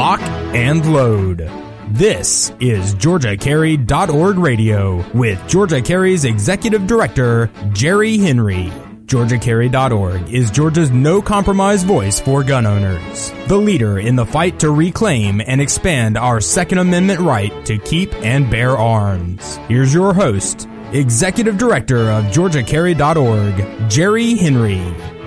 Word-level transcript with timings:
Lock 0.00 0.22
and 0.54 0.94
Load. 0.94 1.40
This 1.88 2.54
is 2.58 2.94
GeorgiaCarry.org 2.94 4.38
Radio 4.38 5.04
with 5.12 5.46
Georgia 5.46 5.82
Carry's 5.82 6.24
Executive 6.24 6.86
Director, 6.86 7.50
Jerry 7.74 8.16
Henry. 8.16 8.72
GeorgiaCarry.org 9.04 10.32
is 10.32 10.50
Georgia's 10.50 10.90
no 10.90 11.20
compromise 11.20 11.82
voice 11.82 12.18
for 12.18 12.42
gun 12.42 12.64
owners. 12.64 13.30
The 13.48 13.58
leader 13.58 13.98
in 13.98 14.16
the 14.16 14.24
fight 14.24 14.58
to 14.60 14.70
reclaim 14.70 15.42
and 15.46 15.60
expand 15.60 16.16
our 16.16 16.40
Second 16.40 16.78
Amendment 16.78 17.20
right 17.20 17.52
to 17.66 17.76
keep 17.76 18.14
and 18.24 18.50
bear 18.50 18.78
arms. 18.78 19.56
Here's 19.68 19.92
your 19.92 20.14
host, 20.14 20.66
Executive 20.92 21.58
Director 21.58 22.10
of 22.10 22.24
GeorgiaCarry.org, 22.32 23.90
Jerry 23.90 24.34
Henry. 24.36 25.19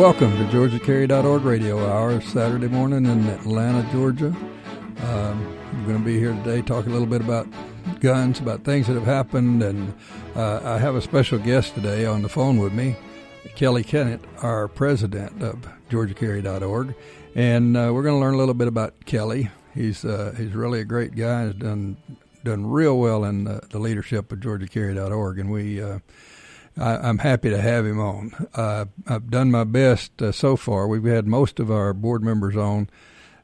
Welcome 0.00 0.34
to 0.38 0.44
GeorgiaCarry.org 0.44 1.42
Radio 1.42 1.78
Hour, 1.86 2.22
Saturday 2.22 2.68
morning 2.68 3.04
in 3.04 3.26
Atlanta, 3.26 3.86
Georgia. 3.92 4.28
Um, 5.04 5.58
we're 5.74 5.88
going 5.88 5.98
to 5.98 6.04
be 6.06 6.18
here 6.18 6.32
today 6.32 6.62
talking 6.62 6.88
a 6.90 6.94
little 6.94 7.06
bit 7.06 7.20
about 7.20 7.46
guns, 8.00 8.40
about 8.40 8.64
things 8.64 8.86
that 8.86 8.94
have 8.94 9.04
happened, 9.04 9.62
and 9.62 9.92
uh, 10.34 10.62
I 10.64 10.78
have 10.78 10.94
a 10.94 11.02
special 11.02 11.38
guest 11.38 11.74
today 11.74 12.06
on 12.06 12.22
the 12.22 12.30
phone 12.30 12.56
with 12.56 12.72
me, 12.72 12.96
Kelley 13.56 13.84
Kennett, 13.84 14.22
our 14.40 14.68
president 14.68 15.42
of 15.42 15.68
GeorgiaCarry.org, 15.90 16.94
and 17.34 17.76
uh, 17.76 17.90
we're 17.92 18.02
going 18.02 18.14
to 18.14 18.20
learn 18.20 18.32
a 18.32 18.38
little 18.38 18.54
bit 18.54 18.68
about 18.68 19.04
Kelley. 19.04 19.50
He's 19.74 20.02
uh, 20.02 20.32
he's 20.34 20.54
really 20.54 20.80
a 20.80 20.86
great 20.86 21.14
guy. 21.14 21.48
He's 21.48 21.56
done 21.56 21.98
done 22.42 22.64
real 22.70 22.98
well 22.98 23.22
in 23.22 23.44
the, 23.44 23.60
the 23.68 23.78
leadership 23.78 24.32
of 24.32 24.38
GeorgiaCarry.org, 24.38 25.38
and 25.38 25.50
we 25.50 25.82
uh, 25.82 25.98
I, 26.76 27.08
am 27.08 27.18
happy 27.18 27.50
to 27.50 27.60
have 27.60 27.84
him 27.84 28.00
on. 28.00 28.48
Uh, 28.54 28.86
I've 29.06 29.30
done 29.30 29.50
my 29.50 29.64
best 29.64 30.22
uh, 30.22 30.32
so 30.32 30.56
far. 30.56 30.86
We've 30.86 31.04
had 31.04 31.26
most 31.26 31.60
of 31.60 31.70
our 31.70 31.92
board 31.92 32.22
members 32.22 32.56
on 32.56 32.88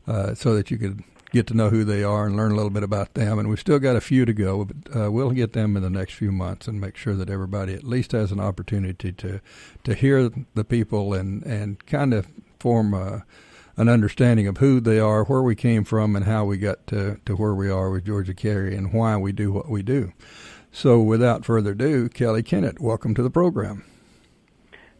uh, 0.06 0.34
so 0.34 0.54
that 0.54 0.70
you 0.70 0.78
could 0.78 1.02
get 1.32 1.46
to 1.48 1.54
know 1.54 1.70
who 1.70 1.84
they 1.84 2.02
are 2.02 2.26
and 2.26 2.36
learn 2.36 2.52
a 2.52 2.54
little 2.54 2.70
bit 2.70 2.82
about 2.82 3.14
them. 3.14 3.38
And 3.38 3.48
we've 3.48 3.60
still 3.60 3.78
got 3.78 3.96
a 3.96 4.00
few 4.00 4.24
to 4.24 4.32
go, 4.32 4.64
but 4.64 4.96
uh, 4.96 5.10
we'll 5.10 5.32
get 5.32 5.52
them 5.52 5.76
in 5.76 5.82
the 5.82 5.90
next 5.90 6.14
few 6.14 6.32
months 6.32 6.66
and 6.66 6.80
make 6.80 6.96
sure 6.96 7.14
that 7.14 7.30
everybody 7.30 7.74
at 7.74 7.84
least 7.84 8.12
has 8.12 8.32
an 8.32 8.40
opportunity 8.40 9.12
to 9.12 9.40
to 9.84 9.94
hear 9.94 10.30
the 10.54 10.64
people 10.64 11.14
and 11.14 11.42
and 11.44 11.84
kind 11.86 12.14
of 12.14 12.28
form 12.58 12.94
a, 12.94 13.24
an 13.76 13.88
understanding 13.88 14.46
of 14.46 14.58
who 14.58 14.80
they 14.80 14.98
are, 14.98 15.24
where 15.24 15.42
we 15.42 15.54
came 15.54 15.84
from, 15.84 16.16
and 16.16 16.24
how 16.24 16.44
we 16.44 16.56
got 16.56 16.86
to 16.88 17.20
to 17.26 17.36
where 17.36 17.54
we 17.54 17.68
are 17.68 17.90
with 17.90 18.06
Georgia 18.06 18.34
Carry 18.34 18.74
and 18.74 18.92
why 18.92 19.16
we 19.16 19.32
do 19.32 19.52
what 19.52 19.68
we 19.68 19.82
do. 19.82 20.12
So, 20.76 21.00
without 21.00 21.46
further 21.46 21.70
ado, 21.70 22.10
Kelley 22.10 22.42
Kennett, 22.42 22.78
welcome 22.78 23.14
to 23.14 23.22
the 23.22 23.30
program. 23.30 23.82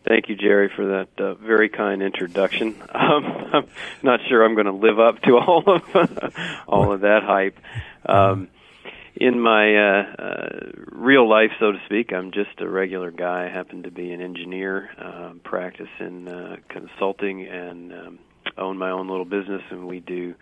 Thank 0.09 0.31
you, 0.31 0.35
Jerry, 0.35 0.71
for 0.75 0.87
that 0.87 1.09
uh, 1.23 1.35
very 1.35 1.69
kind 1.69 2.03
introduction. 2.03 2.83
Um, 2.95 3.25
I'm 3.53 3.69
not 4.03 4.21
sure 4.27 4.43
I'm 4.43 4.55
going 4.55 4.67
to 4.67 4.73
live 4.73 4.99
up 4.99 5.21
to 5.25 5.37
all 5.37 5.63
of 5.67 6.35
all 6.67 6.93
of 6.93 7.03
that 7.03 7.23
hype. 7.25 7.59
Um, 8.07 8.49
in 9.17 9.39
my 9.39 9.77
uh, 9.77 10.15
uh, 10.19 10.49
real 10.87 11.29
life, 11.29 11.51
so 11.61 11.73
to 11.73 11.79
speak, 11.85 12.11
I'm 12.11 12.33
just 12.33 12.59
a 12.61 12.69
regular 12.69 13.11
guy. 13.11 13.45
I 13.45 13.51
happen 13.51 13.83
to 13.83 13.91
be 13.91 14.13
an 14.13 14.23
engineer, 14.23 14.89
uh, 14.99 15.35
practice 15.45 15.91
in 16.01 16.27
uh, 16.27 16.57
consulting, 16.71 17.47
and 17.47 17.93
um, 17.93 18.19
own 18.57 18.79
my 18.79 18.91
own 18.91 19.09
little 19.09 19.27
business. 19.27 19.63
And 19.69 19.87
we 19.87 20.01
do 20.01 20.37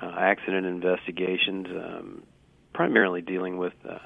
uh, 0.00 0.14
accident 0.18 0.66
investigations, 0.66 1.68
um, 1.70 2.22
primarily 2.74 3.22
dealing 3.22 3.56
with 3.56 3.72
uh, 3.88 3.98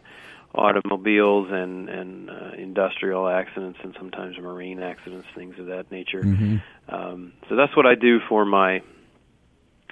automobiles 0.54 1.48
and 1.50 1.88
and 1.88 2.30
uh, 2.30 2.50
industrial 2.56 3.28
accidents 3.28 3.78
and 3.82 3.94
sometimes 3.98 4.38
marine 4.38 4.82
accidents, 4.82 5.26
things 5.34 5.58
of 5.58 5.66
that 5.66 5.90
nature. 5.90 6.22
Mm-hmm. 6.22 6.56
Um, 6.94 7.32
so 7.48 7.56
that's 7.56 7.76
what 7.76 7.86
I 7.86 7.94
do 7.94 8.18
for 8.28 8.44
my 8.44 8.82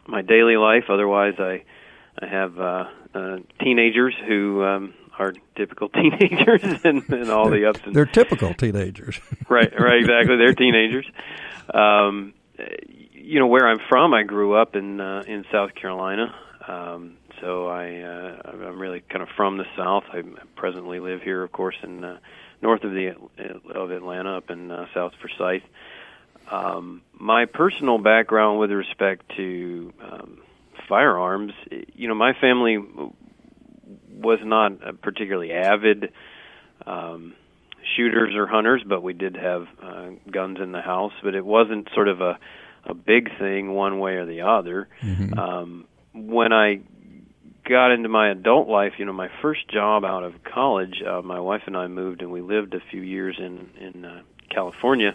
my 0.07 0.23
daily 0.23 0.57
life. 0.57 0.85
Otherwise, 0.89 1.35
I 1.39 1.65
I 2.21 2.27
have 2.27 2.59
uh, 2.59 2.85
uh, 3.15 3.37
teenagers 3.63 4.15
who 4.27 4.65
um, 4.65 4.95
are 5.19 5.35
typical 5.57 5.89
teenagers 5.91 6.63
and, 6.85 7.09
and 7.09 7.31
all 7.31 7.51
the 7.51 7.69
ups 7.69 7.81
and 7.85 7.95
they're 7.95 8.07
typical 8.07 8.55
teenagers. 8.55 9.21
right, 9.49 9.73
right, 9.79 9.99
exactly. 10.01 10.37
They're 10.37 10.55
teenagers. 10.55 11.07
Um, 11.73 12.35
you 13.13 13.41
know 13.41 13.47
where 13.47 13.69
I'm 13.69 13.81
from. 13.89 14.15
I 14.15 14.23
grew 14.23 14.55
up 14.55 14.77
in 14.77 15.01
uh, 15.01 15.23
in 15.27 15.45
South 15.53 15.75
Carolina. 15.75 16.35
Um, 16.67 17.17
so 17.41 17.67
I 17.69 18.01
uh, 18.01 18.51
I'm 18.51 18.81
really 18.81 19.01
kind 19.01 19.23
of 19.23 19.29
from 19.37 19.59
the 19.59 19.65
south. 19.77 20.05
I 20.13 20.23
presently 20.57 21.01
live 21.01 21.23
here, 21.23 21.43
of 21.43 21.53
course, 21.53 21.77
in 21.83 22.05
uh, 22.05 22.19
north 22.63 22.85
of 22.85 22.93
the 22.93 23.15
of 23.75 23.91
Atlanta, 23.91 24.39
up 24.39 24.51
in 24.51 24.71
uh, 24.71 24.87
South 24.95 25.13
Forsyth. 25.21 25.63
Um, 26.51 27.03
my 27.13 27.47
personal 27.47 27.99
background 27.99 28.61
with 28.61 28.71
respect 28.71 29.25
to 29.37 29.93
um, 30.01 30.39
firearms, 30.89 31.53
you 31.95 32.09
know, 32.09 32.15
my 32.15 32.33
family 32.41 32.79
was 32.79 34.39
not 34.43 35.01
particularly 35.03 35.53
avid 35.53 36.13
um, 36.87 37.35
shooters 37.97 38.35
or 38.35 38.47
hunters, 38.47 38.83
but 38.87 39.03
we 39.03 39.13
did 39.13 39.37
have 39.37 39.67
uh, 39.83 40.11
guns 40.31 40.59
in 40.61 40.73
the 40.73 40.81
house. 40.81 41.13
But 41.23 41.35
it 41.35 41.45
wasn't 41.45 41.89
sort 41.95 42.09
of 42.09 42.21
a 42.21 42.39
a 42.85 42.95
big 42.95 43.37
thing 43.39 43.73
one 43.73 43.99
way 43.99 44.13
or 44.13 44.27
the 44.27 44.43
other. 44.43 44.89
Mm-hmm. 45.03 45.39
Um, 45.39 45.87
when 46.15 46.53
I 46.53 46.81
got 47.69 47.93
into 47.93 48.09
my 48.09 48.31
adult 48.31 48.69
life, 48.69 48.93
you 48.99 49.05
know, 49.05 49.13
my 49.13 49.29
first 49.43 49.69
job 49.69 50.05
out 50.05 50.25
of 50.25 50.35
college, 50.45 51.03
uh, 51.07 51.23
my 51.23 51.41
wife 51.41 51.63
and 51.67 51.77
I 51.77 51.87
moved 51.87 52.23
and 52.23 52.31
we 52.31 52.41
lived 52.41 52.75
a 52.75 52.81
few 52.91 53.03
years 53.03 53.37
in 53.39 53.69
in 53.81 54.05
uh, 54.05 54.23
California. 54.51 55.15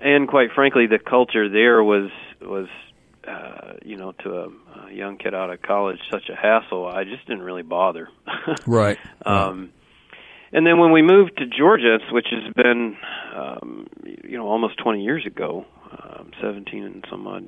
And 0.00 0.26
quite 0.26 0.50
frankly, 0.54 0.86
the 0.86 0.98
culture 0.98 1.48
there 1.48 1.82
was 1.82 2.10
was 2.40 2.68
uh, 3.26 3.74
you 3.84 3.96
know, 3.96 4.12
to 4.24 4.30
a, 4.30 4.48
a 4.88 4.92
young 4.92 5.16
kid 5.16 5.34
out 5.34 5.50
of 5.50 5.62
college, 5.62 5.98
such 6.10 6.28
a 6.28 6.34
hassle. 6.34 6.86
I 6.86 7.04
just 7.04 7.26
didn't 7.26 7.42
really 7.42 7.62
bother. 7.62 8.08
right. 8.66 8.98
Um, 9.24 9.72
and 10.52 10.66
then 10.66 10.78
when 10.78 10.92
we 10.92 11.02
moved 11.02 11.38
to 11.38 11.46
Georgia, 11.46 11.98
which 12.10 12.26
has 12.30 12.52
been, 12.54 12.96
um, 13.34 13.86
you 14.24 14.36
know, 14.36 14.46
almost 14.46 14.76
20 14.78 15.02
years 15.02 15.24
ago, 15.24 15.64
um, 15.92 16.32
17 16.42 16.84
and 16.84 17.04
some 17.08 17.26
odd 17.26 17.44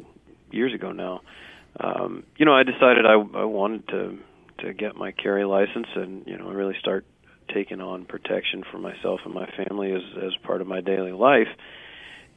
years 0.51 0.73
ago 0.73 0.93
now, 0.93 1.21
um, 1.81 2.25
you 2.37 2.47
know, 2.47 2.55
I 2.55 2.63
decided 2.63 3.07
I, 3.07 3.15
I 3.15 3.45
wanted 3.45 3.89
to 3.89 4.19
to 4.59 4.73
get 4.73 4.97
my 4.97 5.11
carry 5.11 5.45
license 5.45 5.89
and 5.97 6.27
you 6.27 6.39
know 6.39 6.49
really 6.49 6.77
start 6.79 7.05
taking 7.53 7.81
on 7.81 8.05
protection 8.05 8.63
for 8.71 8.79
myself 8.79 9.21
and 9.25 9.35
my 9.35 9.47
family 9.57 9.93
as 9.93 10.03
as 10.23 10.37
part 10.43 10.61
of 10.61 10.67
my 10.67 10.81
daily 10.81 11.13
life. 11.13 11.49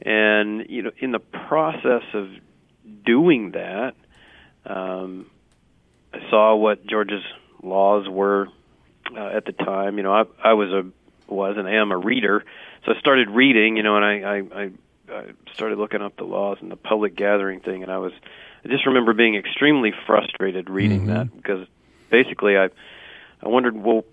And 0.02 0.66
you 0.68 0.82
know, 0.82 0.90
in 0.98 1.12
the 1.12 1.18
process 1.18 2.02
of 2.14 2.28
doing 3.04 3.52
that, 3.52 3.94
um, 4.66 5.26
I 6.12 6.18
saw 6.30 6.56
what 6.56 6.86
Georgia's 6.86 7.24
laws 7.62 8.08
were 8.08 8.48
uh, 9.16 9.26
at 9.28 9.44
the 9.44 9.52
time. 9.52 9.98
You 9.98 10.04
know, 10.04 10.12
I 10.12 10.24
I 10.42 10.54
was 10.54 10.70
a 10.70 11.32
was 11.32 11.56
and 11.58 11.68
am 11.68 11.92
a 11.92 11.96
reader, 11.96 12.44
so 12.84 12.92
I 12.94 12.98
started 12.98 13.30
reading. 13.30 13.76
You 13.76 13.82
know, 13.82 13.96
and 13.96 14.04
I 14.04 14.20
I, 14.20 14.62
I, 14.62 14.70
I 15.12 15.24
started 15.54 15.78
looking 15.78 16.02
up 16.02 16.16
the 16.16 16.24
laws 16.24 16.58
and 16.60 16.70
the 16.70 16.76
public 16.76 17.14
gathering 17.14 17.60
thing, 17.60 17.82
and 17.82 17.92
I 17.92 17.98
was 17.98 18.12
I 18.64 18.68
just 18.68 18.86
remember 18.86 19.12
being 19.12 19.36
extremely 19.36 19.92
frustrated 20.06 20.68
reading 20.68 21.06
mm-hmm. 21.06 21.14
that 21.14 21.36
because 21.36 21.66
basically 22.10 22.56
I 22.56 22.68
I 23.42 23.48
wondered 23.48 23.76
well 23.76 24.04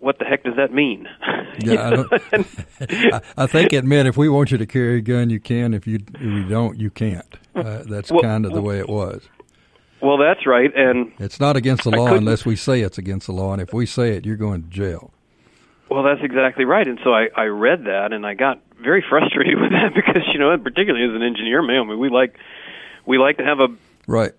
what 0.00 0.18
the 0.18 0.24
heck 0.24 0.42
does 0.44 0.56
that 0.56 0.72
mean? 0.72 1.08
Yeah, 1.62 2.04
I, 2.10 2.16
I, 2.80 3.20
I, 3.36 3.46
think 3.46 3.74
it 3.74 3.84
meant 3.84 4.08
if 4.08 4.16
we 4.16 4.30
want 4.30 4.50
you 4.50 4.56
to 4.56 4.64
carry 4.64 4.98
a 4.98 5.00
gun, 5.02 5.28
you 5.28 5.40
can. 5.40 5.74
If 5.74 5.86
you 5.86 5.98
if 6.14 6.20
you 6.22 6.48
don't, 6.48 6.78
you 6.78 6.90
can't. 6.90 7.26
Uh, 7.54 7.82
that's 7.86 8.10
well, 8.10 8.22
kind 8.22 8.46
of 8.46 8.54
the 8.54 8.62
way 8.62 8.78
it 8.78 8.88
was. 8.88 9.28
Well, 10.00 10.16
that's 10.16 10.46
right, 10.46 10.74
and 10.74 11.12
it's 11.18 11.38
not 11.38 11.56
against 11.56 11.84
the 11.84 11.90
law 11.90 12.14
unless 12.14 12.46
we 12.46 12.56
say 12.56 12.80
it's 12.80 12.96
against 12.96 13.26
the 13.26 13.34
law, 13.34 13.52
and 13.52 13.60
if 13.60 13.74
we 13.74 13.84
say 13.84 14.12
it, 14.12 14.24
you're 14.24 14.36
going 14.36 14.62
to 14.62 14.68
jail. 14.70 15.12
Well, 15.90 16.02
that's 16.02 16.22
exactly 16.22 16.64
right, 16.64 16.86
and 16.86 16.98
so 17.04 17.12
I, 17.12 17.28
I 17.36 17.44
read 17.46 17.84
that, 17.84 18.14
and 18.14 18.24
I 18.24 18.32
got 18.32 18.62
very 18.80 19.04
frustrated 19.06 19.60
with 19.60 19.72
that 19.72 19.92
because 19.94 20.22
you 20.32 20.38
know, 20.38 20.56
particularly 20.56 21.04
as 21.04 21.14
an 21.14 21.22
engineer, 21.22 21.60
man, 21.60 21.80
I 21.80 21.84
mean, 21.84 21.98
we 21.98 22.08
like 22.08 22.38
we 23.04 23.18
like 23.18 23.36
to 23.36 23.44
have 23.44 23.60
a 23.60 23.68
Right. 24.10 24.32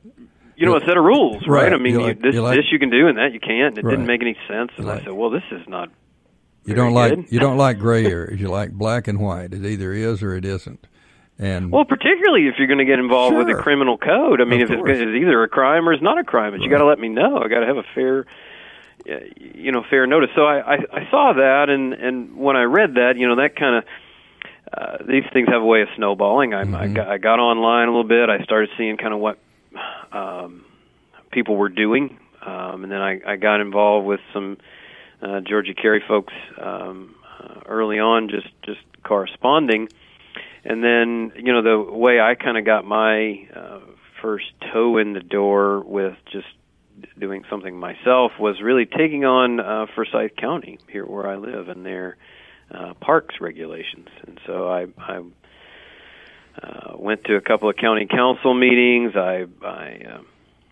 You 0.58 0.66
know, 0.66 0.76
a 0.76 0.82
set 0.82 0.98
of 0.98 1.04
rules, 1.04 1.48
right? 1.48 1.64
right. 1.64 1.74
I 1.74 1.78
mean, 1.78 2.00
you 2.00 2.14
this 2.14 2.36
you 2.36 2.42
like, 2.42 2.58
this 2.58 2.66
you 2.72 2.78
can 2.78 2.90
do 2.90 3.08
and 3.08 3.18
that 3.18 3.34
you 3.34 3.40
can't. 3.40 3.78
It 3.78 3.86
right. 3.86 3.92
didn't 3.92 4.06
make 4.06 4.22
any 4.22 4.38
sense, 4.48 4.72
and 4.78 4.92
I 4.92 5.00
said, 5.00 5.14
"Well, 5.14 5.30
this 5.30 5.44
is 5.50 5.68
not." 5.68 5.90
You 6.66 6.76
don't 6.76 6.94
like 6.94 7.16
good. 7.16 7.32
you 7.32 7.40
don't 7.40 7.58
like 7.58 7.80
gray 7.80 8.06
areas. 8.06 8.40
You 8.40 8.50
like 8.50 8.72
black 8.72 9.08
and 9.08 9.20
white. 9.20 9.54
It 9.54 9.66
either 9.66 9.94
is 9.94 10.22
or 10.22 10.36
it 10.36 10.46
isn't. 10.46 10.86
And 11.40 11.72
well, 11.72 11.86
particularly 11.86 12.48
if 12.48 12.56
you're 12.60 12.68
going 12.68 12.80
to 12.80 12.86
get 12.86 13.00
involved 13.00 13.34
sure. 13.34 13.46
with 13.46 13.58
a 13.58 13.60
criminal 13.60 13.98
code. 13.98 14.42
I 14.42 14.44
mean, 14.44 14.62
of 14.62 14.70
if 14.70 14.78
it's, 14.78 15.00
it's 15.02 15.22
either 15.22 15.42
a 15.42 15.48
crime 15.48 15.88
or 15.88 15.94
it's 15.94 16.04
not 16.04 16.20
a 16.20 16.24
crime, 16.24 16.52
but 16.52 16.62
you 16.62 16.70
got 16.70 16.80
to 16.80 16.86
let 16.86 17.00
me 17.00 17.08
know. 17.08 17.40
I 17.40 17.48
got 17.48 17.62
to 17.62 17.66
have 17.66 17.78
a 17.78 17.86
fair, 17.96 18.26
you 19.40 19.72
know, 19.72 19.84
fair 19.90 20.06
notice. 20.06 20.30
So 20.36 20.46
I, 20.46 20.76
I 20.76 20.78
I 20.92 21.10
saw 21.10 21.34
that, 21.34 21.70
and 21.70 21.94
and 21.94 22.36
when 22.36 22.58
I 22.58 22.64
read 22.64 22.96
that, 22.96 23.14
you 23.16 23.28
know, 23.28 23.38
that 23.38 23.56
kind 23.56 23.78
of. 23.78 23.84
Uh, 24.72 25.04
these 25.06 25.26
things 25.34 25.50
have 25.50 25.62
a 25.62 25.66
way 25.66 25.82
of 25.82 25.90
snowballing. 25.98 26.54
I, 26.54 26.64
mm-hmm. 26.64 26.76
I, 26.76 26.88
got, 26.88 27.08
I 27.10 27.18
got 27.18 27.40
online 27.40 27.90
a 27.90 27.92
little 27.92 28.08
bit. 28.08 28.30
I 28.30 28.42
started 28.46 28.70
seeing 28.78 28.96
kind 28.96 29.14
of 29.14 29.20
what 29.20 29.38
um, 30.12 30.66
people 31.32 31.56
were 31.56 31.70
doing, 31.70 32.18
um, 32.46 32.84
and 32.84 32.92
then 32.92 33.02
I, 33.02 33.20
I 33.26 33.36
got 33.36 33.62
involved 33.62 34.06
with 34.06 34.20
some 34.34 34.58
uh, 35.22 35.42
Georgia 35.42 35.74
Carry 35.74 36.04
folks 36.08 36.34
um, 36.62 37.16
uh, 37.40 37.62
early 37.66 38.00
on, 38.00 38.30
just 38.30 38.50
just 38.64 38.82
corresponding, 39.04 39.90
and 40.64 40.84
then 40.84 41.32
you 41.36 41.54
know 41.54 41.62
the 41.62 41.92
way 41.92 42.20
I 42.20 42.36
kind 42.36 42.58
of 42.58 42.66
got 42.66 42.86
my 42.86 43.48
uh, 43.56 43.80
first 44.22 44.46
toe 44.74 44.98
in 44.98 45.14
the 45.14 45.22
door 45.22 45.82
with 45.82 46.16
just 46.32 46.48
doing 47.18 47.44
something 47.50 47.78
myself 47.78 48.34
was 48.40 48.62
really 48.62 48.86
taking 48.86 49.26
on 49.26 49.60
uh, 49.60 49.86
Forsyth 49.96 50.36
County 50.36 50.78
here 50.90 51.06
where 51.06 51.28
I 51.28 51.36
live 51.36 51.70
and 51.70 51.86
their 51.86 52.18
uh, 52.70 52.94
parks 52.96 53.36
regulations, 53.40 54.08
and 54.28 54.40
so 54.46 54.70
I. 54.70 54.88
I 54.98 55.22
uh, 56.62 56.94
went 56.98 57.24
to 57.26 57.36
a 57.36 57.42
couple 57.42 57.70
of 57.70 57.76
county 57.76 58.06
council 58.06 58.54
meetings. 58.54 59.16
I, 59.16 59.46
I, 59.64 60.02
uh, 60.14 60.22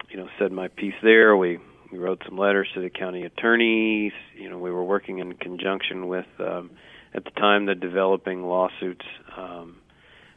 you 0.10 0.18
know, 0.18 0.28
said 0.40 0.52
my 0.52 0.68
piece 0.68 0.96
there. 1.04 1.36
We 1.38 1.60
we 1.92 1.98
wrote 1.98 2.22
some 2.26 2.38
letters 2.38 2.68
to 2.76 2.82
the 2.82 2.90
county 2.90 3.24
attorneys. 3.24 4.14
You 4.36 4.50
know, 4.50 4.58
we 4.58 4.72
were 4.72 4.84
working 4.84 5.20
in 5.20 5.34
conjunction 5.34 6.08
with, 6.08 6.28
um, 6.40 6.72
at 7.14 7.24
the 7.24 7.32
time, 7.32 7.66
the 7.66 7.76
developing 7.76 8.44
lawsuits 8.44 9.06
um, 9.36 9.78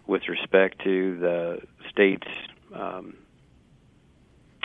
with 0.06 0.22
respect 0.28 0.82
to 0.84 1.18
the 1.18 1.58
state's 1.90 2.26
um, 2.74 3.16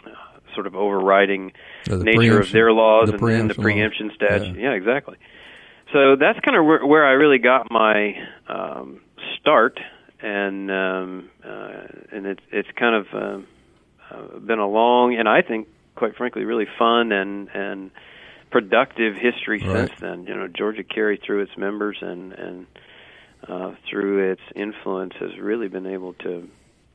uh, 0.05 0.09
sort 0.53 0.67
of 0.67 0.75
overriding 0.75 1.51
the 1.85 1.97
nature 1.97 2.39
of 2.39 2.51
their 2.51 2.71
laws 2.71 3.09
the 3.09 3.17
and, 3.17 3.41
and 3.41 3.49
the 3.49 3.55
preemption 3.55 4.11
statute. 4.15 4.55
Yeah. 4.55 4.69
Yeah, 4.69 4.71
exactly. 4.71 5.17
So 5.91 6.15
that's 6.15 6.39
kind 6.39 6.57
of 6.57 6.65
where, 6.65 6.85
where 6.85 7.05
I 7.05 7.11
really 7.11 7.39
got 7.39 7.69
my 7.71 8.15
um, 8.47 9.01
start, 9.39 9.79
and 10.21 10.71
um, 10.71 11.29
uh, 11.43 11.83
and 12.11 12.25
it's 12.25 12.43
it's 12.51 12.69
kind 12.77 12.95
of 12.95 13.07
um, 13.13 13.47
uh, 14.09 14.39
been 14.39 14.59
a 14.59 14.67
long 14.67 15.15
and 15.15 15.27
I 15.27 15.41
think, 15.41 15.67
quite 15.95 16.15
frankly, 16.15 16.43
really 16.43 16.67
fun 16.77 17.11
and 17.11 17.49
and 17.53 17.91
productive 18.51 19.15
history 19.15 19.59
Right. 19.59 19.89
since 19.89 19.91
then. 19.99 20.23
You 20.25 20.35
know, 20.35 20.47
Georgia 20.47 20.83
Carry 20.83 21.17
through 21.17 21.41
its 21.41 21.57
members 21.57 21.97
and 22.01 22.33
and 22.33 22.67
uh, 23.47 23.75
through 23.89 24.31
its 24.31 24.41
influence 24.55 25.13
has 25.19 25.37
really 25.39 25.67
been 25.67 25.85
able 25.85 26.13
to, 26.13 26.49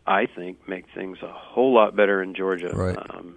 I 0.06 0.26
think, 0.26 0.68
make 0.68 0.86
things 0.94 1.18
a 1.22 1.32
whole 1.32 1.72
lot 1.74 1.94
better 1.94 2.22
in 2.22 2.34
Georgia. 2.34 2.74
Right. 2.74 2.96
Um, 2.96 3.36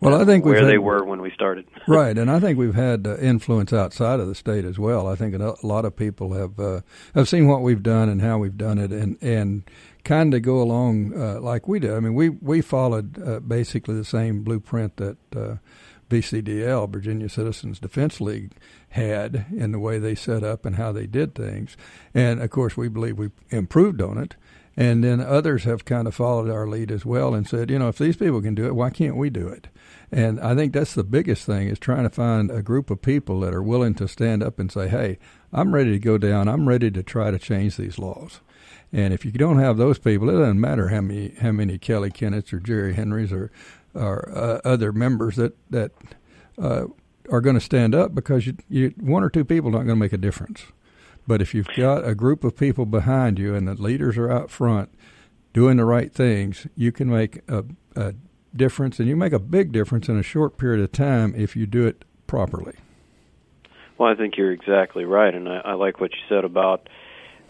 Well, 0.00 0.20
I 0.20 0.24
think 0.24 0.44
where 0.44 0.60
had- 0.60 0.68
they 0.68 0.78
were 0.78 1.04
when 1.04 1.22
we 1.22 1.30
started. 1.30 1.66
right, 1.88 2.16
and 2.16 2.30
I 2.30 2.38
think 2.38 2.58
we've 2.58 2.74
had 2.74 3.06
uh, 3.06 3.16
influence 3.16 3.72
outside 3.72 4.20
of 4.20 4.28
the 4.28 4.34
state 4.34 4.64
as 4.64 4.78
well. 4.78 5.06
I 5.06 5.16
think 5.16 5.34
a 5.34 5.54
lot 5.62 5.84
of 5.84 5.96
people 5.96 6.34
have 6.34 6.58
uh, 6.60 6.80
have 7.14 7.28
seen 7.28 7.48
what 7.48 7.62
we've 7.62 7.82
done 7.82 8.08
and 8.08 8.20
how 8.20 8.38
we've 8.38 8.56
done 8.58 8.78
it, 8.78 8.92
and 8.92 9.16
and 9.22 9.62
kind 10.04 10.34
of 10.34 10.42
go 10.42 10.60
along 10.60 11.12
uh, 11.18 11.40
like 11.40 11.66
we 11.66 11.78
did. 11.78 11.92
I 11.92 12.00
mean, 12.00 12.14
we 12.14 12.28
we 12.28 12.60
followed 12.60 13.22
uh, 13.22 13.40
basically 13.40 13.94
the 13.96 14.04
same 14.04 14.42
blueprint 14.42 14.96
that 14.98 15.16
uh, 15.34 15.56
VCDL, 16.10 16.88
Virginia 16.90 17.28
Citizens 17.28 17.80
Defense 17.80 18.20
League, 18.20 18.52
had 18.90 19.46
in 19.56 19.72
the 19.72 19.78
way 19.78 19.98
they 19.98 20.14
set 20.14 20.44
up 20.44 20.64
and 20.64 20.76
how 20.76 20.92
they 20.92 21.06
did 21.06 21.34
things, 21.34 21.76
and 22.14 22.40
of 22.40 22.50
course, 22.50 22.76
we 22.76 22.88
believe 22.88 23.18
we 23.18 23.30
improved 23.50 24.00
on 24.02 24.18
it. 24.18 24.36
And 24.76 25.02
then 25.02 25.20
others 25.20 25.64
have 25.64 25.86
kind 25.86 26.06
of 26.06 26.14
followed 26.14 26.50
our 26.50 26.66
lead 26.66 26.90
as 26.90 27.06
well 27.06 27.34
and 27.34 27.48
said, 27.48 27.70
you 27.70 27.78
know, 27.78 27.88
if 27.88 27.96
these 27.96 28.16
people 28.16 28.42
can 28.42 28.54
do 28.54 28.66
it, 28.66 28.74
why 28.74 28.90
can't 28.90 29.16
we 29.16 29.30
do 29.30 29.48
it? 29.48 29.68
And 30.12 30.38
I 30.38 30.54
think 30.54 30.72
that's 30.72 30.94
the 30.94 31.02
biggest 31.02 31.46
thing 31.46 31.68
is 31.68 31.78
trying 31.78 32.02
to 32.02 32.10
find 32.10 32.50
a 32.50 32.62
group 32.62 32.90
of 32.90 33.00
people 33.00 33.40
that 33.40 33.54
are 33.54 33.62
willing 33.62 33.94
to 33.94 34.06
stand 34.06 34.42
up 34.42 34.58
and 34.58 34.70
say, 34.70 34.88
hey, 34.88 35.18
I'm 35.52 35.74
ready 35.74 35.92
to 35.92 35.98
go 35.98 36.18
down. 36.18 36.46
I'm 36.46 36.68
ready 36.68 36.90
to 36.90 37.02
try 37.02 37.30
to 37.30 37.38
change 37.38 37.76
these 37.76 37.98
laws. 37.98 38.40
And 38.92 39.14
if 39.14 39.24
you 39.24 39.32
don't 39.32 39.58
have 39.58 39.78
those 39.78 39.98
people, 39.98 40.28
it 40.28 40.38
doesn't 40.38 40.60
matter 40.60 40.88
how 40.88 41.00
many 41.00 41.34
how 41.40 41.52
many 41.52 41.76
Kelley 41.78 42.10
Kennetts 42.10 42.52
or 42.52 42.60
Jerry 42.60 42.94
Henrys 42.94 43.32
or 43.32 43.50
or 43.94 44.30
uh, 44.32 44.60
other 44.64 44.92
members 44.92 45.36
that 45.36 45.56
that 45.70 45.90
uh, 46.58 46.84
are 47.30 47.40
going 47.40 47.56
to 47.56 47.60
stand 47.60 47.94
up 47.94 48.14
because 48.14 48.46
you, 48.46 48.56
you 48.68 48.94
one 49.00 49.24
or 49.24 49.30
two 49.30 49.44
people 49.44 49.70
are 49.70 49.72
not 49.72 49.78
going 49.78 49.88
to 49.88 49.96
make 49.96 50.12
a 50.12 50.18
difference. 50.18 50.66
But 51.26 51.42
if 51.42 51.54
you've 51.54 51.68
got 51.76 52.06
a 52.06 52.14
group 52.14 52.44
of 52.44 52.56
people 52.56 52.86
behind 52.86 53.38
you 53.38 53.54
and 53.54 53.66
the 53.66 53.74
leaders 53.74 54.16
are 54.16 54.30
out 54.30 54.50
front 54.50 54.90
doing 55.52 55.76
the 55.76 55.84
right 55.84 56.12
things, 56.12 56.66
you 56.76 56.92
can 56.92 57.08
make 57.08 57.40
a, 57.48 57.64
a 57.96 58.14
difference, 58.54 59.00
and 59.00 59.08
you 59.08 59.16
make 59.16 59.32
a 59.32 59.38
big 59.38 59.72
difference 59.72 60.08
in 60.08 60.18
a 60.18 60.22
short 60.22 60.56
period 60.56 60.82
of 60.82 60.92
time 60.92 61.34
if 61.36 61.56
you 61.56 61.66
do 61.66 61.86
it 61.86 62.04
properly. 62.26 62.74
Well, 63.98 64.10
I 64.10 64.14
think 64.14 64.36
you're 64.36 64.52
exactly 64.52 65.04
right, 65.04 65.34
and 65.34 65.48
I, 65.48 65.58
I 65.64 65.72
like 65.74 66.00
what 66.00 66.12
you 66.12 66.18
said 66.28 66.44
about 66.44 66.88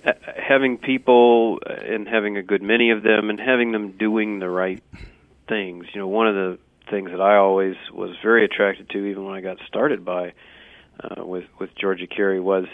uh, 0.04 0.12
having 0.36 0.78
people 0.78 1.58
uh, 1.68 1.72
and 1.72 2.06
having 2.06 2.36
a 2.36 2.42
good 2.42 2.62
many 2.62 2.90
of 2.90 3.02
them, 3.02 3.30
and 3.30 3.40
having 3.40 3.72
them 3.72 3.92
doing 3.92 4.38
the 4.38 4.48
right 4.48 4.82
things. 5.48 5.86
You 5.92 6.00
know, 6.00 6.08
one 6.08 6.28
of 6.28 6.34
the 6.34 6.58
things 6.88 7.10
that 7.10 7.20
I 7.20 7.36
always 7.36 7.74
was 7.92 8.10
very 8.22 8.44
attracted 8.44 8.88
to, 8.90 9.04
even 9.06 9.24
when 9.24 9.34
I 9.34 9.40
got 9.40 9.58
started 9.66 10.04
by 10.04 10.32
uh, 11.00 11.24
with 11.26 11.44
with 11.58 11.74
Georgia 11.74 12.06
Carry, 12.06 12.38
was 12.40 12.66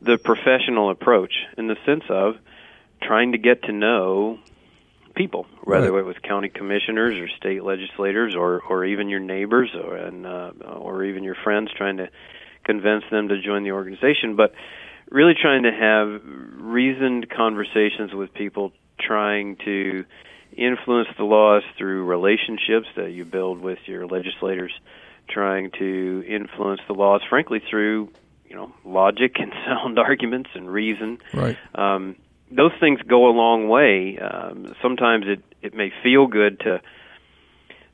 the 0.00 0.18
professional 0.18 0.90
approach 0.90 1.32
in 1.56 1.66
the 1.66 1.76
sense 1.86 2.04
of 2.08 2.36
trying 3.02 3.32
to 3.32 3.38
get 3.38 3.62
to 3.64 3.72
know 3.72 4.38
people, 5.14 5.46
whether 5.64 5.92
Right. 5.92 6.00
it 6.00 6.04
was 6.04 6.16
county 6.22 6.48
commissioners 6.48 7.16
or 7.16 7.28
state 7.36 7.62
legislators 7.64 8.34
or 8.34 8.60
or 8.60 8.84
even 8.84 9.08
your 9.08 9.20
neighbors 9.20 9.70
or 9.74 9.96
and 9.96 10.26
uh, 10.26 10.52
or 10.66 11.04
even 11.04 11.24
your 11.24 11.34
friends, 11.34 11.70
trying 11.76 11.96
to 11.96 12.08
convince 12.64 13.04
them 13.10 13.28
to 13.28 13.40
join 13.40 13.62
the 13.62 13.72
organization, 13.72 14.36
but 14.36 14.54
really 15.10 15.34
trying 15.40 15.62
to 15.62 15.72
have 15.72 16.20
reasoned 16.58 17.30
conversations 17.30 18.12
with 18.12 18.34
people, 18.34 18.72
trying 19.00 19.56
to 19.64 20.04
influence 20.56 21.08
the 21.16 21.24
laws 21.24 21.62
through 21.78 22.04
relationships 22.04 22.88
that 22.96 23.12
you 23.12 23.24
build 23.24 23.60
with 23.60 23.78
your 23.86 24.06
legislators, 24.06 24.72
trying 25.28 25.70
to 25.70 26.24
influence 26.26 26.80
the 26.88 26.94
laws, 26.94 27.22
frankly, 27.28 27.60
through 27.70 28.10
you 28.48 28.56
know 28.56 28.72
logic 28.84 29.36
and 29.38 29.52
sound 29.66 29.98
arguments 29.98 30.50
and 30.54 30.70
reason 30.70 31.18
Right. 31.32 31.56
um, 31.74 32.16
those 32.50 32.72
things 32.78 33.00
go 33.02 33.28
a 33.28 33.34
long 33.34 33.68
way. 33.68 34.18
Um, 34.18 34.74
sometimes 34.80 35.26
it 35.26 35.42
it 35.62 35.74
may 35.74 35.92
feel 36.02 36.26
good 36.26 36.60
to 36.60 36.80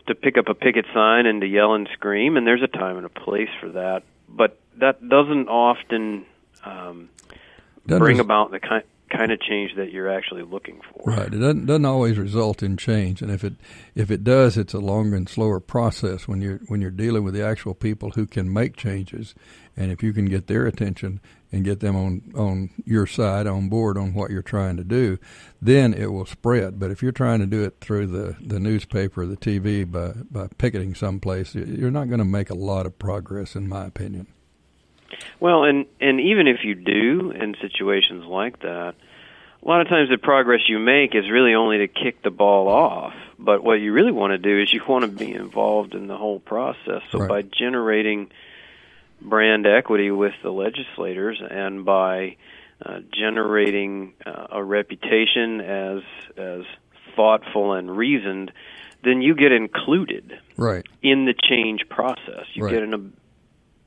to 0.08 0.14
pick 0.14 0.36
up 0.36 0.48
a 0.48 0.54
picket 0.54 0.84
sign 0.92 1.26
and 1.26 1.40
to 1.40 1.46
yell 1.46 1.74
and 1.74 1.88
scream, 1.92 2.36
and 2.36 2.46
there's 2.46 2.62
a 2.62 2.66
time 2.68 2.96
and 2.96 3.06
a 3.06 3.08
place 3.08 3.48
for 3.60 3.70
that. 3.70 4.02
But 4.28 4.58
that 4.78 5.06
doesn't 5.08 5.48
often 5.48 6.26
um, 6.64 7.08
Doesn't 7.86 8.00
bring 8.00 8.20
about 8.20 8.50
the 8.50 8.60
kind 8.60 8.82
kind 9.12 9.30
of 9.30 9.40
change 9.40 9.72
that 9.76 9.92
you're 9.92 10.10
actually 10.10 10.42
looking 10.42 10.80
for. 10.80 11.02
Right. 11.04 11.32
It 11.32 11.38
doesn't 11.38 11.66
doesn't 11.66 11.84
always 11.84 12.18
result 12.18 12.62
in 12.62 12.76
change, 12.76 13.22
and 13.22 13.30
if 13.30 13.44
it 13.44 13.54
if 13.94 14.10
it 14.10 14.24
does, 14.24 14.56
it's 14.56 14.74
a 14.74 14.78
longer 14.78 15.16
and 15.16 15.28
slower 15.28 15.60
process 15.60 16.26
when 16.26 16.40
you're 16.40 16.60
when 16.68 16.80
you're 16.80 16.90
dealing 16.90 17.22
with 17.24 17.34
the 17.34 17.44
actual 17.44 17.74
people 17.74 18.10
who 18.10 18.26
can 18.26 18.52
make 18.52 18.76
changes, 18.76 19.34
and 19.76 19.92
if 19.92 20.02
you 20.02 20.12
can 20.12 20.26
get 20.26 20.46
their 20.46 20.66
attention 20.66 21.20
and 21.52 21.64
get 21.64 21.80
them 21.80 21.94
on 21.94 22.32
on 22.34 22.70
your 22.84 23.06
side 23.06 23.46
on 23.46 23.68
board 23.68 23.98
on 23.98 24.14
what 24.14 24.30
you're 24.30 24.42
trying 24.42 24.76
to 24.78 24.84
do, 24.84 25.18
then 25.60 25.92
it 25.92 26.06
will 26.06 26.26
spread. 26.26 26.80
But 26.80 26.90
if 26.90 27.02
you're 27.02 27.12
trying 27.12 27.40
to 27.40 27.46
do 27.46 27.62
it 27.62 27.76
through 27.80 28.06
the 28.06 28.36
the 28.40 28.58
newspaper, 28.58 29.26
the 29.26 29.36
TV, 29.36 29.90
by 29.90 30.12
by 30.30 30.48
picketing 30.58 30.94
someplace, 30.94 31.54
you're 31.54 31.90
not 31.90 32.08
going 32.08 32.18
to 32.18 32.24
make 32.24 32.50
a 32.50 32.54
lot 32.54 32.86
of 32.86 32.98
progress, 32.98 33.54
in 33.54 33.68
my 33.68 33.86
opinion. 33.86 34.26
Well, 35.40 35.64
and 35.64 35.86
and 36.00 36.20
even 36.20 36.46
if 36.46 36.64
you 36.64 36.74
do 36.74 37.30
in 37.32 37.56
situations 37.60 38.24
like 38.24 38.60
that, 38.60 38.94
a 39.62 39.68
lot 39.68 39.80
of 39.80 39.88
times 39.88 40.08
the 40.10 40.18
progress 40.18 40.60
you 40.68 40.78
make 40.78 41.14
is 41.14 41.30
really 41.30 41.54
only 41.54 41.78
to 41.78 41.88
kick 41.88 42.22
the 42.22 42.30
ball 42.30 42.68
off. 42.68 43.14
But 43.38 43.62
what 43.64 43.74
you 43.74 43.92
really 43.92 44.12
want 44.12 44.32
to 44.32 44.38
do 44.38 44.60
is 44.60 44.72
you 44.72 44.80
want 44.86 45.02
to 45.04 45.08
be 45.10 45.32
involved 45.32 45.94
in 45.94 46.06
the 46.06 46.16
whole 46.16 46.38
process. 46.40 47.02
So 47.10 47.18
Right. 47.18 47.28
by 47.28 47.42
generating 47.42 48.30
brand 49.20 49.66
equity 49.66 50.10
with 50.10 50.34
the 50.42 50.50
legislators 50.50 51.40
and 51.48 51.84
by 51.84 52.36
uh, 52.84 53.00
generating 53.12 54.14
uh, 54.26 54.46
a 54.50 54.62
reputation 54.64 55.60
as 55.60 56.02
as 56.36 56.62
thoughtful 57.14 57.74
and 57.74 57.94
reasoned, 57.96 58.50
then 59.04 59.22
you 59.22 59.34
get 59.34 59.52
included 59.52 60.38
Right. 60.56 60.84
in 61.02 61.24
the 61.26 61.34
change 61.34 61.88
process. 61.88 62.46
You 62.54 62.64
Right. 62.64 62.72
get 62.74 62.82
an 62.82 63.12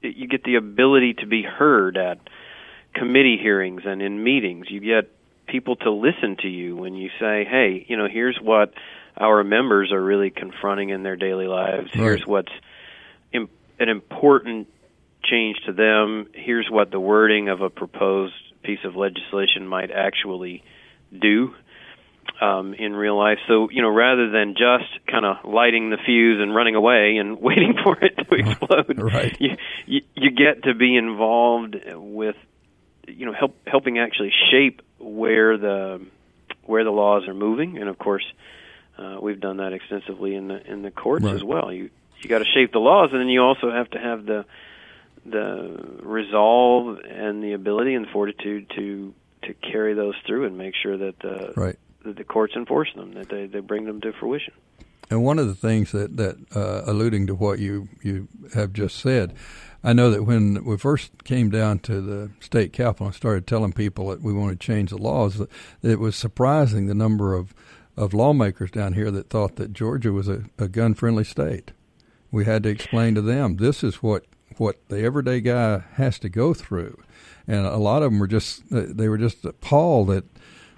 you 0.10 0.28
get 0.28 0.44
the 0.44 0.56
ability 0.56 1.16
to 1.16 1.26
be 1.26 1.44
heard 1.44 1.98
at 1.98 2.20
committee 2.94 3.38
hearings 3.42 3.82
and 3.86 4.02
in 4.02 4.24
meetings. 4.24 4.68
You 4.70 4.80
get 4.80 5.12
people 5.48 5.76
to 5.78 5.92
listen 5.92 6.38
to 6.42 6.48
you 6.48 6.76
when 6.76 6.96
you 6.96 7.10
say, 7.20 7.46
"Hey, 7.46 7.86
you 7.88 7.98
know, 7.98 8.08
here's 8.08 8.38
what 8.42 8.74
our 9.18 9.44
members 9.44 9.92
are 9.92 10.02
really 10.02 10.30
confronting 10.30 10.90
in 10.90 11.04
their 11.04 11.16
daily 11.16 11.48
lives. 11.48 11.90
Right. 11.96 12.04
Here's 12.04 12.28
what's 12.28 12.52
Im- 13.32 13.50
an 13.80 13.90
important 13.90 14.68
change 15.24 15.58
to 15.66 15.74
them. 15.74 16.28
Here's 16.34 16.70
what 16.70 16.92
the 16.92 17.00
wording 17.00 17.50
of 17.50 17.62
a 17.62 17.70
proposed 17.70 18.34
piece 18.64 18.84
of 18.84 18.96
legislation 18.96 19.68
might 19.68 19.92
actually 19.92 20.64
do." 21.18 21.54
Um, 22.42 22.74
in 22.74 22.96
real 22.96 23.18
life. 23.18 23.40
So 23.48 23.70
you 23.70 23.82
know, 23.82 23.90
rather 23.90 24.30
than 24.30 24.56
just 24.56 25.06
kind 25.08 25.26
of 25.26 25.38
lighting 25.46 25.90
the 25.90 25.98
fuse 25.98 26.42
and 26.42 26.54
running 26.56 26.76
away 26.76 27.18
and 27.18 27.40
waiting 27.42 27.76
for 27.84 27.98
it 28.04 28.16
to 28.18 28.36
explode, 28.36 29.00
Right. 29.02 29.36
you, 29.40 29.58
you 29.86 30.02
you 30.16 30.32
get 30.32 30.64
to 30.64 30.74
be 30.74 30.96
involved 30.96 31.76
with 31.96 32.36
you 33.08 33.26
know 33.26 33.34
help 33.34 33.56
helping 33.68 34.00
actually 34.00 34.32
shape 34.52 34.82
where 35.00 35.58
the 35.58 36.02
where 36.64 36.84
the 36.84 36.92
laws 36.92 37.28
are 37.28 37.34
moving, 37.34 37.78
and 37.78 37.88
of 37.90 37.98
course, 37.98 38.26
uh, 38.98 39.18
we've 39.22 39.40
done 39.40 39.58
that 39.58 39.72
extensively 39.74 40.36
in 40.36 40.48
the 40.48 40.72
in 40.72 40.82
the 40.82 40.92
courts 40.92 41.26
Right. 41.26 41.36
as 41.36 41.44
well. 41.44 41.72
You 41.72 41.90
you 42.22 42.30
got 42.30 42.40
to 42.40 42.46
shape 42.46 42.72
the 42.72 42.80
laws, 42.80 43.10
and 43.12 43.22
then 43.22 43.30
you 43.30 43.42
also 43.42 43.72
have 43.72 43.90
to 43.92 44.00
have 44.00 44.26
the 44.26 44.46
the 45.26 45.98
resolve 46.04 47.00
and 47.00 47.44
the 47.44 47.54
ability 47.54 47.94
and 47.94 48.08
fortitude 48.08 48.70
to 48.76 49.14
to 49.44 49.54
carry 49.54 49.94
those 49.94 50.16
through 50.26 50.46
and 50.46 50.58
make 50.58 50.74
sure 50.82 50.98
that 50.98 51.20
the 51.20 51.54
right. 51.56 51.78
That 52.06 52.18
the 52.18 52.24
courts 52.24 52.54
enforce 52.56 52.94
them, 52.96 53.14
that 53.14 53.30
they 53.30 53.48
they 53.48 53.60
bring 53.60 53.86
them 53.86 54.02
to 54.02 54.14
fruition. 54.14 54.54
And 55.10 55.24
one 55.24 55.38
of 55.38 55.48
the 55.48 55.56
things 55.56 55.92
that 55.92 56.18
that 56.18 56.38
uh, 56.56 56.90
alluding 56.90 57.28
to 57.28 57.36
what 57.36 57.60
you 57.60 57.90
you 58.02 58.28
have 58.54 58.74
just 58.74 58.98
said, 58.98 59.36
I 59.84 59.94
know 59.94 60.10
that 60.10 60.24
when 60.24 60.64
we 60.64 60.78
first 60.78 61.24
came 61.24 61.50
down 61.50 61.80
to 61.80 62.02
the 62.02 62.32
state 62.40 62.74
capitol 62.74 63.08
and 63.08 63.16
started 63.16 63.46
telling 63.46 63.74
people 63.74 64.08
that 64.10 64.22
we 64.22 64.34
want 64.34 64.60
to 64.60 64.66
change 64.66 64.90
the 64.90 64.98
laws, 64.98 65.38
that 65.38 65.50
it 65.84 66.00
was 66.00 66.16
surprising 66.16 66.88
the 66.88 66.96
number 66.96 67.36
of 67.36 67.54
of 67.98 68.14
lawmakers 68.14 68.72
down 68.72 68.94
here 68.94 69.12
that 69.12 69.30
thought 69.30 69.56
that 69.56 69.74
Georgia 69.74 70.12
was 70.12 70.28
a, 70.28 70.46
a 70.58 70.68
gun 70.68 70.94
friendly 70.94 71.24
state. 71.24 71.72
We 72.32 72.46
had 72.46 72.64
to 72.64 72.70
explain 72.70 73.16
to 73.16 73.22
them 73.22 73.58
this 73.58 73.84
is 73.84 73.98
what 73.98 74.26
what 74.58 74.88
the 74.90 75.02
everyday 75.04 75.42
guy 75.42 75.84
has 75.94 76.18
to 76.20 76.30
go 76.30 76.54
through, 76.54 77.02
and 77.48 77.66
a 77.66 77.78
lot 77.78 78.02
of 78.02 78.12
them 78.12 78.20
were 78.20 78.28
just 78.28 78.64
they 78.70 79.08
were 79.08 79.20
just 79.20 79.46
appalled 79.46 80.08
that 80.08 80.26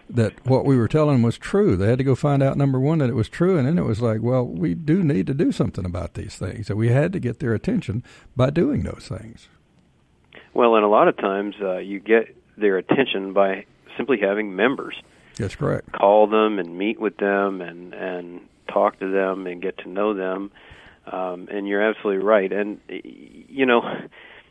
that 0.09 0.45
what 0.45 0.65
we 0.65 0.77
were 0.77 0.87
telling 0.87 1.15
them 1.15 1.23
was 1.23 1.37
true. 1.37 1.75
They 1.75 1.87
had 1.87 1.97
to 1.97 2.03
go 2.03 2.15
find 2.15 2.41
out 2.41 2.57
number 2.57 2.79
one 2.79 2.99
that 2.99 3.09
it 3.09 3.15
was 3.15 3.29
true, 3.29 3.57
and 3.57 3.67
then 3.67 3.77
it 3.77 3.83
was 3.83 4.01
like, 4.01 4.21
well, 4.21 4.45
we 4.45 4.73
do 4.73 5.03
need 5.03 5.27
to 5.27 5.33
do 5.33 5.51
something 5.51 5.85
about 5.85 6.13
these 6.13 6.35
things. 6.35 6.67
So 6.67 6.75
we 6.75 6.89
had 6.89 7.13
to 7.13 7.19
get 7.19 7.39
their 7.39 7.53
attention 7.53 8.03
by 8.35 8.49
doing 8.49 8.83
those 8.83 9.07
things. 9.07 9.47
Well, 10.53 10.75
and 10.75 10.85
a 10.85 10.87
lot 10.89 11.07
of 11.07 11.17
times 11.17 11.55
uh, 11.61 11.77
you 11.77 11.99
get 11.99 12.35
their 12.57 12.77
attention 12.77 13.33
by 13.33 13.65
simply 13.95 14.19
having 14.19 14.55
members. 14.55 14.95
That's 15.35 15.55
correct. 15.55 15.91
Call 15.91 16.27
them 16.27 16.57
and 16.57 16.77
meet 16.77 16.99
with 16.99 17.17
them 17.17 17.61
and 17.61 17.93
and 17.93 18.41
talk 18.67 18.99
to 18.99 19.11
them 19.11 19.47
and 19.47 19.61
get 19.61 19.77
to 19.79 19.89
know 19.89 20.13
them. 20.13 20.51
Um, 21.05 21.47
and 21.49 21.67
you're 21.67 21.81
absolutely 21.81 22.23
right. 22.23 22.51
And 22.51 22.79
you 22.89 23.65
know, 23.65 23.81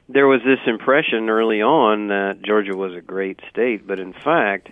there 0.08 0.26
was 0.26 0.40
this 0.44 0.60
impression 0.66 1.28
early 1.28 1.60
on 1.60 2.08
that 2.08 2.40
Georgia 2.42 2.76
was 2.76 2.94
a 2.94 3.00
great 3.00 3.40
state, 3.50 3.86
but 3.86 3.98
in 3.98 4.12
fact, 4.12 4.68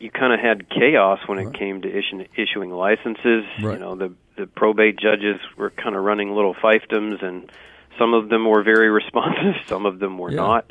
you 0.00 0.10
kind 0.10 0.32
of 0.32 0.40
had 0.40 0.68
chaos 0.70 1.20
when 1.26 1.38
it 1.38 1.44
right. 1.44 1.58
came 1.58 1.82
to 1.82 1.88
issue, 1.88 2.24
issuing 2.36 2.70
licenses. 2.70 3.44
Right. 3.62 3.74
You 3.74 3.78
know, 3.78 3.94
the 3.94 4.14
the 4.36 4.46
probate 4.46 4.98
judges 4.98 5.38
were 5.56 5.70
kind 5.70 5.94
of 5.94 6.02
running 6.02 6.34
little 6.34 6.54
fiefdoms, 6.54 7.22
and 7.22 7.52
some 7.98 8.14
of 8.14 8.30
them 8.30 8.48
were 8.48 8.62
very 8.62 8.90
responsive, 9.02 9.54
some 9.66 9.86
of 9.86 9.98
them 9.98 10.18
were 10.18 10.30
yeah. 10.30 10.36
not. 10.36 10.70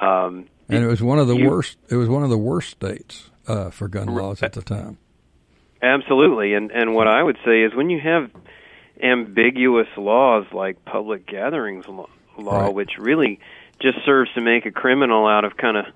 Um, 0.00 0.46
and 0.68 0.82
it 0.82 0.86
was 0.86 1.02
one 1.02 1.18
of 1.18 1.26
the 1.26 1.36
you, 1.36 1.50
worst. 1.50 1.76
It 1.90 1.96
was 1.96 2.08
one 2.08 2.22
of 2.22 2.30
the 2.30 2.38
worst 2.38 2.70
states 2.70 3.30
uh, 3.46 3.70
for 3.70 3.88
gun 3.88 4.06
laws 4.06 4.42
at 4.42 4.52
the 4.52 4.62
time. 4.62 4.98
Absolutely, 5.82 6.54
and 6.54 6.70
and 6.70 6.94
what 6.94 7.08
I 7.08 7.22
would 7.22 7.38
say 7.44 7.62
is 7.62 7.74
when 7.74 7.90
you 7.90 8.00
have 8.00 8.30
ambiguous 9.02 9.88
laws 9.96 10.46
like 10.52 10.84
public 10.84 11.26
gatherings 11.26 11.86
law, 11.88 12.06
right. 12.38 12.72
which 12.72 12.92
really 12.98 13.40
just 13.80 13.98
serves 14.06 14.32
to 14.34 14.40
make 14.40 14.64
a 14.64 14.70
criminal 14.70 15.26
out 15.26 15.44
of 15.44 15.56
kind 15.56 15.76
of 15.76 15.86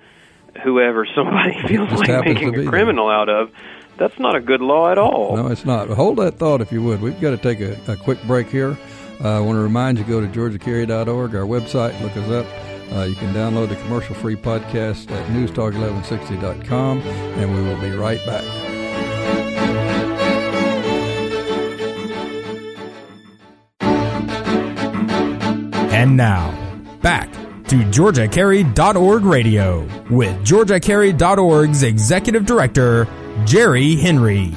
whoever 0.61 1.07
somebody 1.15 1.61
feels 1.69 1.89
Just 1.91 2.07
like 2.09 2.25
making 2.25 2.55
a 2.55 2.67
criminal 2.67 3.09
there. 3.09 3.17
out 3.17 3.29
of. 3.29 3.51
That's 3.99 4.19
not 4.19 4.37
a 4.37 4.41
good 4.41 4.61
law 4.61 4.91
at 4.91 4.99
all. 4.99 5.37
No, 5.37 5.47
it's 5.47 5.65
not. 5.65 5.89
Hold 5.89 6.19
that 6.19 6.39
thought 6.39 6.61
if 6.61 6.71
you 6.71 6.83
would. 6.83 7.01
We've 7.01 7.19
got 7.21 7.31
to 7.31 7.39
take 7.39 7.61
a, 7.61 7.79
a 7.91 7.97
quick 7.97 8.23
break 8.25 8.49
here. 8.49 8.77
Uh, 9.25 9.39
I 9.39 9.41
want 9.41 9.57
to 9.57 9.61
remind 9.61 9.97
you 9.99 10.05
go 10.05 10.21
to 10.21 10.27
georgiacarry.org, 10.27 11.35
our 11.35 11.43
website, 11.47 11.99
look 12.03 12.15
us 12.17 12.29
up. 12.31 12.93
Uh, 12.93 13.05
you 13.05 13.15
can 13.15 13.33
download 13.35 13.69
the 13.71 13.77
commercial 13.77 14.15
free 14.15 14.37
podcast 14.37 15.11
at 15.11 15.27
newstalk1160.com, 15.31 17.01
and 17.01 17.55
we 17.55 17.63
will 17.63 17.81
be 17.81 17.91
right 17.97 18.25
back. 18.27 18.45
And 25.93 26.17
now, 26.17 26.53
back 27.01 27.33
to 27.69 27.77
GeorgiaCarry.org 27.77 29.25
radio 29.25 29.81
with 30.09 30.37
GeorgiaCarry.org's 30.47 31.83
Executive 31.83 32.47
Director, 32.47 33.09
Jerry 33.45 33.97
Henry. 33.97 34.53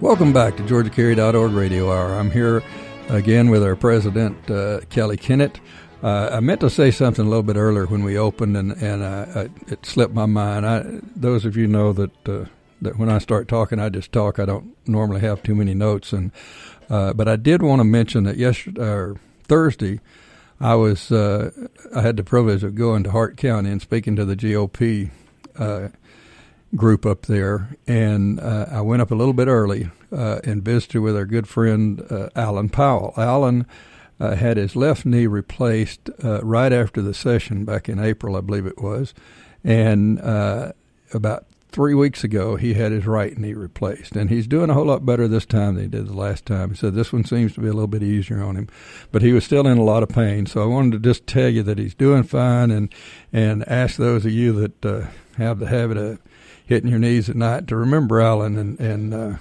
Welcome 0.00 0.34
back 0.34 0.58
to 0.58 0.62
GeorgiaCarry.org 0.62 1.52
radio 1.52 1.90
hour. 1.90 2.14
I'm 2.14 2.30
here 2.30 2.62
again 3.08 3.48
with 3.48 3.62
our 3.62 3.76
president, 3.76 4.50
uh, 4.50 4.80
Kelley 4.90 5.16
Kennett. 5.16 5.58
Uh, 6.02 6.30
I 6.32 6.40
meant 6.40 6.60
to 6.60 6.70
say 6.70 6.90
something 6.90 7.24
a 7.24 7.28
little 7.28 7.42
bit 7.42 7.56
earlier 7.56 7.86
when 7.86 8.04
we 8.04 8.18
opened, 8.18 8.56
and, 8.56 8.72
and 8.72 9.02
I, 9.02 9.48
it 9.68 9.86
slipped 9.86 10.14
my 10.14 10.26
mind. 10.26 10.66
I, 10.66 10.84
those 11.16 11.44
of 11.44 11.56
you 11.56 11.66
know 11.66 11.94
that 11.94 12.28
uh, 12.28 12.44
that 12.82 12.98
when 12.98 13.08
I 13.08 13.18
start 13.18 13.48
talking, 13.48 13.80
I 13.80 13.88
just 13.88 14.12
talk. 14.12 14.38
I 14.38 14.44
don't 14.44 14.76
normally 14.86 15.20
have 15.22 15.42
too 15.42 15.54
many 15.54 15.74
notes, 15.74 16.12
and 16.12 16.30
uh, 16.88 17.14
but 17.14 17.26
I 17.26 17.36
did 17.36 17.62
want 17.62 17.80
to 17.80 17.84
mention 17.84 18.24
that 18.24 18.36
yesterday 18.36 18.82
or 18.82 19.16
Thursday, 19.48 20.00
I 20.60 20.74
was 20.74 21.10
uh, 21.10 21.50
I 21.94 22.02
had 22.02 22.16
the 22.16 22.24
privilege 22.24 22.62
of 22.62 22.74
going 22.74 23.04
to 23.04 23.10
Hart 23.10 23.36
County 23.36 23.70
and 23.70 23.80
speaking 23.80 24.16
to 24.16 24.24
the 24.24 24.36
GOP 24.36 25.10
uh, 25.58 25.88
group 26.76 27.06
up 27.06 27.22
there, 27.22 27.76
and 27.86 28.38
uh, 28.40 28.66
I 28.70 28.80
went 28.80 29.02
up 29.02 29.10
a 29.10 29.14
little 29.14 29.32
bit 29.32 29.48
early 29.48 29.90
uh, 30.12 30.40
and 30.44 30.62
visited 30.62 31.00
with 31.00 31.16
our 31.16 31.24
good 31.24 31.48
friend 31.48 32.04
uh, 32.10 32.28
Alan 32.36 32.68
Powell. 32.68 33.14
Alan 33.16 33.66
uh, 34.20 34.34
had 34.34 34.56
his 34.56 34.76
left 34.76 35.06
knee 35.06 35.26
replaced 35.26 36.10
uh, 36.22 36.42
right 36.42 36.72
after 36.72 37.00
the 37.00 37.14
session 37.14 37.64
back 37.64 37.88
in 37.88 37.98
April, 37.98 38.36
I 38.36 38.40
believe 38.40 38.66
it 38.66 38.82
was, 38.82 39.14
and 39.64 40.20
uh, 40.20 40.72
about 41.14 41.46
three 41.70 41.94
weeks 41.94 42.24
ago 42.24 42.56
he 42.56 42.74
had 42.74 42.92
his 42.92 43.06
right 43.06 43.36
knee 43.36 43.54
replaced, 43.54 44.16
and 44.16 44.30
he's 44.30 44.46
doing 44.46 44.70
a 44.70 44.74
whole 44.74 44.86
lot 44.86 45.04
better 45.04 45.28
this 45.28 45.46
time 45.46 45.74
than 45.74 45.84
he 45.84 45.88
did 45.90 46.06
the 46.06 46.16
last 46.16 46.46
time. 46.46 46.70
He 46.70 46.76
said 46.76 46.94
this 46.94 47.12
one 47.12 47.24
seems 47.24 47.54
to 47.54 47.60
be 47.60 47.68
a 47.68 47.72
little 47.72 47.86
bit 47.86 48.02
easier 48.02 48.42
on 48.42 48.56
him, 48.56 48.68
but 49.12 49.22
he 49.22 49.32
was 49.32 49.44
still 49.44 49.66
in 49.66 49.78
a 49.78 49.84
lot 49.84 50.02
of 50.02 50.08
pain. 50.08 50.46
So 50.46 50.62
I 50.62 50.66
wanted 50.66 50.92
to 50.92 50.98
just 50.98 51.26
tell 51.26 51.48
you 51.48 51.62
that 51.64 51.78
he's 51.78 51.94
doing 51.94 52.22
fine, 52.22 52.70
and 52.70 52.92
and 53.32 53.68
ask 53.68 53.96
those 53.96 54.24
of 54.24 54.32
you 54.32 54.52
that 54.52 54.84
uh, 54.84 55.06
have 55.36 55.58
the 55.58 55.68
habit 55.68 55.96
of 55.96 56.18
hitting 56.64 56.90
your 56.90 56.98
knees 56.98 57.30
at 57.30 57.36
night 57.36 57.66
to 57.68 57.76
remember 57.76 58.20
Alan 58.20 58.58
and 58.58 58.80
and 58.80 59.14
uh, 59.14 59.36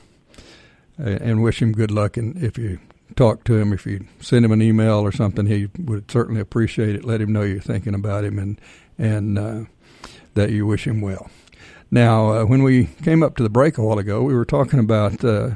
and 0.97 1.43
wish 1.43 1.61
him 1.61 1.71
good 1.71 1.91
luck. 1.91 2.17
And 2.17 2.41
if 2.41 2.57
you 2.57 2.79
talk 3.15 3.43
to 3.45 3.55
him, 3.55 3.73
if 3.73 3.85
you 3.85 4.05
send 4.19 4.45
him 4.45 4.51
an 4.51 4.61
email 4.61 4.99
or 4.99 5.11
something, 5.11 5.45
he 5.45 5.69
would 5.77 6.09
certainly 6.11 6.41
appreciate 6.41 6.95
it. 6.95 7.05
Let 7.05 7.21
him 7.21 7.31
know 7.33 7.43
you're 7.43 7.59
thinking 7.61 7.93
about 7.95 8.23
him 8.23 8.39
and 8.39 8.61
and 8.97 9.37
uh, 9.37 9.63
that 10.33 10.51
you 10.51 10.65
wish 10.65 10.87
him 10.87 11.01
well. 11.01 11.29
Now, 11.89 12.31
uh, 12.31 12.45
when 12.45 12.63
we 12.63 12.85
came 13.03 13.23
up 13.23 13.37
to 13.37 13.43
the 13.43 13.49
break 13.49 13.77
a 13.77 13.83
while 13.83 13.99
ago, 13.99 14.21
we 14.21 14.33
were 14.33 14.45
talking 14.45 14.79
about 14.79 15.23
uh, 15.23 15.51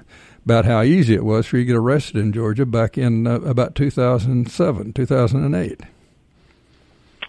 about 0.45 0.65
how 0.65 0.81
easy 0.81 1.13
it 1.13 1.25
was 1.25 1.45
for 1.45 1.57
you 1.57 1.63
to 1.63 1.67
get 1.67 1.75
arrested 1.75 2.17
in 2.17 2.31
Georgia 2.31 2.65
back 2.65 2.97
in 2.97 3.27
uh, 3.27 3.35
about 3.41 3.75
2007, 3.75 4.93
2008. 4.93 5.81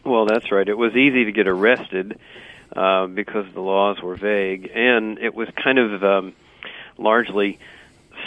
Well, 0.04 0.26
that's 0.26 0.50
right. 0.50 0.68
It 0.68 0.76
was 0.78 0.94
easy 0.94 1.24
to 1.24 1.32
get 1.32 1.46
arrested 1.46 2.18
uh, 2.74 3.06
because 3.06 3.46
the 3.52 3.60
laws 3.60 4.00
were 4.00 4.16
vague, 4.16 4.70
and 4.74 5.18
it 5.18 5.34
was 5.34 5.48
kind 5.62 5.78
of 5.78 6.02
um, 6.02 6.32
largely 6.96 7.58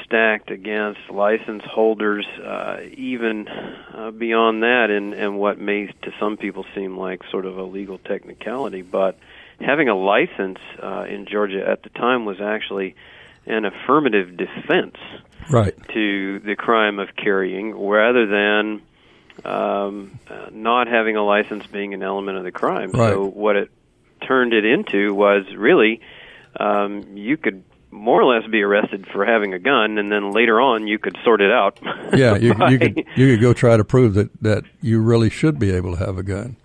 stacked 0.04 0.52
against 0.52 1.00
license 1.10 1.64
holders, 1.64 2.26
uh, 2.28 2.82
even 2.96 3.48
uh, 3.48 4.12
beyond 4.12 4.64
that, 4.64 4.90
and, 4.90 5.14
and 5.14 5.38
what 5.38 5.58
may 5.58 5.88
to 5.88 6.14
some 6.20 6.38
people 6.38 6.66
seem 6.76 6.98
like 6.98 7.22
sort 7.32 7.46
of 7.46 7.58
a 7.58 7.64
legal 7.64 7.98
technicality. 7.98 8.82
But 8.82 9.18
having 9.60 9.90
a 9.90 9.96
license 9.96 10.60
uh, 10.82 11.06
in 11.08 11.26
Georgia 11.26 11.68
at 11.68 11.84
the 11.84 11.90
time 11.90 12.26
was 12.26 12.42
actually 12.42 12.96
an 13.46 13.66
affirmative 13.66 14.38
defense 14.38 14.98
right. 15.50 15.76
to 15.90 16.40
the 16.40 16.56
crime 16.56 17.00
of 17.00 17.16
carrying, 17.16 17.78
rather 17.78 18.26
than 18.26 18.82
um, 19.44 20.20
uh, 20.30 20.48
not 20.52 20.88
having 20.88 21.16
a 21.16 21.24
license 21.24 21.66
being 21.68 21.94
an 21.94 22.02
element 22.02 22.38
of 22.38 22.44
the 22.44 22.52
crime. 22.52 22.92
Right. 22.92 23.14
So 23.14 23.26
what 23.26 23.56
it 23.56 23.72
turned 24.26 24.54
it 24.54 24.66
into 24.66 25.14
was 25.14 25.46
really 25.56 26.02
um, 26.60 27.16
you 27.16 27.38
could 27.38 27.64
more 27.92 28.22
or 28.22 28.36
less 28.36 28.50
be 28.50 28.62
arrested 28.62 29.08
for 29.08 29.26
having 29.26 29.54
a 29.54 29.60
gun, 29.60 29.98
and 29.98 30.12
then 30.12 30.32
later 30.32 30.60
on 30.60 30.88
you 30.88 31.00
could 31.00 31.18
sort 31.24 31.42
it 31.42 31.52
out. 31.52 31.80
Yeah, 32.16 32.36
you, 32.36 32.54
by, 32.54 32.70
you 32.72 32.80
could 32.80 32.98
you 33.16 33.32
could 33.32 33.42
go 33.42 33.54
try 33.54 33.78
to 33.78 33.84
prove 33.84 34.14
that 34.16 34.30
that 34.42 34.64
you 34.82 35.00
really 35.02 35.30
should 35.30 35.60
be 35.60 35.72
able 35.72 35.96
to 35.96 36.06
have 36.06 36.18
a 36.18 36.24
gun. 36.24 36.58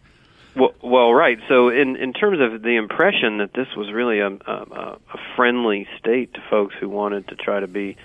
Well, 0.90 1.14
right. 1.14 1.38
So, 1.48 1.68
in 1.68 1.94
in 1.94 2.12
terms 2.12 2.40
of 2.40 2.62
the 2.62 2.74
impression 2.74 3.38
that 3.38 3.52
this 3.54 3.68
was 3.76 3.92
really 3.92 4.18
a, 4.18 4.26
a, 4.26 4.98
a 5.14 5.18
friendly 5.36 5.86
state 6.00 6.34
to 6.34 6.40
folks 6.50 6.74
who 6.80 6.88
wanted 6.88 7.28
to 7.28 7.36
try 7.36 7.60
to 7.60 7.68
be, 7.68 7.96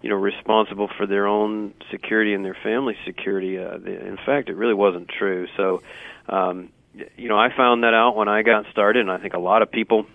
you 0.00 0.10
know, 0.10 0.14
responsible 0.14 0.88
for 0.96 1.08
their 1.08 1.26
own 1.26 1.74
security 1.90 2.32
and 2.32 2.44
their 2.44 2.56
family 2.62 2.96
security, 3.04 3.58
uh, 3.58 3.78
the, 3.78 4.06
in 4.06 4.16
fact, 4.16 4.48
it 4.48 4.54
really 4.54 4.74
wasn't 4.74 5.08
true. 5.08 5.48
So, 5.56 5.82
um, 6.28 6.68
you 7.16 7.28
know, 7.28 7.36
I 7.36 7.48
found 7.56 7.82
that 7.82 7.94
out 7.94 8.14
when 8.14 8.28
I 8.28 8.42
got 8.42 8.66
started, 8.70 9.00
and 9.00 9.10
I 9.10 9.18
think 9.18 9.34
a 9.34 9.40
lot 9.40 9.62
of 9.62 9.72
people 9.72 10.06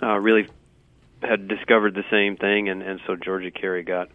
uh, 0.00 0.18
really 0.18 0.46
had 1.20 1.48
discovered 1.48 1.94
the 1.94 2.04
same 2.12 2.36
thing, 2.36 2.68
and, 2.68 2.80
and 2.80 3.00
so 3.08 3.16
Georgia 3.16 3.50
Carry 3.50 3.82
got 3.82 4.08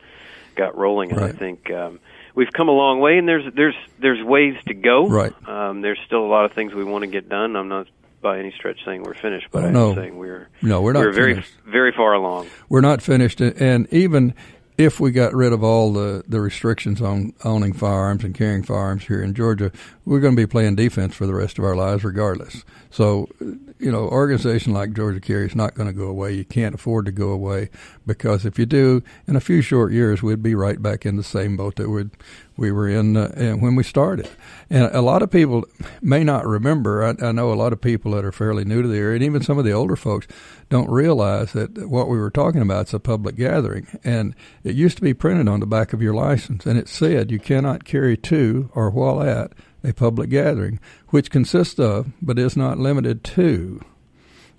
got 0.55 0.77
rolling, 0.77 1.11
and 1.11 1.19
Right. 1.19 1.35
I 1.35 1.37
think. 1.37 1.69
Um, 1.69 1.99
We've 2.35 2.51
come 2.51 2.67
a 2.67 2.71
long 2.73 2.99
way, 2.99 3.17
and 3.17 3.27
there's 3.27 3.53
there's 3.53 3.75
there's 3.99 4.23
ways 4.23 4.55
to 4.67 4.73
go. 4.73 5.07
Right. 5.07 5.33
Um, 5.47 5.81
there's 5.81 5.99
still 6.05 6.25
a 6.25 6.27
lot 6.27 6.45
of 6.45 6.53
things 6.53 6.73
we 6.73 6.83
want 6.83 7.03
to 7.03 7.07
get 7.09 7.29
done. 7.29 7.55
I'm 7.55 7.67
not 7.67 7.87
by 8.21 8.39
any 8.39 8.51
stretch 8.51 8.79
saying 8.85 9.03
we're 9.03 9.13
finished, 9.13 9.47
but 9.51 9.75
Oh, 9.75 9.89
I'm 9.91 9.95
saying 9.95 10.17
we're 10.17 10.47
No, 10.61 10.81
we're 10.81 10.93
not 10.93 11.01
we're 11.01 11.11
very 11.11 11.33
finished. 11.33 11.53
very 11.65 11.91
far 11.91 12.13
along. 12.13 12.47
We're 12.69 12.81
not 12.81 13.01
finished, 13.01 13.41
and 13.41 13.87
even 13.93 14.33
if 14.77 14.99
we 14.99 15.11
got 15.11 15.33
rid 15.33 15.53
of 15.53 15.63
all 15.63 15.93
the, 15.93 16.23
the 16.27 16.41
restrictions 16.41 17.01
on 17.01 17.33
owning 17.43 17.73
firearms 17.73 18.23
and 18.23 18.33
carrying 18.33 18.63
firearms 18.63 19.03
here 19.05 19.21
in 19.21 19.33
Georgia, 19.33 19.71
we're 20.05 20.19
going 20.19 20.35
to 20.35 20.41
be 20.41 20.47
playing 20.47 20.75
defense 20.75 21.15
for 21.15 21.27
the 21.27 21.33
rest 21.33 21.59
of 21.59 21.63
our 21.63 21.75
lives, 21.75 22.03
regardless. 22.03 22.63
So, 22.89 23.29
you 23.39 23.91
know, 23.91 24.07
organization 24.07 24.73
like 24.73 24.93
Georgia 24.93 25.19
Carry 25.19 25.45
is 25.45 25.55
not 25.55 25.75
going 25.75 25.87
to 25.87 25.93
go 25.93 26.07
away. 26.07 26.33
You 26.33 26.45
can't 26.45 26.75
afford 26.75 27.05
to 27.05 27.11
go 27.11 27.29
away 27.29 27.69
because 28.05 28.45
if 28.45 28.57
you 28.57 28.65
do, 28.65 29.03
in 29.27 29.35
a 29.35 29.41
few 29.41 29.61
short 29.61 29.91
years, 29.91 30.23
we'd 30.23 30.43
be 30.43 30.55
right 30.55 30.81
back 30.81 31.05
in 31.05 31.17
the 31.17 31.23
same 31.23 31.55
boat 31.55 31.75
that 31.75 31.89
we'd, 31.89 32.11
we 32.55 32.71
were 32.71 32.87
in 32.87 33.17
uh, 33.17 33.53
when 33.53 33.75
we 33.75 33.83
started. 33.83 34.29
And 34.69 34.85
a 34.93 35.01
lot 35.01 35.21
of 35.21 35.31
people 35.31 35.65
may 36.01 36.23
not 36.23 36.45
remember. 36.45 37.03
I, 37.03 37.27
I 37.27 37.31
know 37.31 37.51
a 37.51 37.55
lot 37.55 37.73
of 37.73 37.81
people 37.81 38.11
that 38.11 38.25
are 38.25 38.31
fairly 38.31 38.65
new 38.65 38.81
to 38.81 38.87
the 38.87 38.97
area, 38.97 39.15
and 39.15 39.23
even 39.23 39.41
some 39.41 39.57
of 39.57 39.65
the 39.65 39.71
older 39.71 39.95
folks 39.95 40.27
don't 40.69 40.89
realize 40.89 41.53
that 41.53 41.89
what 41.89 42.09
we 42.09 42.17
were 42.17 42.29
talking 42.29 42.61
about 42.61 42.87
is 42.87 42.93
a 42.93 42.99
public 42.99 43.35
gathering. 43.35 43.87
And 44.03 44.35
it 44.63 44.75
used 44.75 44.97
to 44.97 45.03
be 45.03 45.13
printed 45.13 45.47
on 45.47 45.59
the 45.59 45.65
back 45.65 45.93
of 45.93 46.01
your 46.01 46.13
license, 46.13 46.65
and 46.65 46.77
it 46.77 46.87
said 46.87 47.31
you 47.31 47.39
cannot 47.39 47.85
carry 47.85 48.17
to 48.17 48.69
or 48.73 48.89
while 48.89 49.21
at 49.21 49.51
a 49.83 49.93
public 49.93 50.29
gathering, 50.29 50.79
which 51.09 51.31
consists 51.31 51.79
of, 51.79 52.11
but 52.21 52.39
is 52.39 52.55
not 52.55 52.79
limited 52.79 53.23
to, 53.23 53.83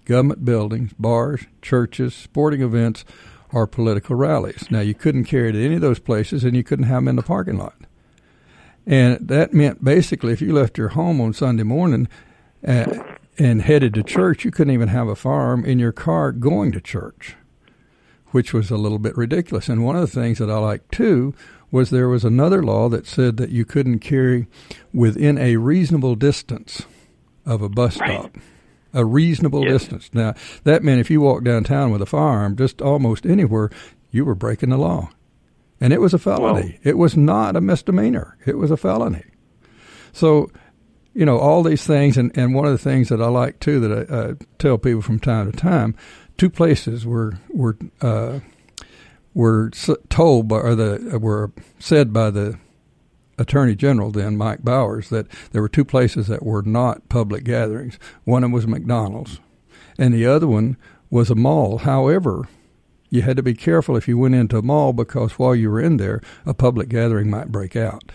government 0.04 0.44
buildings, 0.44 0.92
bars, 0.98 1.44
churches, 1.62 2.14
sporting 2.14 2.60
events, 2.60 3.04
or 3.52 3.66
political 3.66 4.16
rallies. 4.16 4.66
Now, 4.70 4.80
you 4.80 4.94
couldn't 4.94 5.24
carry 5.24 5.52
to 5.52 5.64
any 5.64 5.76
of 5.76 5.80
those 5.80 6.00
places, 6.00 6.44
and 6.44 6.56
you 6.56 6.64
couldn't 6.64 6.86
have 6.86 6.98
them 6.98 7.08
in 7.08 7.16
the 7.16 7.22
parking 7.22 7.56
lot. 7.56 7.74
And 8.86 9.26
that 9.28 9.54
meant 9.54 9.82
basically 9.82 10.32
if 10.32 10.40
you 10.40 10.52
left 10.52 10.78
your 10.78 10.88
home 10.88 11.20
on 11.20 11.32
Sunday 11.32 11.62
morning, 11.62 12.08
uh, 12.66 13.16
and 13.38 13.62
headed 13.62 13.94
to 13.94 14.02
church, 14.02 14.44
you 14.44 14.50
couldn't 14.50 14.74
even 14.74 14.88
have 14.88 15.08
a 15.08 15.16
firearm 15.16 15.64
in 15.64 15.78
your 15.78 15.92
car 15.92 16.32
going 16.32 16.72
to 16.72 16.80
church, 16.80 17.36
which 18.28 18.52
was 18.52 18.70
a 18.70 18.76
little 18.76 18.98
bit 18.98 19.16
ridiculous. 19.16 19.68
And 19.68 19.84
one 19.84 19.96
of 19.96 20.02
the 20.02 20.20
things 20.20 20.38
that 20.38 20.50
I 20.50 20.58
liked 20.58 20.92
too 20.92 21.34
was 21.70 21.90
there 21.90 22.08
was 22.08 22.24
another 22.24 22.62
law 22.62 22.88
that 22.88 23.06
said 23.06 23.36
that 23.38 23.50
you 23.50 23.64
couldn't 23.64 23.98
carry 23.98 24.46
within 24.92 25.38
a 25.38 25.56
reasonable 25.56 26.14
distance 26.14 26.82
of 27.44 27.62
a 27.62 27.68
bus 27.68 27.96
stop. 27.96 28.08
Right. 28.08 28.36
A 28.96 29.04
reasonable 29.04 29.64
yes. 29.64 29.80
distance. 29.80 30.10
Now, 30.12 30.34
that 30.62 30.84
meant 30.84 31.00
if 31.00 31.10
you 31.10 31.20
walked 31.20 31.42
downtown 31.42 31.90
with 31.90 32.00
a 32.00 32.06
firearm 32.06 32.54
just 32.54 32.80
almost 32.80 33.26
anywhere, 33.26 33.70
you 34.12 34.24
were 34.24 34.36
breaking 34.36 34.68
the 34.68 34.78
law. 34.78 35.10
And 35.84 35.92
it 35.92 36.00
was 36.00 36.14
a 36.14 36.18
felony. 36.18 36.78
It 36.82 36.96
was 36.96 37.14
not 37.16 37.56
a 37.56 37.60
misdemeanor. 37.60 38.38
It 38.46 38.56
was 38.56 38.70
a 38.70 38.76
felony. 38.76 39.22
So 40.12 40.50
you 41.14 41.24
know, 41.24 41.38
all 41.38 41.62
these 41.62 41.86
things. 41.86 42.18
And, 42.18 42.36
and 42.36 42.54
one 42.54 42.66
of 42.66 42.72
the 42.72 42.78
things 42.78 43.08
that 43.08 43.22
I 43.22 43.28
like 43.28 43.60
too 43.60 43.80
that 43.80 44.10
I, 44.10 44.30
I 44.30 44.46
tell 44.58 44.78
people 44.78 45.02
from 45.02 45.20
time 45.20 45.50
to 45.50 45.56
time, 45.56 45.94
two 46.36 46.50
places 46.50 47.06
were 47.06 47.38
were 47.48 47.76
uh, 48.02 48.40
were 49.32 49.70
told 50.08 50.48
by 50.48 50.56
or 50.56 50.74
the 50.74 51.18
were 51.20 51.52
said 51.78 52.12
by 52.12 52.30
the 52.30 52.58
Attorney 53.38 53.74
General 53.74 54.10
then 54.10 54.36
Mike 54.36 54.62
Bowers 54.62 55.08
that 55.08 55.26
there 55.52 55.62
were 55.62 55.68
two 55.68 55.84
places 55.84 56.26
that 56.28 56.42
were 56.42 56.62
not 56.62 57.08
public 57.08 57.44
gatherings. 57.44 57.98
One 58.24 58.42
of 58.42 58.48
them 58.48 58.52
was 58.52 58.66
McDonald's, 58.66 59.40
and 59.98 60.12
the 60.12 60.26
other 60.26 60.46
one 60.46 60.76
was 61.10 61.30
a 61.30 61.34
mall. 61.34 61.78
However, 61.78 62.48
you 63.14 63.22
had 63.22 63.36
to 63.36 63.42
be 63.44 63.54
careful 63.54 63.96
if 63.96 64.08
you 64.08 64.18
went 64.18 64.34
into 64.34 64.58
a 64.58 64.62
mall 64.62 64.92
because 64.92 65.38
while 65.38 65.54
you 65.54 65.70
were 65.70 65.80
in 65.80 65.98
there, 65.98 66.20
a 66.44 66.52
public 66.52 66.88
gathering 66.88 67.30
might 67.30 67.52
break 67.52 67.76
out 67.76 68.10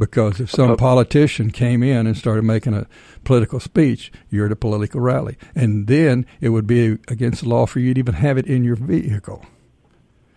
because 0.00 0.40
if 0.40 0.50
some 0.50 0.76
politician 0.76 1.52
came 1.52 1.80
in 1.80 2.08
and 2.08 2.16
started 2.16 2.42
making 2.42 2.74
a 2.74 2.88
political 3.22 3.60
speech, 3.60 4.10
you're 4.30 4.46
at 4.46 4.52
a 4.52 4.56
political 4.56 5.00
rally, 5.00 5.38
and 5.54 5.86
then 5.86 6.26
it 6.40 6.48
would 6.48 6.66
be 6.66 6.98
against 7.06 7.42
the 7.42 7.48
law 7.48 7.66
for 7.66 7.78
you 7.78 7.94
to 7.94 8.00
even 8.00 8.14
have 8.14 8.36
it 8.36 8.46
in 8.46 8.64
your 8.64 8.74
vehicle. 8.74 9.46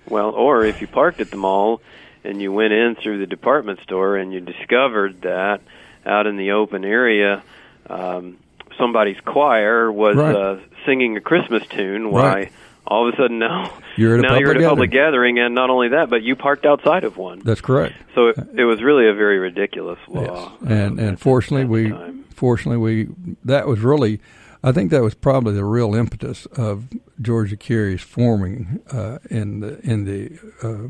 Well, 0.08 0.30
or 0.30 0.64
if 0.64 0.82
you 0.82 0.88
parked 0.88 1.20
at 1.20 1.32
the 1.32 1.38
mall 1.38 1.82
and 2.24 2.40
you 2.40 2.52
went 2.52 2.74
in 2.74 2.96
through 3.02 3.18
the 3.18 3.26
department 3.26 3.80
store 3.82 4.18
and 4.18 4.32
you 4.32 4.40
discovered 4.40 5.24
that 5.24 5.62
out 6.06 6.28
in 6.28 6.38
the 6.38 6.52
open 6.52 6.86
area, 6.86 7.42
um, 7.90 8.38
somebody's 8.78 9.20
choir 9.22 9.92
was 9.92 10.16
right. 10.16 10.36
uh, 10.36 10.60
singing 10.86 11.18
a 11.18 11.22
Christmas 11.22 11.66
tune. 11.66 12.12
Why? 12.12 12.22
Right 12.22 12.52
all 12.88 13.08
of 13.08 13.14
a 13.14 13.18
sudden 13.18 13.40
now 13.40 13.74
you're 13.96 14.16
at 14.16 14.22
now 14.22 14.38
you're 14.38 14.52
at 14.52 14.62
a 14.62 14.68
public 14.68 14.92
gathering, 14.92 15.40
and 15.40 15.56
not 15.56 15.70
only 15.70 15.90
that, 15.90 16.10
but 16.10 16.24
you 16.24 16.36
parked 16.36 16.66
outside 16.66 17.04
of 17.04 17.18
one. 17.18 17.40
That's 17.40 17.62
correct. 17.62 17.96
So 18.14 18.28
it, 18.28 18.38
it 18.58 18.66
was 18.66 18.82
really 18.82 19.08
a 19.08 19.14
very 19.14 19.40
ridiculous 19.40 20.00
law. 20.08 20.54
Yes. 20.62 20.72
And 20.72 21.00
and 21.00 21.20
fortunately 21.20 21.66
we 21.66 21.90
time. 21.90 22.24
fortunately 22.32 22.78
we 22.78 23.08
that 23.44 23.68
was 23.68 23.80
really 23.82 24.20
I 24.64 24.72
think 24.72 24.90
that 24.90 25.04
was 25.04 25.14
probably 25.14 25.54
the 25.54 25.64
real 25.64 25.94
impetus 25.94 26.48
of 26.48 26.88
Georgia 27.22 27.56
Carry's 27.56 28.02
forming 28.02 28.82
uh, 28.92 29.20
in 29.30 29.60
the 29.60 29.80
in 29.82 30.06
the 30.06 30.40
uh, 30.64 30.90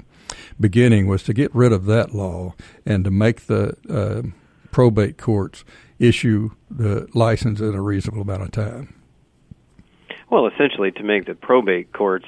beginning 0.60 1.08
was 1.08 1.24
to 1.24 1.34
get 1.34 1.54
rid 1.54 1.74
of 1.74 1.86
that 1.86 2.16
law 2.16 2.54
and 2.86 3.04
to 3.04 3.12
make 3.12 3.48
the 3.48 3.76
uh, 3.90 4.30
probate 4.72 5.18
courts 5.18 5.66
issue 6.00 6.52
the 6.70 7.08
license 7.14 7.60
in 7.60 7.76
a 7.76 7.82
reasonable 7.82 8.22
amount 8.22 8.44
of 8.44 8.52
time. 8.52 8.94
Well, 10.30 10.48
essentially, 10.48 10.92
to 10.92 11.04
make 11.04 11.26
the 11.26 11.36
probate 11.36 11.94
courts 11.94 12.26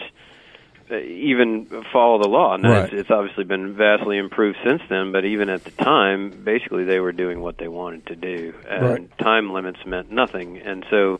uh, 0.89 0.99
even 0.99 1.65
follow 1.91 2.21
the 2.21 2.29
law. 2.29 2.55
Now, 2.55 2.71
right. 2.71 2.83
it's, 2.85 2.93
it's 2.93 3.11
obviously 3.11 3.43
been 3.43 3.75
vastly 3.75 4.17
improved 4.17 4.57
since 4.63 4.81
then, 4.89 5.11
but 5.11 5.25
even 5.25 5.49
at 5.49 5.65
the 5.65 5.71
time, 5.71 6.43
basically 6.45 6.85
they 6.85 6.99
were 6.99 7.11
doing 7.11 7.41
what 7.41 7.57
they 7.57 7.67
wanted 7.67 8.05
to 8.07 8.15
do, 8.15 8.53
and 8.69 8.83
right. 8.85 9.17
time 9.17 9.51
limits 9.51 9.79
meant 9.85 10.09
nothing. 10.11 10.59
And 10.59 10.85
so, 10.89 11.19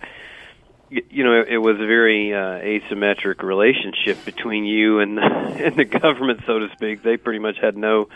you 0.89 1.25
know, 1.25 1.41
it, 1.41 1.49
it 1.49 1.57
was 1.57 1.75
a 1.75 1.85
very 1.85 2.33
uh, 2.33 2.37
asymmetric 2.37 3.43
relationship 3.43 4.23
between 4.23 4.63
you 4.63 4.99
and 4.99 5.17
the, 5.17 5.21
and 5.65 5.75
the 5.75 5.85
government, 5.85 6.41
so 6.45 6.59
to 6.59 6.69
speak. 6.71 7.03
They 7.03 7.17
pretty 7.17 7.39
much 7.39 7.57
had 7.59 7.75
no 7.75 8.07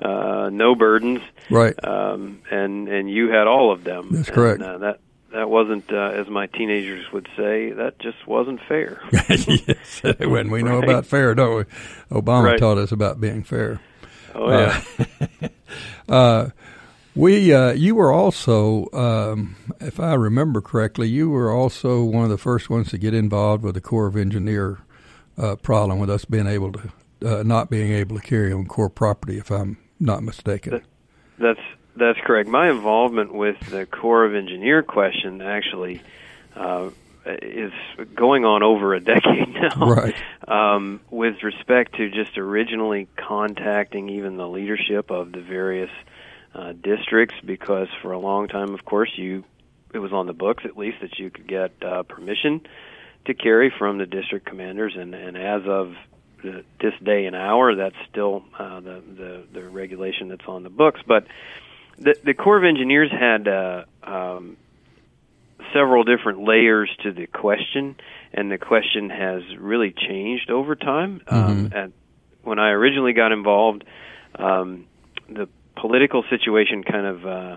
uh, 0.00 0.50
no 0.52 0.74
burdens, 0.74 1.20
right? 1.50 1.74
Um, 1.84 2.42
and 2.50 2.88
and 2.88 3.10
you 3.10 3.30
had 3.30 3.46
all 3.46 3.72
of 3.72 3.82
them. 3.84 4.10
That's 4.12 4.28
and, 4.28 4.34
correct. 4.34 4.62
Uh, 4.62 4.78
that 4.78 5.00
that 5.34 5.50
wasn't, 5.50 5.92
uh, 5.92 6.12
as 6.14 6.28
my 6.28 6.46
teenagers 6.46 7.10
would 7.12 7.28
say, 7.36 7.72
that 7.72 7.98
just 7.98 8.24
wasn't 8.24 8.60
fair. 8.68 9.02
yes, 9.28 10.00
when 10.20 10.48
we 10.48 10.62
know 10.62 10.78
right. 10.78 10.88
about 10.88 11.06
fair, 11.06 11.34
don't 11.34 11.56
we? 11.56 11.64
Obama 12.16 12.44
right. 12.44 12.58
taught 12.58 12.78
us 12.78 12.92
about 12.92 13.20
being 13.20 13.42
fair. 13.42 13.80
Oh 14.32 14.48
yeah. 14.48 14.82
Uh, 16.08 16.12
uh, 16.12 16.50
we, 17.16 17.52
uh, 17.52 17.72
you 17.72 17.96
were 17.96 18.12
also, 18.12 18.88
um, 18.92 19.56
if 19.80 19.98
I 19.98 20.14
remember 20.14 20.60
correctly, 20.60 21.08
you 21.08 21.30
were 21.30 21.50
also 21.50 22.04
one 22.04 22.24
of 22.24 22.30
the 22.30 22.38
first 22.38 22.70
ones 22.70 22.90
to 22.90 22.98
get 22.98 23.12
involved 23.12 23.64
with 23.64 23.74
the 23.74 23.80
Corps 23.80 24.06
of 24.06 24.16
Engineer 24.16 24.78
uh, 25.36 25.56
problem 25.56 25.98
with 25.98 26.10
us 26.10 26.24
being 26.24 26.46
able 26.46 26.72
to, 26.72 26.92
uh, 27.24 27.42
not 27.42 27.70
being 27.70 27.92
able 27.92 28.16
to 28.16 28.22
carry 28.22 28.52
on 28.52 28.66
Corps 28.66 28.88
property, 28.88 29.38
if 29.38 29.50
I'm 29.50 29.78
not 29.98 30.22
mistaken. 30.22 30.72
That, 30.72 30.82
that's 31.38 31.60
that's 31.96 32.18
correct. 32.20 32.48
My 32.48 32.70
involvement 32.70 33.32
with 33.32 33.58
the 33.70 33.86
Corps 33.86 34.24
of 34.24 34.34
Engineer 34.34 34.82
question 34.82 35.40
actually 35.42 36.02
uh, 36.56 36.90
is 37.24 37.72
going 38.14 38.44
on 38.44 38.62
over 38.62 38.94
a 38.94 39.00
decade 39.14 39.54
now. 39.54 39.86
Right. 39.86 40.14
Um, 40.46 41.00
with 41.10 41.42
respect 41.42 41.96
to 41.96 42.10
just 42.10 42.36
originally 42.36 43.08
contacting 43.16 44.08
even 44.10 44.36
the 44.36 44.48
leadership 44.48 45.10
of 45.10 45.32
the 45.32 45.40
various 45.40 45.90
uh, 46.54 46.72
districts, 46.72 47.34
because 47.44 47.88
for 48.02 48.12
a 48.12 48.18
long 48.18 48.48
time, 48.48 48.74
of 48.74 48.84
course, 48.84 49.10
you 49.16 49.44
it 49.92 49.98
was 49.98 50.12
on 50.12 50.26
the 50.26 50.32
books 50.32 50.64
at 50.64 50.76
least 50.76 50.98
that 51.02 51.18
you 51.18 51.30
could 51.30 51.46
get 51.46 51.72
uh, 51.82 52.02
permission 52.02 52.60
to 53.26 53.34
carry 53.34 53.72
from 53.78 53.98
the 53.98 54.06
district 54.06 54.44
commanders, 54.44 54.94
and, 54.98 55.14
and 55.14 55.36
as 55.36 55.62
of 55.66 55.94
the, 56.42 56.64
this 56.80 56.92
day 57.02 57.26
and 57.26 57.34
hour, 57.34 57.74
that's 57.74 57.96
still 58.10 58.44
uh, 58.58 58.80
the, 58.80 59.02
the 59.16 59.44
the 59.52 59.68
regulation 59.68 60.28
that's 60.28 60.46
on 60.46 60.62
the 60.62 60.70
books. 60.70 61.00
But 61.06 61.26
the, 61.98 62.16
the 62.24 62.34
Corps 62.34 62.58
of 62.58 62.64
Engineers 62.64 63.10
had 63.10 63.48
uh, 63.48 63.84
um, 64.02 64.56
several 65.72 66.04
different 66.04 66.44
layers 66.44 66.90
to 67.02 67.12
the 67.12 67.26
question, 67.26 67.96
and 68.32 68.50
the 68.50 68.58
question 68.58 69.10
has 69.10 69.42
really 69.58 69.92
changed 69.92 70.50
over 70.50 70.76
time. 70.76 71.20
Um, 71.26 71.68
mm-hmm. 71.68 71.76
at, 71.76 71.90
when 72.42 72.58
I 72.58 72.70
originally 72.70 73.12
got 73.12 73.32
involved, 73.32 73.84
um, 74.36 74.86
the 75.28 75.48
political 75.76 76.24
situation 76.30 76.84
kind 76.84 77.06
of 77.06 77.26
uh, 77.26 77.56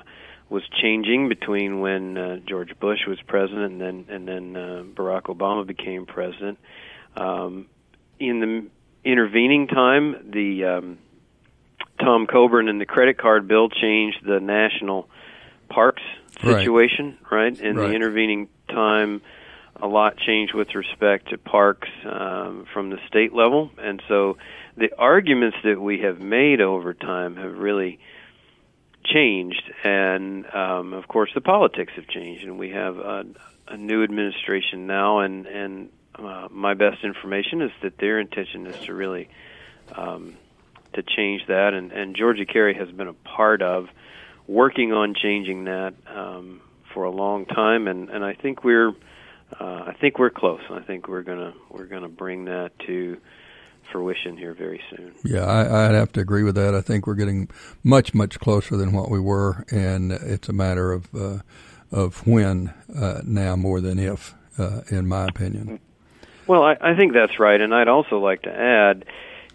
was 0.49 0.63
changing 0.81 1.29
between 1.29 1.79
when 1.79 2.17
uh, 2.17 2.37
George 2.47 2.77
Bush 2.79 2.99
was 3.07 3.19
president 3.27 3.73
and 3.73 3.81
then 3.81 4.05
and 4.09 4.27
then 4.27 4.55
uh, 4.55 4.83
Barack 4.95 5.23
Obama 5.23 5.65
became 5.65 6.05
president. 6.05 6.57
Um, 7.15 7.67
in 8.19 8.39
the 8.39 9.09
intervening 9.09 9.67
time, 9.67 10.31
the 10.31 10.63
um, 10.65 10.97
Tom 11.99 12.27
Coburn 12.27 12.69
and 12.69 12.79
the 12.79 12.85
credit 12.85 13.17
card 13.17 13.47
bill 13.47 13.69
changed 13.69 14.19
the 14.25 14.39
national 14.39 15.09
parks 15.69 16.03
situation, 16.41 17.17
right? 17.31 17.31
right? 17.31 17.59
In 17.59 17.75
right. 17.75 17.87
the 17.87 17.93
intervening 17.93 18.49
time, 18.69 19.21
a 19.75 19.87
lot 19.87 20.17
changed 20.17 20.53
with 20.53 20.73
respect 20.75 21.29
to 21.29 21.37
parks 21.37 21.89
um, 22.05 22.65
from 22.73 22.89
the 22.89 22.97
state 23.07 23.33
level, 23.33 23.71
and 23.77 24.01
so 24.07 24.37
the 24.75 24.91
arguments 24.97 25.57
that 25.63 25.79
we 25.79 25.99
have 25.99 26.19
made 26.19 26.61
over 26.61 26.93
time 26.93 27.35
have 27.35 27.57
really 27.57 27.99
changed, 29.05 29.71
and 29.83 30.45
um, 30.53 30.93
of 30.93 31.07
course 31.07 31.31
the 31.33 31.41
politics 31.41 31.93
have 31.95 32.07
changed, 32.07 32.43
and 32.43 32.57
we 32.57 32.71
have 32.71 32.97
a, 32.97 33.25
a 33.67 33.77
new 33.77 34.03
administration 34.03 34.87
now, 34.87 35.19
and 35.19 35.45
and 35.45 35.89
uh, 36.15 36.47
my 36.49 36.73
best 36.73 37.03
information 37.03 37.61
is 37.61 37.71
that 37.81 37.97
their 37.99 38.19
intention 38.19 38.65
is 38.65 38.79
to 38.85 38.93
really 38.93 39.29
um, 39.95 40.35
to 40.97 41.03
change 41.03 41.41
that, 41.47 41.73
and, 41.73 41.91
and 41.91 42.15
Georgia 42.15 42.45
Carry 42.45 42.73
has 42.75 42.89
been 42.91 43.07
a 43.07 43.13
part 43.13 43.61
of 43.61 43.87
working 44.47 44.91
on 44.93 45.15
changing 45.15 45.65
that 45.65 45.93
um, 46.07 46.61
for 46.93 47.03
a 47.03 47.11
long 47.11 47.45
time, 47.45 47.87
and, 47.87 48.09
and 48.09 48.23
I 48.23 48.33
think 48.33 48.63
we're 48.63 48.93
uh, 49.59 49.83
I 49.87 49.95
think 49.99 50.19
we're 50.19 50.29
close. 50.29 50.59
I 50.69 50.81
think 50.81 51.07
we're 51.07 51.23
gonna 51.23 51.53
we're 51.69 51.85
gonna 51.85 52.09
bring 52.09 52.45
that 52.45 52.71
to 52.87 53.17
fruition 53.91 54.35
here 54.37 54.53
very 54.53 54.81
soon. 54.89 55.13
Yeah, 55.23 55.45
I, 55.45 55.87
I'd 55.87 55.95
have 55.95 56.11
to 56.13 56.19
agree 56.19 56.43
with 56.43 56.55
that. 56.55 56.75
I 56.75 56.81
think 56.81 57.07
we're 57.07 57.15
getting 57.15 57.49
much 57.83 58.13
much 58.13 58.39
closer 58.39 58.75
than 58.75 58.91
what 58.91 59.09
we 59.09 59.19
were, 59.19 59.65
and 59.71 60.11
it's 60.11 60.49
a 60.49 60.53
matter 60.53 60.91
of 60.91 61.07
uh, 61.15 61.39
of 61.91 62.25
when 62.27 62.73
uh, 62.93 63.21
now 63.23 63.55
more 63.55 63.79
than 63.79 63.99
if, 63.99 64.35
uh, 64.57 64.81
in 64.89 65.07
my 65.07 65.25
opinion. 65.25 65.79
Well, 66.45 66.63
I, 66.63 66.77
I 66.81 66.95
think 66.95 67.13
that's 67.13 67.39
right, 67.39 67.59
and 67.59 67.73
I'd 67.73 67.87
also 67.87 68.19
like 68.19 68.43
to 68.43 68.51
add, 68.51 69.05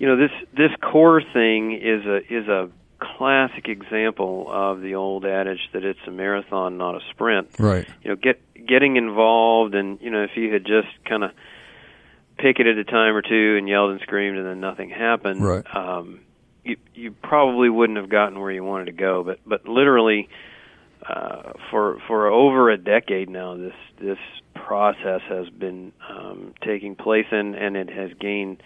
you 0.03 0.09
know, 0.09 0.17
this 0.17 0.33
this 0.53 0.73
Corps 0.83 1.23
thing 1.33 1.81
is 1.81 2.05
a 2.05 2.17
is 2.29 2.49
a 2.49 2.69
classic 2.99 3.69
example 3.69 4.49
of 4.51 4.81
the 4.81 4.97
old 4.97 5.25
adage 5.25 5.61
that 5.73 5.85
it's 5.85 6.01
a 6.09 6.11
marathon, 6.11 6.77
not 6.77 6.97
a 6.97 7.01
sprint. 7.11 7.51
Right. 7.57 7.87
You 8.03 8.11
know, 8.11 8.17
get 8.17 8.41
getting 8.67 8.97
involved, 8.97 9.77
and 9.77 10.01
you 10.01 10.11
know, 10.11 10.25
if 10.25 10.31
you 10.35 10.53
had 10.53 10.65
just 10.65 10.89
kind 11.09 11.23
of 11.23 11.31
picketed 12.37 12.79
a 12.79 12.85
time 12.85 13.15
or 13.15 13.23
two 13.23 13.55
and 13.57 13.69
yelled 13.69 13.93
and 13.93 14.01
screamed, 14.01 14.39
and 14.39 14.45
then 14.45 14.59
nothing 14.59 14.91
happened, 14.91 15.41
right. 15.41 15.65
um, 15.73 16.19
you 16.65 16.79
you 16.97 17.13
probably 17.13 17.71
wouldn't 17.71 17.97
have 17.97 18.09
gotten 18.09 18.41
where 18.41 18.51
you 18.51 18.65
wanted 18.65 18.87
to 18.87 18.93
go. 18.93 19.23
But 19.23 19.39
but 19.47 19.69
literally, 19.69 20.29
uh, 21.09 21.53
for 21.71 22.01
for 22.09 22.27
over 22.27 22.71
a 22.71 22.77
decade 22.77 23.31
now, 23.31 23.57
this 23.57 23.75
this 24.01 24.19
process 24.57 25.21
has 25.29 25.49
been 25.49 25.93
um, 26.11 26.55
taking 26.61 26.97
place, 26.97 27.27
and 27.31 27.55
and 27.55 27.77
it 27.77 27.89
has 27.89 28.11
gained 28.19 28.61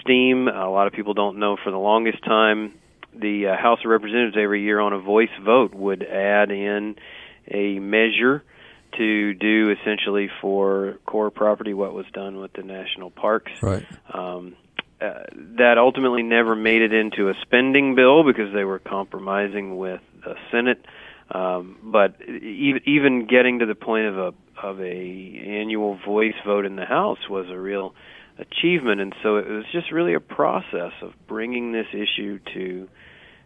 steam. 0.00 0.48
A 0.48 0.68
lot 0.68 0.86
of 0.86 0.92
people 0.92 1.14
don't 1.14 1.38
know 1.38 1.56
for 1.62 1.70
the 1.70 1.78
longest 1.78 2.22
time 2.24 2.74
the 3.14 3.48
uh, 3.48 3.56
House 3.56 3.80
of 3.84 3.90
Representatives 3.90 4.36
every 4.38 4.62
year 4.62 4.80
on 4.80 4.92
a 4.92 4.98
voice 4.98 5.30
vote 5.44 5.74
would 5.74 6.02
add 6.02 6.50
in 6.50 6.96
a 7.48 7.78
measure 7.78 8.42
to 8.96 9.34
do 9.34 9.70
essentially 9.70 10.30
for 10.40 10.98
Corps 11.06 11.30
property 11.30 11.74
what 11.74 11.94
was 11.94 12.06
done 12.12 12.38
with 12.38 12.52
the 12.52 12.62
national 12.62 13.10
parks. 13.10 13.52
Right. 13.62 13.86
Um, 14.12 14.56
uh, 15.00 15.24
that 15.58 15.78
ultimately 15.78 16.22
never 16.22 16.54
made 16.54 16.80
it 16.80 16.92
into 16.92 17.28
a 17.28 17.34
spending 17.42 17.94
bill 17.94 18.22
because 18.22 18.52
they 18.54 18.64
were 18.64 18.78
compromising 18.78 19.76
with 19.76 20.00
the 20.24 20.36
Senate. 20.50 20.84
Um, 21.30 21.78
but 21.82 22.20
even, 22.22 22.82
even 22.84 23.26
getting 23.26 23.60
to 23.60 23.66
the 23.66 23.74
point 23.74 24.06
of 24.06 24.18
a 24.18 24.34
of 24.62 24.80
a 24.80 25.42
annual 25.44 25.98
voice 26.06 26.34
vote 26.46 26.66
in 26.66 26.76
the 26.76 26.84
House 26.84 27.18
was 27.28 27.48
a 27.48 27.58
real 27.58 27.94
achievement, 28.38 29.00
and 29.00 29.14
so 29.22 29.36
it 29.36 29.48
was 29.48 29.64
just 29.72 29.92
really 29.92 30.14
a 30.14 30.20
process 30.20 30.92
of 31.02 31.12
bringing 31.26 31.72
this 31.72 31.86
issue 31.92 32.38
to 32.54 32.88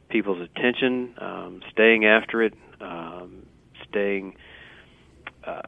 people's 0.09 0.40
attention, 0.40 1.14
um, 1.18 1.62
staying 1.72 2.05
after 2.05 2.42
it, 2.42 2.55
um, 2.81 3.46
staying 3.88 4.37
uh, 5.44 5.62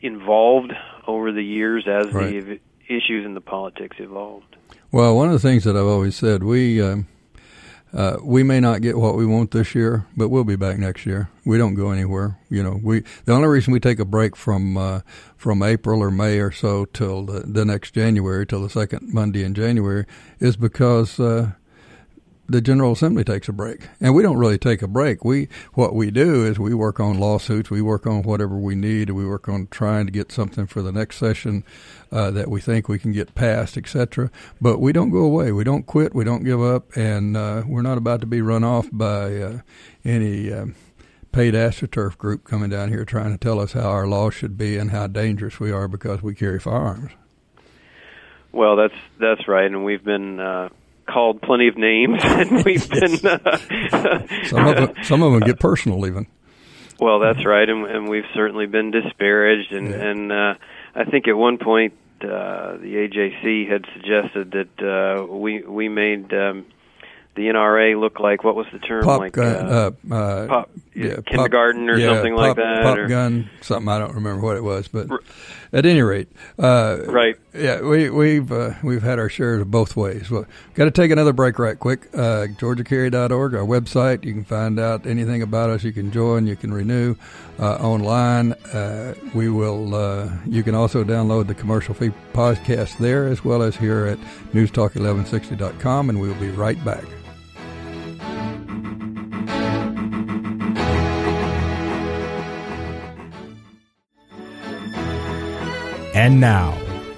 involved 0.00 0.72
over 1.06 1.32
the 1.32 1.42
years 1.42 1.86
as 1.86 2.12
right. 2.12 2.44
the 2.44 2.60
issues 2.88 3.24
in 3.24 3.34
the 3.34 3.40
politics 3.40 3.96
evolved. 3.98 4.56
Well, 4.92 5.16
one 5.16 5.26
of 5.26 5.32
the 5.32 5.38
things 5.38 5.64
that 5.64 5.76
I've 5.76 5.86
always 5.86 6.16
said, 6.16 6.42
we 6.42 6.80
uh, 6.80 6.98
uh, 7.96 8.18
we 8.22 8.42
may 8.42 8.60
not 8.60 8.82
get 8.82 8.98
what 8.98 9.16
we 9.16 9.24
want 9.24 9.52
this 9.52 9.74
year, 9.74 10.04
but 10.14 10.28
we'll 10.28 10.44
be 10.44 10.54
back 10.54 10.76
next 10.78 11.06
year. 11.06 11.30
We 11.46 11.56
don't 11.56 11.74
go 11.74 11.90
anywhere. 11.90 12.38
You 12.50 12.62
know, 12.62 12.78
we 12.82 13.00
the 13.24 13.32
only 13.32 13.48
reason 13.48 13.72
we 13.72 13.80
take 13.80 13.98
a 13.98 14.04
break 14.04 14.36
from 14.36 14.76
uh, 14.76 15.00
from 15.38 15.62
April 15.62 16.02
or 16.02 16.10
May 16.10 16.38
or 16.38 16.52
so 16.52 16.84
till 16.84 17.24
the, 17.24 17.40
the 17.40 17.64
next 17.64 17.92
January, 17.92 18.46
till 18.46 18.62
the 18.62 18.68
second 18.68 19.14
Monday 19.14 19.42
in 19.42 19.54
January, 19.54 20.04
is 20.40 20.58
because 20.58 21.18
uh, 21.18 21.52
the 22.48 22.60
General 22.60 22.92
Assembly 22.92 23.24
takes 23.24 23.48
a 23.48 23.52
break, 23.52 23.88
and 24.00 24.14
we 24.14 24.22
don't 24.22 24.36
really 24.36 24.58
take 24.58 24.82
a 24.82 24.88
break. 24.88 25.24
We 25.24 25.48
what 25.74 25.94
we 25.94 26.10
do 26.10 26.44
is 26.44 26.58
we 26.58 26.74
work 26.74 27.00
on 27.00 27.18
lawsuits, 27.18 27.70
we 27.70 27.82
work 27.82 28.06
on 28.06 28.22
whatever 28.22 28.56
we 28.56 28.74
need, 28.74 29.10
we 29.10 29.26
work 29.26 29.48
on 29.48 29.68
trying 29.70 30.06
to 30.06 30.12
get 30.12 30.30
something 30.30 30.66
for 30.66 30.82
the 30.82 30.92
next 30.92 31.16
session 31.16 31.64
uh, 32.12 32.30
that 32.30 32.48
we 32.48 32.60
think 32.60 32.88
we 32.88 32.98
can 32.98 33.12
get 33.12 33.34
passed, 33.34 33.76
etc. 33.76 34.30
But 34.60 34.78
we 34.78 34.92
don't 34.92 35.10
go 35.10 35.24
away. 35.24 35.52
We 35.52 35.64
don't 35.64 35.86
quit. 35.86 36.14
We 36.14 36.24
don't 36.24 36.44
give 36.44 36.62
up, 36.62 36.96
and 36.96 37.36
uh, 37.36 37.64
we're 37.66 37.82
not 37.82 37.98
about 37.98 38.20
to 38.20 38.26
be 38.26 38.40
run 38.40 38.64
off 38.64 38.88
by 38.92 39.36
uh, 39.36 39.58
any. 40.04 40.52
Uh, 40.52 40.66
paid 41.32 41.52
astroturf 41.52 42.16
group 42.16 42.44
coming 42.44 42.70
down 42.70 42.88
here 42.88 43.04
trying 43.04 43.30
to 43.30 43.36
tell 43.36 43.60
us 43.60 43.72
how 43.72 43.90
our 43.90 44.06
laws 44.06 44.32
should 44.32 44.56
be 44.56 44.78
and 44.78 44.90
how 44.90 45.06
dangerous 45.06 45.60
we 45.60 45.70
are 45.70 45.86
because 45.86 46.22
we 46.22 46.34
carry 46.34 46.58
firearms. 46.58 47.12
Well, 48.52 48.74
that's 48.76 48.94
that's 49.20 49.46
right, 49.46 49.66
and 49.66 49.84
we've 49.84 50.02
been 50.02 50.40
uh, 50.40 50.70
called 51.06 51.40
plenty 51.42 51.68
of 51.68 51.76
names, 51.78 52.20
and 52.24 52.64
we've 52.64 52.88
been 52.88 53.14
uh, 53.26 54.26
some 54.46 54.66
of 54.66 54.76
them, 54.76 54.92
some 55.04 55.22
of 55.22 55.32
them 55.32 55.40
get 55.40 55.58
personal 55.60 56.06
even. 56.06 56.26
Well, 56.98 57.20
that's 57.20 57.44
right, 57.44 57.68
and, 57.68 57.84
and 57.86 58.08
we've 58.08 58.24
certainly 58.34 58.66
been 58.66 58.90
disparaged, 58.90 59.72
and 59.72 59.90
Yeah. 59.90 59.96
and 59.96 60.32
uh, 60.32 60.54
I 60.94 61.04
think 61.04 61.28
at 61.28 61.36
one 61.36 61.58
point 61.58 61.92
uh, 62.22 62.76
the 62.78 63.08
AJC 63.08 63.70
had 63.70 63.84
suggested 63.92 64.52
that 64.52 64.82
uh, 64.82 65.26
we 65.26 65.60
we 65.62 65.88
made 65.88 66.32
um, 66.32 66.64
the 67.36 67.46
NRA 67.48 67.98
look 67.98 68.18
like 68.18 68.42
what 68.42 68.56
was 68.56 68.66
the 68.72 68.78
term 68.78 69.04
Pop 69.04 69.20
like 69.20 69.32
gun, 69.32 69.46
uh, 69.46 69.90
uh, 70.10 70.14
uh, 70.14 70.46
pop, 70.46 70.70
yeah, 70.94 71.16
pop- 71.16 71.26
kindergarten 71.26 71.88
or 71.88 71.98
yeah, 71.98 72.14
something 72.14 72.34
pop, 72.34 72.40
like 72.40 72.56
that, 72.56 72.82
Pop 72.82 72.98
or, 72.98 73.06
gun, 73.06 73.50
something 73.60 73.88
I 73.88 73.98
don't 73.98 74.14
remember 74.14 74.42
what 74.42 74.56
it 74.56 74.64
was, 74.64 74.88
but 74.88 75.08
at 75.72 75.84
any 75.84 76.00
rate, 76.00 76.28
uh, 76.58 76.98
right. 77.06 77.36
Yeah, 77.54 77.82
we, 77.82 78.08
we've 78.10 78.50
uh, 78.50 78.74
we've 78.82 79.02
had 79.02 79.18
our 79.18 79.28
shares 79.28 79.60
of 79.60 79.70
both 79.70 79.96
ways. 79.96 80.30
Well, 80.30 80.46
got 80.74 80.86
to 80.86 80.90
take 80.90 81.10
another 81.10 81.32
break 81.32 81.58
right 81.58 81.78
quick. 81.78 82.08
Uh, 82.14 82.46
GeorgiaCarry.org, 82.48 83.54
our 83.54 83.64
website. 83.64 84.24
You 84.24 84.32
can 84.32 84.44
find 84.44 84.78
out 84.78 85.06
anything 85.06 85.42
about 85.42 85.70
us. 85.70 85.84
You 85.84 85.92
can 85.92 86.10
join. 86.10 86.46
You 86.46 86.56
can 86.56 86.72
renew 86.72 87.16
uh, 87.58 87.76
online. 87.76 88.52
Uh, 88.52 89.14
we 89.34 89.50
will. 89.50 89.94
Uh, 89.94 90.30
you 90.46 90.62
can 90.62 90.74
also 90.74 91.04
download 91.04 91.46
the 91.46 91.54
commercial 91.54 91.94
free 91.94 92.12
podcast 92.32 92.96
there, 92.98 93.26
as 93.26 93.44
well 93.44 93.62
as 93.62 93.76
here 93.76 94.06
at 94.06 94.18
NewsTalk1160.com. 94.52 96.08
And 96.08 96.20
we 96.20 96.28
will 96.28 96.40
be 96.40 96.50
right 96.50 96.82
back. 96.84 97.04
And 106.16 106.40
now, 106.40 106.72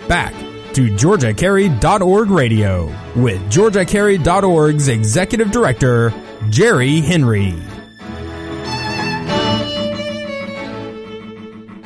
back 0.08 0.34
to 0.74 0.88
GeorgiaCarry.org 0.90 2.30
radio 2.30 2.86
with 3.14 3.40
GeorgiaCarry.org's 3.48 4.88
Executive 4.88 5.52
Director, 5.52 6.12
Jerry 6.50 7.00
Henry. 7.00 7.54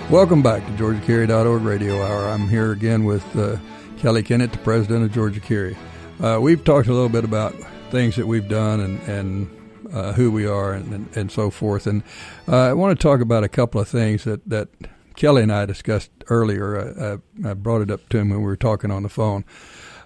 Welcome 0.09 0.42
back 0.42 0.64
to 0.64 0.72
GeorgiaCarry.org 0.72 1.61
Radio 1.61 2.03
Hour. 2.03 2.31
I'm 2.31 2.48
here 2.48 2.72
again 2.72 3.05
with 3.05 3.37
uh, 3.37 3.59
Kelley 3.98 4.22
Kennett, 4.22 4.53
the 4.53 4.59
president 4.59 5.05
of 5.05 5.12
Georgia 5.12 5.40
Carry. 5.40 5.77
Uh, 6.18 6.38
we've 6.40 6.64
talked 6.64 6.88
a 6.88 6.94
little 6.94 7.11
bit 7.11 7.25
about 7.25 7.55
things 7.90 8.16
that 8.16 8.27
we've 8.27 8.48
done 8.48 8.81
and, 8.81 9.01
and 9.03 9.90
uh, 9.92 10.12
who 10.14 10.31
we 10.31 10.46
are 10.46 10.72
and, 10.72 10.90
and, 10.94 11.14
and 11.14 11.31
so 11.31 11.51
forth. 11.51 11.87
And 11.87 12.05
uh, 12.48 12.57
I 12.57 12.72
want 12.72 12.98
to 12.98 13.03
talk 13.03 13.20
about 13.20 13.44
a 13.44 13.51
couple 13.51 13.83
of 13.83 13.88
things 13.88 14.25
that, 14.25 14.48
that 14.48 14.70
Kelley 15.14 15.42
and 15.42 15.53
I 15.53 15.66
discussed 15.66 16.11
earlier. 16.29 17.18
I, 17.44 17.48
I, 17.48 17.51
I 17.51 17.55
brought 17.55 17.83
it 17.83 17.90
up 17.90 18.09
to 18.11 18.18
him 18.18 18.31
when 18.31 18.40
we 18.40 18.46
were 18.46 18.57
talking 18.57 18.90
on 18.90 19.03
the 19.03 19.09
phone. 19.09 19.44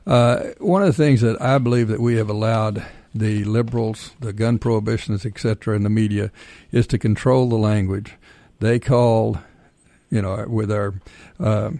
Uh, 0.07 0.51
one 0.59 0.83
of 0.83 0.89
the 0.89 1.03
things 1.05 1.21
that 1.21 1.41
I 1.41 1.59
believe 1.59 1.89
that 1.89 2.01
we 2.01 2.17
have 2.17 2.31
allowed 2.31 2.85
the 3.15 3.45
liberals, 3.45 4.13
the 4.21 4.33
gun 4.33 4.59
prohibitionists, 4.59 5.27
et 5.27 5.39
cetera, 5.39 5.75
in 5.75 5.83
the 5.83 5.91
media 5.91 6.31
is 6.71 6.87
to 6.89 6.99
control 6.99 7.49
the 7.49 7.57
language. 7.57 8.15
They 8.61 8.79
called 8.79 9.39
you 10.11 10.23
know, 10.23 10.45
with 10.49 10.71
our 10.71 10.95
uh, 11.41 11.71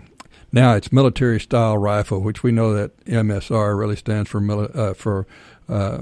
now 0.53 0.75
it's 0.75 0.93
military 0.93 1.41
style 1.41 1.79
rifle, 1.79 2.21
which 2.21 2.43
we 2.43 2.53
know 2.53 2.73
that 2.75 3.05
MSR 3.05 3.79
really 3.79 3.97
stands 3.97 4.29
for 4.29 4.41
mili- 4.41 4.75
uh, 4.75 4.95
for 4.95 5.27
uh, 5.69 6.01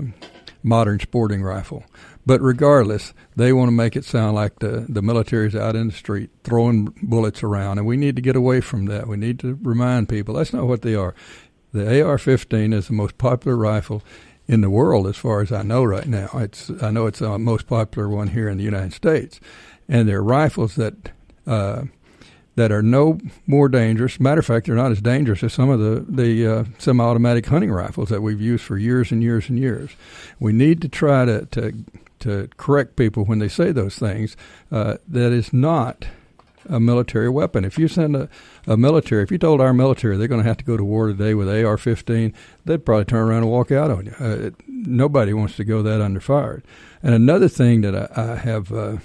modern 0.65 0.99
sporting 0.99 1.43
rifle. 1.43 1.85
But 2.27 2.41
regardless, 2.41 3.13
they 3.37 3.53
want 3.53 3.69
to 3.69 3.73
make 3.73 3.95
it 3.95 4.05
sound 4.05 4.35
like 4.35 4.59
the 4.59 4.87
the 4.89 5.03
military's 5.03 5.55
out 5.55 5.77
in 5.77 5.89
the 5.89 5.93
street 5.93 6.31
throwing 6.43 6.95
bullets 7.03 7.43
around, 7.43 7.79
and 7.79 7.87
we 7.87 7.97
need 7.97 8.17
to 8.17 8.23
get 8.23 8.35
away 8.35 8.61
from 8.61 8.87
that. 8.87 9.07
We 9.07 9.17
need 9.17 9.39
to 9.41 9.59
remind 9.63 10.09
people 10.09 10.35
that's 10.35 10.53
not 10.53 10.67
what 10.67 10.83
they 10.83 10.95
are. 10.95 11.15
The 11.73 12.03
AR-15 12.03 12.73
is 12.73 12.87
the 12.87 12.93
most 12.95 13.19
popular 13.19 13.57
rifle 13.57 14.03
in 14.47 14.61
the 14.61 14.71
world, 14.71 15.07
as 15.07 15.17
far 15.17 15.43
as 15.43 15.53
I 15.53 15.63
know 15.63 15.85
right 15.85 16.07
now. 16.07 16.31
It's 16.35 16.71
I 16.83 16.91
know 16.91 17.07
it's 17.07 17.19
the 17.19 17.39
most 17.39 17.67
popular 17.67 18.09
one 18.09 18.29
here 18.29 18.49
in 18.49 18.59
the 18.59 18.65
United 18.65 18.95
States, 18.95 19.41
and 19.89 20.09
they're 20.09 20.23
rifles 20.23 20.77
that. 20.77 21.13
Uh, 21.47 21.85
that 22.57 22.71
are 22.71 22.83
no 22.83 23.19
more 23.47 23.69
dangerous. 23.69 24.21
Matter 24.21 24.41
of 24.41 24.47
fact, 24.47 24.67
they're 24.67 24.75
not 24.75 24.93
as 24.93 25.01
dangerous 25.01 25.43
as 25.43 25.53
some 25.53 25.71
of 25.71 25.81
the 25.81 26.05
the 26.09 26.47
uh, 26.47 26.65
semi-automatic 26.79 27.47
hunting 27.47 27.71
rifles 27.71 28.09
that 28.09 28.23
we've 28.23 28.41
used 28.41 28.65
for 28.65 28.77
years 28.77 29.11
and 29.11 29.23
years 29.23 29.49
and 29.49 29.59
years. 29.59 29.91
We 30.39 30.53
need 30.53 30.81
to 30.83 30.89
try 30.89 31.25
to 31.25 31.47
to, 31.47 31.85
to 32.21 32.49
correct 32.57 32.97
people 32.97 33.25
when 33.25 33.39
they 33.39 33.49
say 33.49 33.73
those 33.73 33.97
things. 33.97 34.37
Uh, 34.71 34.97
that 35.09 35.33
is 35.33 35.53
not 35.53 36.07
a 36.69 36.81
military 36.81 37.29
weapon. 37.29 37.65
If 37.65 37.79
you 37.79 37.89
send 37.89 38.17
a, 38.17 38.29
a 38.67 38.77
military, 38.77 39.23
if 39.23 39.31
you 39.31 39.39
told 39.39 39.61
our 39.61 39.75
military 39.75 40.17
they're 40.17 40.29
going 40.29 40.43
to 40.43 40.49
have 40.49 40.57
to 40.59 40.65
go 40.65 40.77
to 40.77 40.85
war 40.85 41.09
today 41.09 41.35
with 41.35 41.49
AR-15, 41.49 42.33
they'd 42.65 42.87
probably 42.87 43.05
turn 43.05 43.29
around 43.29 43.43
and 43.43 43.51
walk 43.51 43.71
out 43.71 43.91
on 43.91 44.07
you. 44.07 44.15
Uh, 44.19 44.47
it, 44.47 44.55
nobody 44.67 45.35
wants 45.35 45.57
to 45.57 45.65
go 45.65 45.83
that 45.83 46.01
under 46.01 46.21
fire. 46.21 46.63
And 47.03 47.15
another 47.15 47.49
thing 47.49 47.83
that 47.83 47.95
I, 47.95 48.33
I 48.33 48.37
have 48.37 48.73
uh, 48.73 48.97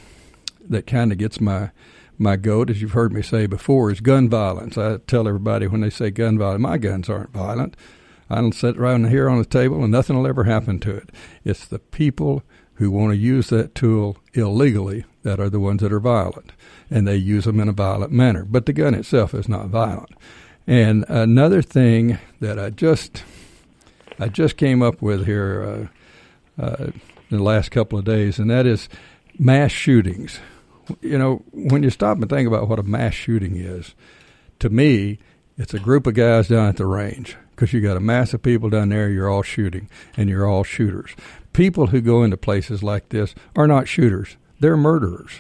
that 0.70 0.88
kind 0.88 1.12
of 1.12 1.18
gets 1.18 1.42
my 1.42 1.72
my 2.20 2.36
goat, 2.36 2.70
as 2.70 2.82
you've 2.82 2.92
heard 2.92 3.14
me 3.14 3.22
say 3.22 3.48
before, 3.48 3.90
is 3.90 4.02
gun 4.02 4.30
violence. 4.30 4.78
I 4.78 4.98
tell 4.98 5.28
everybody 5.28 5.68
when 5.68 5.82
they 5.82 5.90
say 5.90 6.12
gun 6.12 6.38
violence, 6.38 6.62
my 6.62 6.78
guns 6.78 7.10
aren't 7.10 7.32
violent. 7.32 7.78
I 8.30 8.36
don't 8.36 8.54
sit 8.54 8.78
around 8.78 9.10
here 9.10 9.30
on 9.30 9.40
the 9.40 9.46
table 9.46 9.82
and 9.82 9.92
nothing 9.92 10.16
will 10.18 10.28
ever 10.28 10.44
happen 10.44 10.80
to 10.82 10.96
it. 10.96 11.10
It's 11.44 11.66
the 11.66 11.80
people 11.80 12.44
who 12.76 12.92
want 12.92 13.12
to 13.12 13.18
use 13.18 13.50
that 13.50 13.74
tool 13.74 14.18
illegally 14.34 15.06
that 15.24 15.40
are 15.40 15.50
the 15.50 15.60
ones 15.60 15.82
that 15.82 15.92
are 15.92 16.00
violent, 16.00 16.52
and 16.90 17.08
they 17.08 17.16
use 17.16 17.46
them 17.46 17.60
in 17.60 17.68
a 17.68 17.74
violent 17.74 18.12
manner. 18.12 18.46
But 18.46 18.66
the 18.66 18.74
gun 18.74 18.94
itself 18.94 19.34
is 19.34 19.50
not 19.50 19.68
violent. 19.68 20.12
And 20.68 21.04
another 21.08 21.62
thing 21.62 22.20
that 22.40 22.60
I 22.60 22.70
just 22.70 23.24
I 24.20 24.28
just 24.28 24.58
came 24.58 24.82
up 24.82 25.02
with 25.02 25.26
here 25.26 25.90
uh, 26.60 26.64
uh, 26.64 26.92
in 27.30 27.38
the 27.38 27.44
last 27.44 27.72
couple 27.72 27.98
of 27.98 28.06
days, 28.06 28.40
and 28.40 28.50
that 28.50 28.66
is 28.66 28.88
mass 29.38 29.72
shootings 29.72 30.40
you 31.02 31.18
know, 31.18 31.44
when 31.52 31.84
you 31.84 31.90
stop 31.90 32.18
and 32.18 32.30
think 32.30 32.48
about 32.48 32.68
what 32.68 32.80
a 32.80 32.84
mass 32.84 33.14
shooting 33.14 33.56
is, 33.56 33.94
to 34.60 34.70
me, 34.70 35.20
it's 35.58 35.74
a 35.74 35.80
group 35.80 36.08
of 36.08 36.14
guys 36.14 36.48
down 36.48 36.68
at 36.68 36.78
the 36.78 36.86
range 36.86 37.36
because 37.52 37.74
you 37.74 37.82
got 37.82 37.98
a 37.98 38.02
mass 38.02 38.34
of 38.34 38.42
people 38.42 38.70
down 38.70 38.90
there. 38.90 39.10
You're 39.10 39.30
all 39.30 39.44
shooting, 39.44 39.90
and 40.16 40.30
you're 40.30 40.48
all 40.48 40.64
shooters. 40.64 41.12
People 41.54 41.88
who 41.88 42.02
go 42.02 42.24
into 42.24 42.38
places 42.38 42.82
like 42.84 43.10
this 43.10 43.36
are 43.56 43.68
not 43.68 43.88
shooters; 43.88 44.38
they're 44.60 44.78
murderers. 44.78 45.32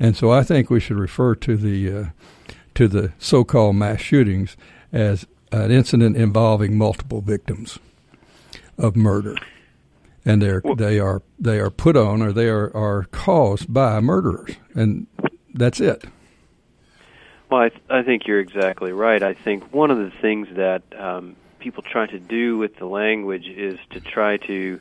And 0.00 0.16
so 0.16 0.30
I 0.30 0.42
think 0.42 0.70
we 0.70 0.80
should 0.80 0.98
refer 0.98 1.34
to 1.34 1.56
the 1.56 1.92
uh, 1.92 2.04
to 2.74 2.88
the 2.88 3.12
so-called 3.18 3.76
mass 3.76 4.00
shootings 4.00 4.56
as 4.92 5.26
an 5.52 5.70
incident 5.70 6.16
involving 6.16 6.78
multiple 6.78 7.20
victims 7.20 7.78
of 8.78 8.96
murder 8.96 9.36
and 10.28 10.42
they're 10.42 10.60
well, 10.62 10.76
they 10.76 11.00
are 11.00 11.22
they 11.38 11.58
are 11.58 11.70
put 11.70 11.96
on 11.96 12.22
or 12.22 12.32
they 12.32 12.48
are, 12.48 12.74
are 12.76 13.04
caused 13.04 13.72
by 13.72 13.98
murderers, 14.00 14.56
and 14.74 15.06
that's 15.54 15.80
it. 15.80 16.04
Well, 17.50 17.62
I, 17.62 17.68
th- 17.70 17.82
I 17.88 18.02
think 18.02 18.26
you're 18.26 18.40
exactly 18.40 18.92
right. 18.92 19.22
I 19.22 19.32
think 19.32 19.72
one 19.72 19.90
of 19.90 19.96
the 19.96 20.12
things 20.20 20.48
that 20.56 20.82
um, 20.96 21.34
people 21.58 21.82
try 21.82 22.06
to 22.06 22.18
do 22.18 22.58
with 22.58 22.76
the 22.76 22.84
language 22.84 23.46
is 23.46 23.78
to 23.90 24.00
try 24.00 24.36
to 24.36 24.78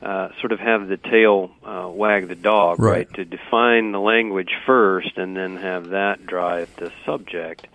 uh, 0.00 0.28
sort 0.40 0.52
of 0.52 0.60
have 0.60 0.86
the 0.86 0.98
tail 0.98 1.50
uh, 1.64 1.88
wag 1.90 2.28
the 2.28 2.36
dog, 2.36 2.78
right. 2.78 2.98
right? 2.98 3.14
To 3.14 3.24
define 3.24 3.90
the 3.90 3.98
language 3.98 4.52
first 4.66 5.18
and 5.18 5.36
then 5.36 5.56
have 5.56 5.88
that 5.88 6.24
drive 6.24 6.74
the 6.76 6.92
subject. 7.04 7.66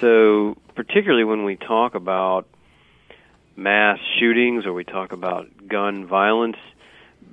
So, 0.00 0.56
particularly 0.74 1.24
when 1.24 1.44
we 1.44 1.54
talk 1.54 1.94
about 1.94 2.48
mass 3.58 3.98
shootings 4.18 4.64
or 4.64 4.72
we 4.72 4.84
talk 4.84 5.12
about 5.12 5.48
gun 5.68 6.06
violence, 6.06 6.56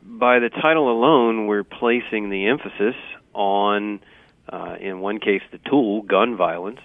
by 0.03 0.39
the 0.39 0.49
title 0.49 0.91
alone, 0.91 1.47
we're 1.47 1.63
placing 1.63 2.29
the 2.29 2.47
emphasis 2.47 2.95
on, 3.33 3.99
uh, 4.49 4.75
in 4.79 4.99
one 4.99 5.19
case, 5.19 5.41
the 5.51 5.59
tool, 5.69 6.01
gun 6.01 6.35
violence. 6.35 6.79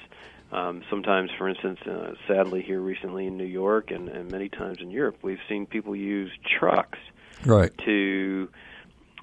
Um, 0.52 0.82
sometimes, 0.90 1.30
for 1.38 1.48
instance, 1.48 1.78
uh, 1.86 2.14
sadly 2.26 2.60
here 2.60 2.80
recently 2.80 3.26
in 3.26 3.36
New 3.36 3.44
York 3.44 3.90
and, 3.90 4.08
and 4.08 4.30
many 4.30 4.48
times 4.48 4.78
in 4.80 4.90
Europe, 4.90 5.16
we've 5.22 5.38
seen 5.48 5.64
people 5.64 5.94
use 5.94 6.30
trucks 6.58 6.98
right. 7.46 7.76
to 7.86 8.48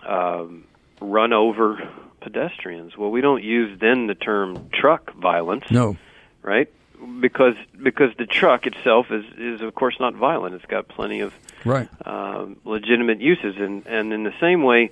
um, 0.07 0.63
run 1.01 1.33
over 1.33 1.77
pedestrians. 2.21 2.97
Well, 2.97 3.11
we 3.11 3.21
don't 3.21 3.43
use 3.43 3.77
then 3.79 4.07
the 4.07 4.15
term 4.15 4.69
truck 4.73 5.13
violence. 5.15 5.65
No. 5.69 5.97
Right? 6.41 6.71
Because 7.19 7.55
because 7.81 8.11
the 8.17 8.25
truck 8.25 8.65
itself 8.65 9.07
is 9.11 9.25
is 9.37 9.61
of 9.61 9.73
course 9.75 9.95
not 9.99 10.15
violent. 10.15 10.55
It's 10.55 10.65
got 10.65 10.87
plenty 10.87 11.21
of 11.21 11.33
right. 11.65 11.89
um, 12.05 12.57
legitimate 12.65 13.21
uses, 13.21 13.55
and 13.57 13.85
and 13.85 14.13
in 14.13 14.23
the 14.23 14.33
same 14.39 14.63
way, 14.63 14.91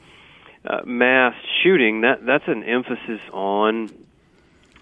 uh, 0.66 0.82
mass 0.86 1.36
shooting 1.64 2.02
that 2.02 2.26
that's 2.26 2.48
an 2.48 2.64
emphasis 2.64 3.22
on 3.32 3.90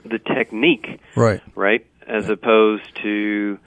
the 0.05 0.19
technique, 0.19 0.99
right, 1.15 1.41
right, 1.55 1.85
as 2.05 2.29
opposed 2.29 2.83
to 3.03 3.57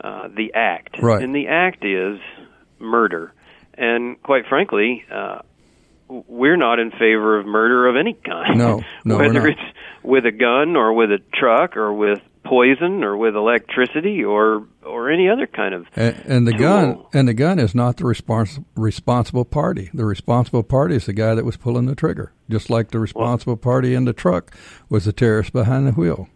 uh, 0.00 0.28
the 0.28 0.54
act, 0.54 1.00
right, 1.00 1.22
and 1.22 1.34
the 1.34 1.48
act 1.48 1.84
is 1.84 2.20
murder, 2.78 3.32
and 3.74 4.22
quite 4.22 4.46
frankly. 4.46 5.04
Uh, 5.10 5.40
we're 6.08 6.56
not 6.56 6.78
in 6.78 6.92
favor 6.92 7.36
of 7.36 7.46
murder 7.46 7.88
of 7.88 7.96
any 7.96 8.12
kind. 8.12 8.58
No, 8.58 8.80
no, 9.04 9.18
whether 9.18 9.44
it's 9.48 9.60
with 10.04 10.24
a 10.24 10.30
gun 10.30 10.76
or 10.76 10.92
with 10.92 11.10
a 11.10 11.18
truck 11.34 11.76
or 11.76 11.92
with 11.92 12.20
poison 12.46 13.02
or 13.02 13.16
with 13.16 13.34
electricity 13.34 14.24
or 14.24 14.66
or 14.84 15.10
any 15.10 15.28
other 15.28 15.46
kind 15.46 15.74
of 15.74 15.86
and, 15.96 16.16
and 16.26 16.46
the 16.46 16.52
tool. 16.52 16.60
gun 16.60 17.04
and 17.12 17.28
the 17.28 17.34
gun 17.34 17.58
is 17.58 17.74
not 17.74 17.96
the 17.96 18.04
respons- 18.04 18.64
responsible 18.74 19.44
party. 19.44 19.90
The 19.92 20.04
responsible 20.04 20.62
party 20.62 20.96
is 20.96 21.06
the 21.06 21.12
guy 21.12 21.34
that 21.34 21.44
was 21.44 21.56
pulling 21.56 21.86
the 21.86 21.94
trigger, 21.94 22.32
just 22.48 22.70
like 22.70 22.90
the 22.90 22.98
responsible 22.98 23.54
well, 23.54 23.72
party 23.72 23.94
in 23.94 24.04
the 24.04 24.12
truck 24.12 24.54
was 24.88 25.04
the 25.04 25.12
terrorist 25.12 25.52
behind 25.52 25.86
the 25.86 25.92
wheel. 25.92 26.28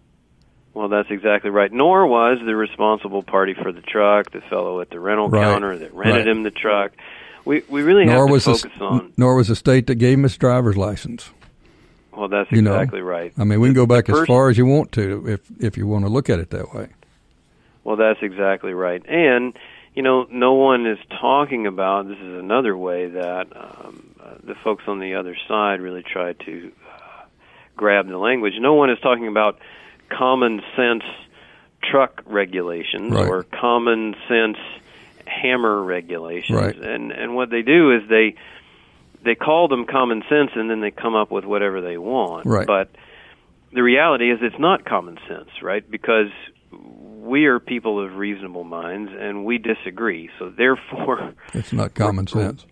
Well, 0.75 0.88
that's 0.88 1.11
exactly 1.11 1.51
right. 1.51 1.73
Nor 1.73 2.07
was 2.07 2.38
the 2.44 2.57
responsible 2.57 3.23
party 3.23 3.55
for 3.55 3.73
the 3.73 3.83
truck 3.83 4.33
the 4.33 4.40
fellow 4.42 4.81
at 4.81 4.90
the 4.90 5.01
rental 5.01 5.29
right. 5.29 5.42
counter 5.42 5.77
that 5.79 5.92
rented 5.94 6.27
right. 6.27 6.29
him 6.29 6.42
the 6.42 6.51
truck. 6.51 6.92
We 7.44 7.62
we 7.68 7.83
really 7.83 8.05
nor 8.05 8.16
have 8.16 8.27
to 8.27 8.33
was 8.33 8.44
focus 8.44 8.73
the, 8.79 8.85
on. 8.85 9.12
Nor 9.16 9.37
was 9.37 9.49
the 9.49 9.57
state 9.57 9.87
that 9.87 9.96
gave 9.96 10.18
him 10.18 10.25
his 10.25 10.37
driver's 10.37 10.77
license. 10.77 11.31
Well, 12.16 12.29
that's 12.29 12.51
you 12.51 12.59
exactly 12.59 13.01
know? 13.01 13.07
right. 13.07 13.33
I 13.38 13.44
mean, 13.44 13.61
we 13.61 13.68
can 13.68 13.75
go 13.75 13.87
back 13.87 14.09
as 14.09 14.27
far 14.27 14.49
as 14.49 14.59
you 14.59 14.66
want 14.66 14.92
to, 14.92 15.27
if 15.27 15.40
if 15.61 15.77
you 15.77 15.87
want 15.87 16.05
to 16.05 16.11
look 16.11 16.29
at 16.29 16.38
it 16.38 16.51
that 16.51 16.75
way. 16.75 16.88
Well, 17.85 17.96
that's 17.96 18.20
exactly 18.23 18.75
right. 18.75 19.03
And 19.09 19.57
you 19.94 20.03
know, 20.03 20.27
no 20.31 20.55
one 20.55 20.87
is 20.87 20.99
talking 21.20 21.66
about. 21.66 22.09
This 22.09 22.18
is 22.18 22.38
another 22.38 22.77
way 22.77 23.09
that 23.09 23.49
um, 23.57 24.14
uh, 24.23 24.35
the 24.42 24.55
folks 24.55 24.85
on 24.87 24.99
the 24.99 25.14
other 25.14 25.37
side 25.49 25.81
really 25.81 26.03
try 26.03 26.33
to 26.33 26.73
uh, 26.92 27.25
grab 27.77 28.09
the 28.09 28.18
language. 28.18 28.55
No 28.59 28.75
one 28.75 28.90
is 28.90 28.99
talking 29.01 29.27
about 29.27 29.59
common 30.09 30.62
sense 30.77 31.05
truck 31.83 32.23
regulations 32.27 33.12
right. 33.12 33.27
or 33.27 33.42
common 33.44 34.14
sense 34.29 34.59
hammer 35.27 35.83
regulations. 35.83 36.59
Right. 36.59 36.77
And 36.77 37.12
and 37.12 37.35
what 37.35 37.51
they 37.51 37.62
do 37.62 37.92
is 37.92 38.09
they 38.09 38.37
they 39.24 39.35
call 39.35 39.68
them 39.68 39.87
common 39.87 40.22
sense 40.28 40.50
and 40.54 40.70
then 40.70 40.80
they 40.80 40.90
come 40.90 41.14
up 41.14 41.30
with 41.30 41.44
whatever 41.44 41.80
they 41.80 41.98
want. 41.98 42.46
Right. 42.46 42.66
But 42.66 42.90
the 43.72 43.83
reality 43.83 44.30
is 44.30 44.38
it's 44.42 44.59
not 44.59 44.85
common 44.85 45.18
sense, 45.28 45.50
right? 45.62 45.88
Because 45.88 46.30
we 46.72 47.44
are 47.46 47.61
people 47.61 48.04
of 48.04 48.16
reasonable 48.16 48.64
minds 48.64 49.12
and 49.16 49.44
we 49.44 49.59
disagree. 49.59 50.30
So 50.38 50.50
therefore 50.50 51.35
it's 51.54 51.72
not 51.72 51.94
common 51.94 52.26
sense. 52.26 52.66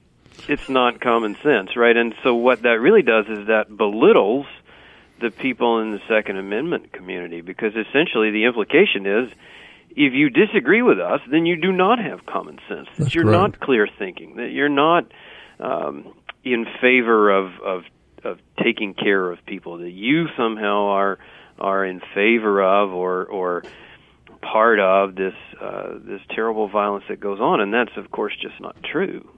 It's 0.48 0.68
not 0.68 1.00
common 1.00 1.37
sense, 1.42 1.76
right? 1.76 1.96
And 1.96 2.14
so 2.22 2.34
what 2.34 2.62
that 2.62 2.80
really 2.80 3.02
does 3.02 3.26
is 3.28 3.48
that 3.48 3.76
belittles 3.76 4.46
the 5.20 5.30
people 5.30 5.80
in 5.80 5.90
the 5.90 6.00
Second 6.08 6.37
Amendment 6.37 6.92
community 6.92 7.40
because 7.40 7.72
essentially 7.74 8.30
the 8.30 8.44
implication 8.44 9.04
is 9.04 9.32
if 9.90 10.12
you 10.12 10.30
disagree 10.30 10.82
with 10.82 11.00
us, 11.00 11.20
then 11.30 11.44
you 11.44 11.56
do 11.56 11.72
not 11.72 11.98
have 11.98 12.24
common 12.24 12.61
sense. 12.68 12.88
That 12.98 13.14
you're 13.14 13.24
correct. 13.24 13.54
not 13.54 13.61
clear 13.61 13.88
thinking. 13.98 14.37
That 14.37 14.50
you're 14.50 14.68
not 14.68 15.11
um, 15.58 16.14
in 16.52 16.66
favor 16.80 17.30
of, 17.30 17.52
of 17.61 17.82
of 18.24 18.38
taking 18.62 18.94
care 18.94 19.30
of 19.30 19.38
people. 19.46 19.78
That 19.78 19.90
you 19.90 20.26
somehow 20.37 20.88
are 20.88 21.18
are 21.58 21.84
in 21.84 22.00
favor 22.14 22.62
of 22.62 22.92
or 22.92 23.26
or 23.26 23.64
part 24.40 24.80
of 24.80 25.14
this 25.14 25.34
uh, 25.61 25.94
this 26.00 26.20
terrible 26.34 26.68
violence 26.68 27.04
that 27.08 27.20
goes 27.20 27.40
on, 27.40 27.61
and 27.61 27.72
that's 27.72 27.96
of 27.96 28.11
course 28.11 28.34
just 28.40 28.61
not 28.61 28.76
true. 28.82 29.28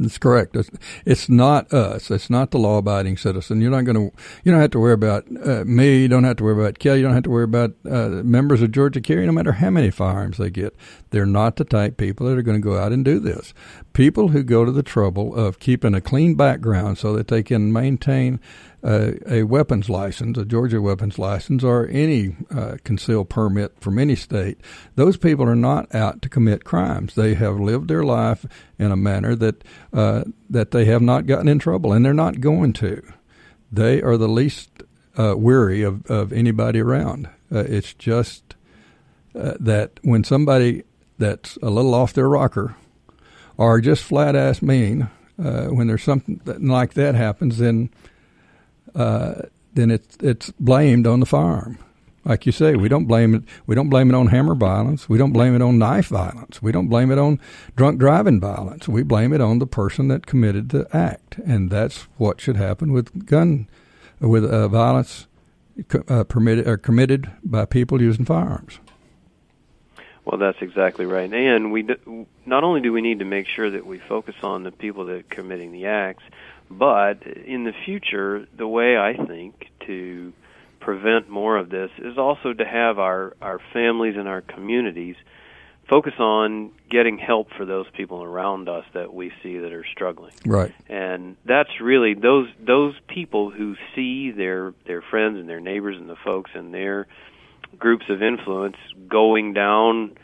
That's 0.00 0.18
correct. 0.18 0.54
It's, 0.54 0.70
it's 1.04 1.28
not 1.28 1.72
us. 1.72 2.08
It's 2.10 2.30
not 2.30 2.52
the 2.52 2.58
law-abiding 2.58 3.16
citizen. 3.16 3.60
You're 3.60 3.72
not 3.72 3.84
going 3.84 3.96
to. 3.96 4.16
You 4.44 4.52
don't 4.52 4.60
have 4.60 4.70
to 4.70 4.78
worry 4.78 4.92
about 4.92 5.24
uh, 5.44 5.64
me. 5.64 6.02
You 6.02 6.08
don't 6.08 6.22
have 6.22 6.36
to 6.36 6.44
worry 6.44 6.60
about 6.60 6.78
Kelley. 6.78 6.98
You 6.98 7.04
don't 7.04 7.14
have 7.14 7.24
to 7.24 7.30
worry 7.30 7.44
about 7.44 7.72
uh, 7.84 8.08
members 8.22 8.62
of 8.62 8.70
Georgia 8.70 9.00
Carry. 9.00 9.26
No 9.26 9.32
matter 9.32 9.52
how 9.52 9.70
many 9.70 9.90
firearms 9.90 10.38
they 10.38 10.50
get, 10.50 10.76
they're 11.10 11.26
not 11.26 11.56
the 11.56 11.64
type 11.64 11.96
people 11.96 12.28
that 12.28 12.38
are 12.38 12.42
going 12.42 12.60
to 12.60 12.64
go 12.64 12.78
out 12.78 12.92
and 12.92 13.04
do 13.04 13.18
this. 13.18 13.52
People 13.92 14.28
who 14.28 14.44
go 14.44 14.64
to 14.64 14.70
the 14.70 14.82
trouble 14.82 15.34
of 15.34 15.58
keeping 15.58 15.94
a 15.94 16.00
clean 16.00 16.34
background 16.34 16.98
so 16.98 17.14
that 17.14 17.28
they 17.28 17.42
can 17.42 17.72
maintain 17.72 18.38
a 18.82 19.42
weapons 19.42 19.88
license, 19.88 20.38
a 20.38 20.44
Georgia 20.44 20.80
weapons 20.80 21.18
license, 21.18 21.64
or 21.64 21.88
any 21.88 22.36
uh, 22.50 22.76
concealed 22.84 23.28
permit 23.28 23.72
from 23.80 23.98
any 23.98 24.14
state, 24.14 24.58
those 24.94 25.16
people 25.16 25.48
are 25.48 25.56
not 25.56 25.92
out 25.94 26.22
to 26.22 26.28
commit 26.28 26.64
crimes. 26.64 27.14
They 27.14 27.34
have 27.34 27.58
lived 27.58 27.88
their 27.88 28.04
life 28.04 28.46
in 28.78 28.92
a 28.92 28.96
manner 28.96 29.34
that 29.36 29.64
uh, 29.92 30.24
that 30.48 30.70
they 30.70 30.84
have 30.84 31.02
not 31.02 31.26
gotten 31.26 31.48
in 31.48 31.58
trouble, 31.58 31.92
and 31.92 32.04
they're 32.04 32.14
not 32.14 32.40
going 32.40 32.72
to. 32.74 33.02
They 33.72 34.00
are 34.00 34.16
the 34.16 34.28
least 34.28 34.70
uh, 35.16 35.34
weary 35.36 35.82
of, 35.82 36.06
of 36.06 36.32
anybody 36.32 36.80
around. 36.80 37.28
Uh, 37.52 37.58
it's 37.60 37.94
just 37.94 38.54
uh, 39.34 39.54
that 39.58 39.98
when 40.02 40.22
somebody 40.22 40.84
that's 41.18 41.58
a 41.62 41.70
little 41.70 41.94
off 41.94 42.12
their 42.12 42.28
rocker, 42.28 42.76
or 43.58 43.82
just 43.82 44.02
flat 44.02 44.34
ass 44.34 44.62
mean, 44.62 45.10
when 45.36 45.88
there's 45.88 46.02
something 46.02 46.40
like 46.46 46.94
that 46.94 47.14
happens, 47.14 47.58
then 47.58 47.90
uh, 48.94 49.42
then 49.74 49.90
it's 49.90 50.16
it's 50.20 50.50
blamed 50.58 51.06
on 51.06 51.20
the 51.20 51.26
firearm. 51.26 51.78
Like 52.24 52.44
you 52.44 52.52
say, 52.52 52.74
we 52.74 52.88
don't 52.88 53.06
blame 53.06 53.34
it. 53.34 53.42
We 53.66 53.74
don't 53.74 53.88
blame 53.88 54.10
it 54.10 54.14
on 54.14 54.26
hammer 54.26 54.54
violence. 54.54 55.08
We 55.08 55.16
don't 55.16 55.32
blame 55.32 55.54
it 55.54 55.62
on 55.62 55.78
knife 55.78 56.08
violence. 56.08 56.60
We 56.60 56.72
don't 56.72 56.88
blame 56.88 57.10
it 57.10 57.18
on 57.18 57.40
drunk 57.74 57.98
driving 57.98 58.40
violence. 58.40 58.88
We 58.88 59.02
blame 59.02 59.32
it 59.32 59.40
on 59.40 59.60
the 59.60 59.66
person 59.66 60.08
that 60.08 60.26
committed 60.26 60.70
the 60.70 60.86
act, 60.94 61.38
and 61.38 61.70
that's 61.70 62.02
what 62.16 62.40
should 62.40 62.56
happen 62.56 62.92
with 62.92 63.26
gun, 63.26 63.68
with 64.20 64.44
uh, 64.44 64.68
violence 64.68 65.26
uh, 66.08 66.24
permitted 66.24 66.66
or 66.66 66.76
committed 66.76 67.30
by 67.42 67.64
people 67.64 68.02
using 68.02 68.24
firearms. 68.24 68.78
Well, 70.28 70.38
that's 70.38 70.60
exactly 70.60 71.06
right. 71.06 71.32
And 71.32 71.72
we 71.72 71.84
do, 71.84 72.26
not 72.44 72.62
only 72.62 72.82
do 72.82 72.92
we 72.92 73.00
need 73.00 73.20
to 73.20 73.24
make 73.24 73.46
sure 73.46 73.70
that 73.70 73.86
we 73.86 73.98
focus 73.98 74.34
on 74.42 74.62
the 74.62 74.70
people 74.70 75.06
that 75.06 75.16
are 75.16 75.22
committing 75.22 75.72
the 75.72 75.86
acts, 75.86 76.22
but 76.70 77.26
in 77.26 77.64
the 77.64 77.72
future, 77.86 78.46
the 78.54 78.68
way 78.68 78.98
I 78.98 79.14
think 79.16 79.70
to 79.86 80.34
prevent 80.80 81.30
more 81.30 81.56
of 81.56 81.70
this 81.70 81.90
is 81.96 82.18
also 82.18 82.52
to 82.52 82.64
have 82.66 82.98
our 82.98 83.36
our 83.40 83.58
families 83.72 84.16
and 84.18 84.28
our 84.28 84.42
communities 84.42 85.16
focus 85.88 86.12
on 86.18 86.72
getting 86.90 87.16
help 87.16 87.48
for 87.56 87.64
those 87.64 87.86
people 87.94 88.22
around 88.22 88.68
us 88.68 88.84
that 88.92 89.14
we 89.14 89.32
see 89.42 89.56
that 89.56 89.72
are 89.72 89.86
struggling. 89.92 90.34
Right. 90.44 90.74
And 90.90 91.36
that's 91.46 91.80
really 91.80 92.12
those 92.12 92.48
those 92.60 92.94
people 93.06 93.50
who 93.50 93.76
see 93.94 94.30
their 94.30 94.74
their 94.84 95.00
friends 95.00 95.38
and 95.38 95.48
their 95.48 95.60
neighbors 95.60 95.96
and 95.96 96.10
the 96.10 96.16
folks 96.16 96.50
in 96.54 96.70
their 96.70 97.06
groups 97.76 98.06
of 98.08 98.22
influence 98.22 98.76
going 99.08 99.52
down 99.52 100.16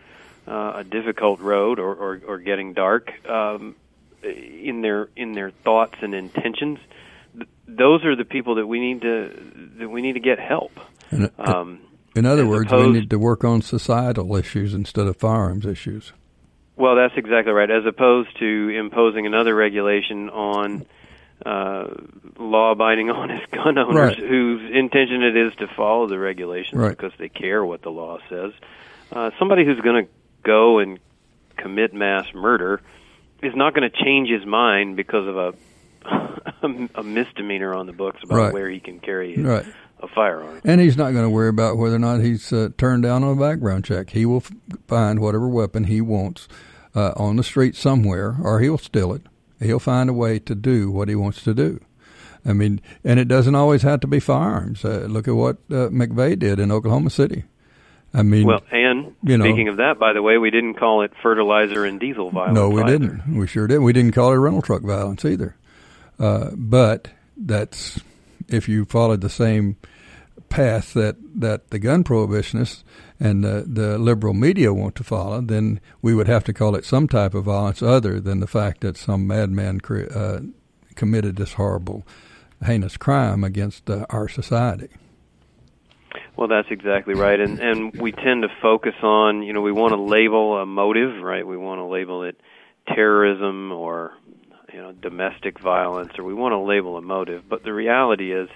uh, 0.46 0.74
a 0.76 0.84
difficult 0.84 1.40
road 1.40 1.78
or, 1.78 1.94
or, 1.94 2.20
or 2.26 2.38
getting 2.38 2.72
dark 2.72 3.10
um, 3.28 3.74
in 4.22 4.80
their 4.82 5.08
in 5.16 5.32
their 5.32 5.50
thoughts 5.50 5.96
and 6.02 6.14
intentions. 6.14 6.78
Th- 7.34 7.48
those 7.66 8.04
are 8.04 8.16
the 8.16 8.24
people 8.24 8.56
that 8.56 8.66
we 8.66 8.80
need 8.80 9.02
to 9.02 9.72
that 9.78 9.88
we 9.88 10.02
need 10.02 10.14
to 10.14 10.20
get 10.20 10.38
help. 10.38 10.78
And, 11.10 11.30
um, 11.38 11.80
in 12.16 12.26
other 12.26 12.46
words, 12.46 12.72
opposed, 12.72 12.92
we 12.92 13.00
need 13.00 13.10
to 13.10 13.18
work 13.18 13.44
on 13.44 13.62
societal 13.62 14.36
issues 14.36 14.74
instead 14.74 15.06
of 15.06 15.16
firearms 15.16 15.66
issues. 15.66 16.12
Well, 16.76 16.96
that's 16.96 17.14
exactly 17.16 17.52
right. 17.52 17.70
As 17.70 17.86
opposed 17.86 18.38
to 18.38 18.68
imposing 18.68 19.26
another 19.26 19.54
regulation 19.54 20.28
on 20.30 20.86
uh, 21.44 21.88
law-abiding, 22.38 23.10
honest 23.14 23.50
gun 23.50 23.78
owners 23.78 23.94
right. 23.94 24.18
whose 24.18 24.70
intention 24.72 25.22
it 25.22 25.36
is 25.36 25.54
to 25.56 25.66
follow 25.76 26.08
the 26.08 26.18
regulations 26.18 26.80
right. 26.80 26.90
because 26.90 27.12
they 27.18 27.28
care 27.28 27.64
what 27.64 27.82
the 27.82 27.90
law 27.90 28.18
says. 28.28 28.52
Uh, 29.12 29.30
somebody 29.38 29.64
who's 29.64 29.80
going 29.80 30.06
to 30.06 30.10
go 30.42 30.78
and 30.78 30.98
commit 31.56 31.94
mass 31.94 32.26
murder 32.34 32.80
is 33.42 33.54
not 33.54 33.74
going 33.74 33.88
to 33.88 34.04
change 34.04 34.28
his 34.28 34.44
mind 34.46 34.96
because 34.96 35.28
of 35.28 35.36
a 35.36 35.54
a 36.94 37.02
misdemeanor 37.02 37.74
on 37.74 37.86
the 37.86 37.92
books 37.92 38.20
about 38.22 38.36
right. 38.36 38.52
where 38.52 38.68
he 38.68 38.80
can 38.80 39.00
carry 39.00 39.36
right. 39.36 39.64
a 40.00 40.08
firearm. 40.08 40.60
And 40.64 40.80
he's 40.80 40.96
not 40.96 41.12
going 41.12 41.24
to 41.24 41.30
worry 41.30 41.48
about 41.48 41.78
whether 41.78 41.96
or 41.96 42.00
not 42.00 42.20
he's 42.20 42.52
uh, 42.52 42.68
turned 42.76 43.04
down 43.04 43.24
on 43.24 43.36
a 43.36 43.40
background 43.40 43.84
check. 43.84 44.10
He 44.10 44.26
will 44.26 44.38
f- 44.38 44.52
find 44.86 45.20
whatever 45.20 45.48
weapon 45.48 45.84
he 45.84 46.02
wants 46.02 46.46
uh, 46.94 47.12
on 47.16 47.36
the 47.36 47.42
street 47.42 47.74
somewhere, 47.74 48.36
or 48.42 48.60
he'll 48.60 48.78
steal 48.78 49.14
it 49.14 49.22
He'll 49.60 49.78
find 49.78 50.10
a 50.10 50.12
way 50.12 50.38
to 50.40 50.54
do 50.54 50.90
what 50.90 51.08
he 51.08 51.14
wants 51.14 51.42
to 51.44 51.54
do. 51.54 51.80
I 52.46 52.52
mean, 52.52 52.80
and 53.04 53.18
it 53.18 53.28
doesn't 53.28 53.54
always 53.54 53.82
have 53.82 54.00
to 54.00 54.06
be 54.06 54.20
firearms. 54.20 54.84
Uh, 54.84 55.06
look 55.08 55.26
at 55.26 55.34
what 55.34 55.56
uh, 55.70 55.88
McVeigh 55.88 56.38
did 56.38 56.58
in 56.60 56.70
Oklahoma 56.70 57.10
City. 57.10 57.44
I 58.12 58.22
mean, 58.22 58.46
well, 58.46 58.62
and 58.70 59.16
you 59.22 59.36
know, 59.36 59.44
speaking 59.44 59.68
of 59.68 59.78
that, 59.78 59.98
by 59.98 60.12
the 60.12 60.22
way, 60.22 60.38
we 60.38 60.50
didn't 60.50 60.74
call 60.74 61.02
it 61.02 61.12
fertilizer 61.20 61.84
and 61.84 61.98
diesel 61.98 62.30
violence. 62.30 62.54
No, 62.54 62.68
we 62.68 62.82
either. 62.82 62.98
didn't. 62.98 63.36
We 63.36 63.46
sure 63.48 63.66
did. 63.66 63.78
We 63.78 63.92
didn't 63.92 64.12
call 64.12 64.32
it 64.32 64.36
rental 64.36 64.62
truck 64.62 64.82
violence 64.82 65.24
either. 65.24 65.56
Uh, 66.18 66.50
but 66.54 67.08
that's 67.36 68.00
if 68.48 68.68
you 68.68 68.84
followed 68.84 69.20
the 69.20 69.28
same 69.28 69.76
path 70.54 70.94
that, 70.94 71.16
that 71.34 71.70
the 71.70 71.80
gun 71.80 72.04
prohibitionists 72.04 72.84
and 73.18 73.42
the, 73.42 73.64
the 73.66 73.98
liberal 73.98 74.34
media 74.34 74.72
want 74.72 74.94
to 74.94 75.02
follow, 75.02 75.40
then 75.40 75.80
we 76.00 76.14
would 76.14 76.28
have 76.28 76.44
to 76.44 76.52
call 76.52 76.76
it 76.76 76.84
some 76.84 77.08
type 77.08 77.34
of 77.34 77.44
violence 77.44 77.82
other 77.82 78.20
than 78.20 78.38
the 78.38 78.46
fact 78.46 78.80
that 78.82 78.96
some 78.96 79.26
madman 79.26 79.80
cre- 79.80 80.04
uh, 80.14 80.40
committed 80.94 81.34
this 81.34 81.54
horrible, 81.54 82.06
heinous 82.64 82.96
crime 82.96 83.42
against 83.42 83.90
uh, 83.90 84.06
our 84.10 84.28
society. 84.28 84.88
Well, 86.36 86.46
that's 86.46 86.68
exactly 86.70 87.14
right, 87.14 87.38
and 87.38 87.60
and 87.60 88.00
we 88.00 88.10
tend 88.10 88.42
to 88.42 88.48
focus 88.60 88.94
on 89.02 89.42
you 89.42 89.52
know 89.52 89.60
we 89.60 89.70
want 89.70 89.92
to 89.92 90.00
label 90.00 90.58
a 90.58 90.66
motive, 90.66 91.22
right? 91.22 91.46
We 91.46 91.56
want 91.56 91.78
to 91.78 91.84
label 91.84 92.24
it 92.24 92.40
terrorism 92.88 93.70
or 93.70 94.14
you 94.72 94.80
know 94.80 94.92
domestic 94.92 95.60
violence, 95.60 96.12
or 96.18 96.24
we 96.24 96.34
want 96.34 96.52
to 96.52 96.58
label 96.58 96.96
a 96.96 97.02
motive. 97.02 97.44
But 97.48 97.62
the 97.62 97.72
reality 97.72 98.32
is, 98.32 98.48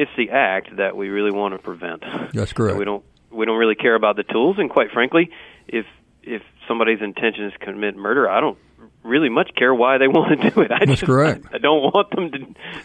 it's 0.00 0.10
the 0.16 0.30
act 0.30 0.76
that 0.78 0.96
we 0.96 1.10
really 1.10 1.30
want 1.30 1.52
to 1.52 1.58
prevent. 1.58 2.02
That's 2.32 2.54
correct. 2.54 2.78
we 2.78 2.86
don't 2.86 3.04
we 3.30 3.44
don't 3.44 3.58
really 3.58 3.74
care 3.74 3.94
about 3.94 4.16
the 4.16 4.22
tools, 4.22 4.56
and 4.58 4.70
quite 4.70 4.90
frankly, 4.92 5.30
if 5.68 5.84
if 6.22 6.40
somebody's 6.66 7.02
intention 7.02 7.44
is 7.44 7.52
to 7.52 7.58
commit 7.58 7.96
murder, 7.96 8.26
I 8.26 8.40
don't 8.40 8.56
really 9.02 9.28
much 9.28 9.50
care 9.54 9.74
why 9.74 9.98
they 9.98 10.08
want 10.18 10.40
to 10.40 10.50
do 10.50 10.62
it. 10.62 10.72
I 10.72 10.86
That's 10.86 11.00
just, 11.00 11.04
correct. 11.04 11.44
I, 11.52 11.56
I 11.56 11.58
don't 11.58 11.82
want 11.82 12.10
them 12.12 12.30
to 12.32 12.38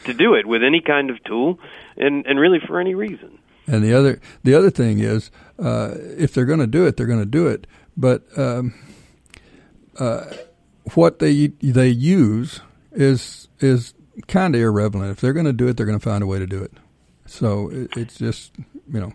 to 0.07 0.13
do 0.13 0.33
it 0.33 0.45
with 0.45 0.61
any 0.61 0.81
kind 0.81 1.09
of 1.09 1.23
tool, 1.23 1.57
and 1.95 2.25
and 2.25 2.37
really 2.37 2.59
for 2.59 2.81
any 2.81 2.95
reason. 2.95 3.39
And 3.65 3.81
the 3.81 3.93
other 3.93 4.19
the 4.43 4.53
other 4.53 4.69
thing 4.69 4.99
is, 4.99 5.31
uh, 5.57 5.93
if 5.95 6.33
they're 6.33 6.45
going 6.45 6.59
to 6.59 6.67
do 6.67 6.85
it, 6.85 6.97
they're 6.97 7.07
going 7.07 7.19
to 7.19 7.25
do 7.25 7.47
it. 7.47 7.65
But 7.95 8.25
um, 8.37 8.73
uh, 9.97 10.25
what 10.95 11.19
they 11.19 11.47
they 11.61 11.87
use 11.87 12.59
is 12.91 13.47
is 13.61 13.93
kind 14.27 14.53
of 14.53 14.59
irrelevant. 14.59 15.05
If 15.05 15.21
they're 15.21 15.31
going 15.31 15.45
to 15.45 15.53
do 15.53 15.69
it, 15.69 15.77
they're 15.77 15.85
going 15.85 15.97
to 15.97 16.03
find 16.03 16.21
a 16.21 16.27
way 16.27 16.39
to 16.39 16.45
do 16.47 16.61
it. 16.61 16.73
So 17.25 17.69
it, 17.69 17.97
it's 17.97 18.17
just 18.17 18.53
you 18.91 18.99
know 18.99 19.13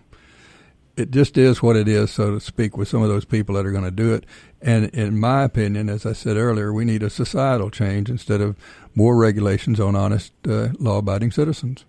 it 1.00 1.10
just 1.10 1.38
is 1.38 1.62
what 1.62 1.76
it 1.76 1.88
is, 1.88 2.10
so 2.10 2.32
to 2.32 2.40
speak, 2.40 2.76
with 2.76 2.88
some 2.88 3.02
of 3.02 3.08
those 3.08 3.24
people 3.24 3.54
that 3.54 3.66
are 3.66 3.72
going 3.72 3.84
to 3.84 3.90
do 3.90 4.12
it. 4.12 4.26
And 4.60 4.86
in 4.90 5.18
my 5.18 5.42
opinion, 5.42 5.88
as 5.88 6.04
I 6.04 6.12
said 6.12 6.36
earlier, 6.36 6.72
we 6.72 6.84
need 6.84 7.02
a 7.02 7.10
societal 7.10 7.70
change 7.70 8.10
instead 8.10 8.40
of 8.40 8.56
more 8.94 9.16
regulations 9.16 9.80
on 9.80 9.96
honest, 9.96 10.32
uh, 10.46 10.68
law-abiding 10.78 11.30
citizens. 11.30 11.84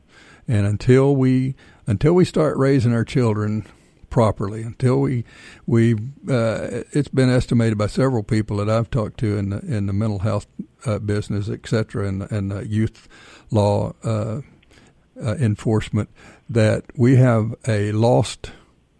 And 0.47 0.65
until 0.65 1.15
we 1.15 1.55
until 1.88 2.13
we 2.13 2.25
start 2.25 2.57
raising 2.57 2.93
our 2.93 3.03
children 3.03 3.65
properly, 4.10 4.62
until 4.63 4.99
we 4.99 5.23
we 5.65 5.93
uh, 6.29 6.84
it's 6.91 7.10
been 7.10 7.29
estimated 7.29 7.77
by 7.77 7.88
several 7.88 8.23
people 8.23 8.57
that 8.57 8.69
I've 8.69 8.89
talked 8.89 9.19
to 9.19 9.38
in 9.38 9.49
the 9.49 9.60
in 9.60 9.86
the 9.88 9.93
mental 9.93 10.19
health 10.19 10.47
uh, 10.86 10.99
business, 10.99 11.49
et 11.49 11.67
cetera, 11.67 12.07
and 12.07 12.31
and 12.31 12.67
youth 12.69 13.07
law 13.51 13.93
uh, 15.21 15.36
enforcement 15.36 16.10
that 16.49 16.86
we 16.95 17.15
have 17.15 17.55
a 17.67 17.91
lost 17.91 18.51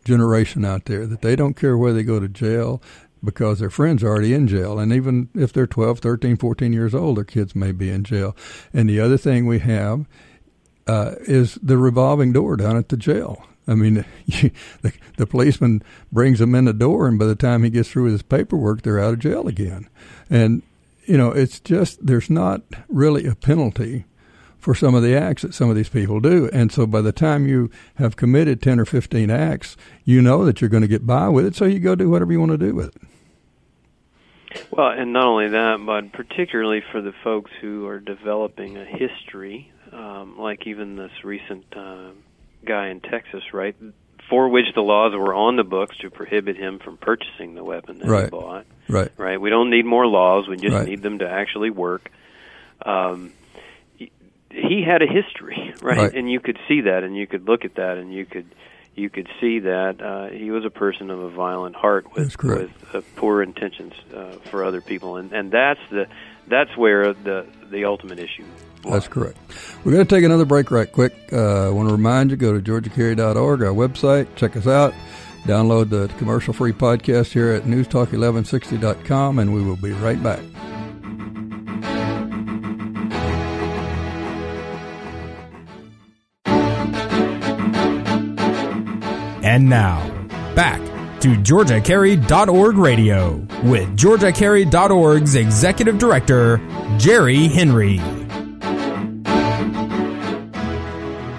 generation 0.04 0.66
out 0.66 0.86
there 0.86 1.06
that 1.06 1.22
they 1.22 1.36
don't 1.36 1.56
care 1.56 1.78
where 1.78 1.94
they 1.94 2.04
go 2.04 2.20
to 2.20 2.28
jail 2.28 2.82
because 3.24 3.60
their 3.60 3.70
friends 3.70 4.04
are 4.04 4.10
already 4.10 4.34
in 4.34 4.48
jail. 4.48 4.80
And 4.80 4.92
even 4.92 5.30
if 5.36 5.54
they're 5.54 5.68
12, 5.68 6.00
13, 6.00 6.38
14 6.38 6.74
years 6.74 6.96
old, 6.96 7.18
their 7.18 7.24
kids 7.24 7.56
may 7.56 7.72
be 7.72 7.90
in 7.90 8.04
jail. 8.04 8.36
And 8.74 8.90
the 8.90 9.00
other 9.00 9.18
thing 9.18 9.46
we 9.46 9.60
have 9.60 10.08
uh, 10.88 11.16
is 11.22 11.56
the 11.62 11.78
revolving 11.78 12.34
door 12.34 12.58
down 12.58 12.78
at 12.78 12.90
the 12.90 12.98
jail. 12.98 13.44
I 13.68 13.76
mean, 13.76 14.06
the, 14.28 14.94
the 15.18 15.28
policeman 15.28 15.84
brings 16.12 16.40
them 16.40 16.56
in 16.56 16.66
the 16.66 16.74
door, 16.74 17.08
and 17.08 17.20
by 17.20 17.26
the 17.26 17.36
time 17.36 17.64
he 17.64 17.70
gets 17.70 17.90
through 17.90 18.06
with 18.06 18.14
his 18.14 18.22
paperwork, 18.24 18.82
they're 18.82 19.00
out 19.00 19.14
of 19.14 19.20
jail 19.20 19.48
again. 19.48 19.88
And, 20.30 20.64
you 21.06 21.18
know, 21.18 21.32
it's 21.32 21.60
just, 21.60 22.06
there's 22.06 22.30
not 22.30 22.64
really 22.90 23.28
a 23.28 23.36
penalty 23.36 24.06
for 24.62 24.76
some 24.76 24.94
of 24.94 25.02
the 25.02 25.16
acts 25.16 25.42
that 25.42 25.54
some 25.54 25.70
of 25.70 25.76
these 25.76 25.90
people 25.90 26.20
do. 26.20 26.50
And 26.54 26.72
so 26.72 26.86
by 26.86 27.02
the 27.02 27.12
time 27.12 27.48
you 27.48 27.70
have 27.96 28.16
committed 28.16 28.62
10 28.62 28.80
or 28.80 28.86
15 28.86 29.30
acts, 29.32 29.76
you 30.06 30.22
know 30.22 30.46
that 30.46 30.62
you're 30.62 30.70
going 30.70 30.82
to 30.82 30.88
get 30.88 31.06
by 31.06 31.28
with 31.28 31.46
it, 31.46 31.56
so 31.56 31.66
you 31.66 31.80
go 31.80 31.96
do 31.96 32.10
whatever 32.10 32.32
you 32.32 32.40
want 32.40 32.52
to 32.52 32.58
do 32.58 32.74
with 32.74 32.96
it. 32.96 33.02
Well, 34.70 34.92
and 34.92 35.14
not 35.14 35.26
only 35.26 35.50
that, 35.50 35.84
but 35.86 36.12
particularly 36.14 36.84
for 36.92 37.02
the 37.02 37.14
folks 37.24 37.52
who 37.60 37.88
are 37.88 38.00
developing 38.00 38.78
a 38.78 38.86
history, 38.86 39.72
um, 39.92 40.38
like 40.38 40.68
even 40.68 40.96
this 40.96 41.12
recent 41.24 41.66
uh, 41.76 42.12
guy 42.66 42.90
in 42.90 43.00
Texas, 43.00 43.44
right, 43.54 43.76
for 44.30 44.50
which 44.50 44.68
the 44.76 44.82
laws 44.82 45.14
were 45.14 45.34
on 45.34 45.56
the 45.56 45.64
books 45.64 45.98
to 46.02 46.10
prohibit 46.10 46.56
him 46.56 46.80
from 46.80 46.98
purchasing 46.98 47.56
the 47.56 47.64
weapon 47.64 48.00
that 48.00 48.08
right. 48.08 48.24
he 48.26 48.30
bought. 48.30 48.66
Right. 48.88 49.12
Right. 49.18 49.40
We 49.40 49.50
don't 49.50 49.70
need 49.70 49.86
more 49.86 50.06
laws. 50.06 50.48
We 50.48 50.58
just 50.58 50.74
right. 50.74 50.88
need 50.88 51.02
them 51.02 51.20
to 51.20 51.30
actually 51.30 51.70
work. 51.70 52.12
Um, 52.86 53.34
he 54.54 54.84
had 54.86 55.02
a 55.02 55.08
history, 55.08 55.74
right? 55.82 55.98
right? 55.98 56.14
And 56.14 56.30
you 56.30 56.40
could 56.40 56.58
see 56.68 56.82
that, 56.82 57.04
and 57.04 57.16
you 57.16 57.28
could 57.28 57.48
look 57.48 57.66
at 57.66 57.76
that, 57.76 57.98
and 57.98 58.14
you 58.14 58.26
could 58.26 58.48
you 58.96 59.10
could 59.10 59.28
see 59.40 59.60
that 59.60 60.02
uh, 60.02 60.36
he 60.36 60.52
was 60.52 60.66
a 60.66 60.70
person 60.70 61.10
of 61.10 61.20
a 61.20 61.30
violent 61.30 61.76
heart 61.76 62.14
with 62.16 62.36
with 62.44 62.72
uh, 62.94 63.02
poor 63.16 63.42
intentions 63.42 63.94
uh, 64.14 64.34
for 64.50 64.64
other 64.64 64.82
people, 64.82 65.18
and 65.18 65.32
and 65.32 65.52
that's 65.52 65.80
the 65.90 66.08
that's 66.48 66.76
where 66.76 67.14
the 67.14 67.46
the 67.70 67.86
ultimate 67.86 68.20
issue. 68.20 68.46
Lies. 68.84 68.94
That's 68.94 69.08
correct. 69.08 69.38
We're 69.84 69.94
going 69.94 70.06
to 70.06 70.16
take 70.16 70.26
another 70.26 70.46
break 70.46 70.72
right 70.72 70.92
quick. 70.92 71.14
Uh, 71.32 71.68
I 71.68 71.70
want 71.70 71.88
to 71.88 71.94
remind 71.94 72.32
you 72.32 72.38
go 72.38 72.60
to 72.60 72.60
georgiacarry.org, 72.60 73.62
our 73.62 73.74
website. 73.74 74.28
Check 74.36 74.58
us 74.58 74.66
out. 74.66 74.94
Download 75.44 75.90
the 75.90 76.08
commercial 76.18 76.54
free 76.54 76.74
podcast 76.74 77.32
here 77.32 77.52
at 77.52 77.64
newstalk1160.com, 77.64 79.40
and 79.40 79.54
we 79.54 79.64
will 79.64 79.76
be 79.76 79.92
right 79.92 80.22
back. 80.22 80.42
And 89.52 89.68
now, 89.68 90.00
back 90.56 90.80
to 91.20 91.36
GeorgiaCarry.org 91.36 92.78
radio 92.78 93.32
with 93.64 93.98
GeorgiaCarry.org's 93.98 95.36
Executive 95.36 95.98
Director, 95.98 96.62
Jerry 96.98 97.50
Henry. 97.50 97.98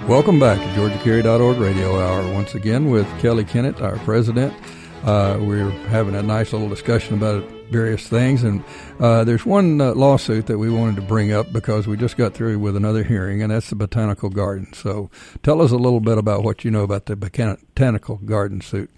Welcome 0.07 0.39
back 0.39 0.59
to 0.59 0.67
GeorgiaCarry.org 0.79 1.57
radio 1.57 1.99
hour. 1.99 2.35
Once 2.35 2.55
again 2.55 2.91
with 2.91 3.09
Kelley 3.19 3.45
Kennett, 3.45 3.81
our 3.81 3.97
president. 4.01 4.53
Uh, 5.03 5.37
we're 5.41 5.69
having 5.89 6.15
a 6.15 6.23
nice 6.23 6.53
little 6.53 6.69
discussion 6.69 7.15
about 7.15 7.43
various 7.71 8.07
things, 8.07 8.45
and 8.45 8.63
uh, 9.01 9.25
there's 9.25 9.45
one 9.45 9.81
uh, 9.81 9.93
lawsuit 9.95 10.47
that 10.47 10.59
we 10.59 10.71
wanted 10.71 10.95
to 10.95 11.03
bring 11.03 11.33
up 11.33 11.53
because 11.53 11.89
we 11.89 11.97
just 11.97 12.17
got 12.17 12.35
through 12.35 12.57
with 12.61 12.77
another 12.77 13.03
hearing, 13.03 13.43
and 13.43 13.51
that's 13.51 13.69
the 13.69 13.75
Botanical 13.75 14.31
Garden. 14.31 14.73
So 14.75 15.11
tell 15.43 15.61
us 15.61 15.73
a 15.73 15.77
little 15.77 15.99
bit 15.99 16.19
about 16.19 16.45
what 16.45 16.65
you 16.65 16.71
know 16.71 16.85
about 16.85 17.07
the 17.07 17.17
Botanical 17.17 18.19
Garden 18.19 18.61
suit. 18.61 18.91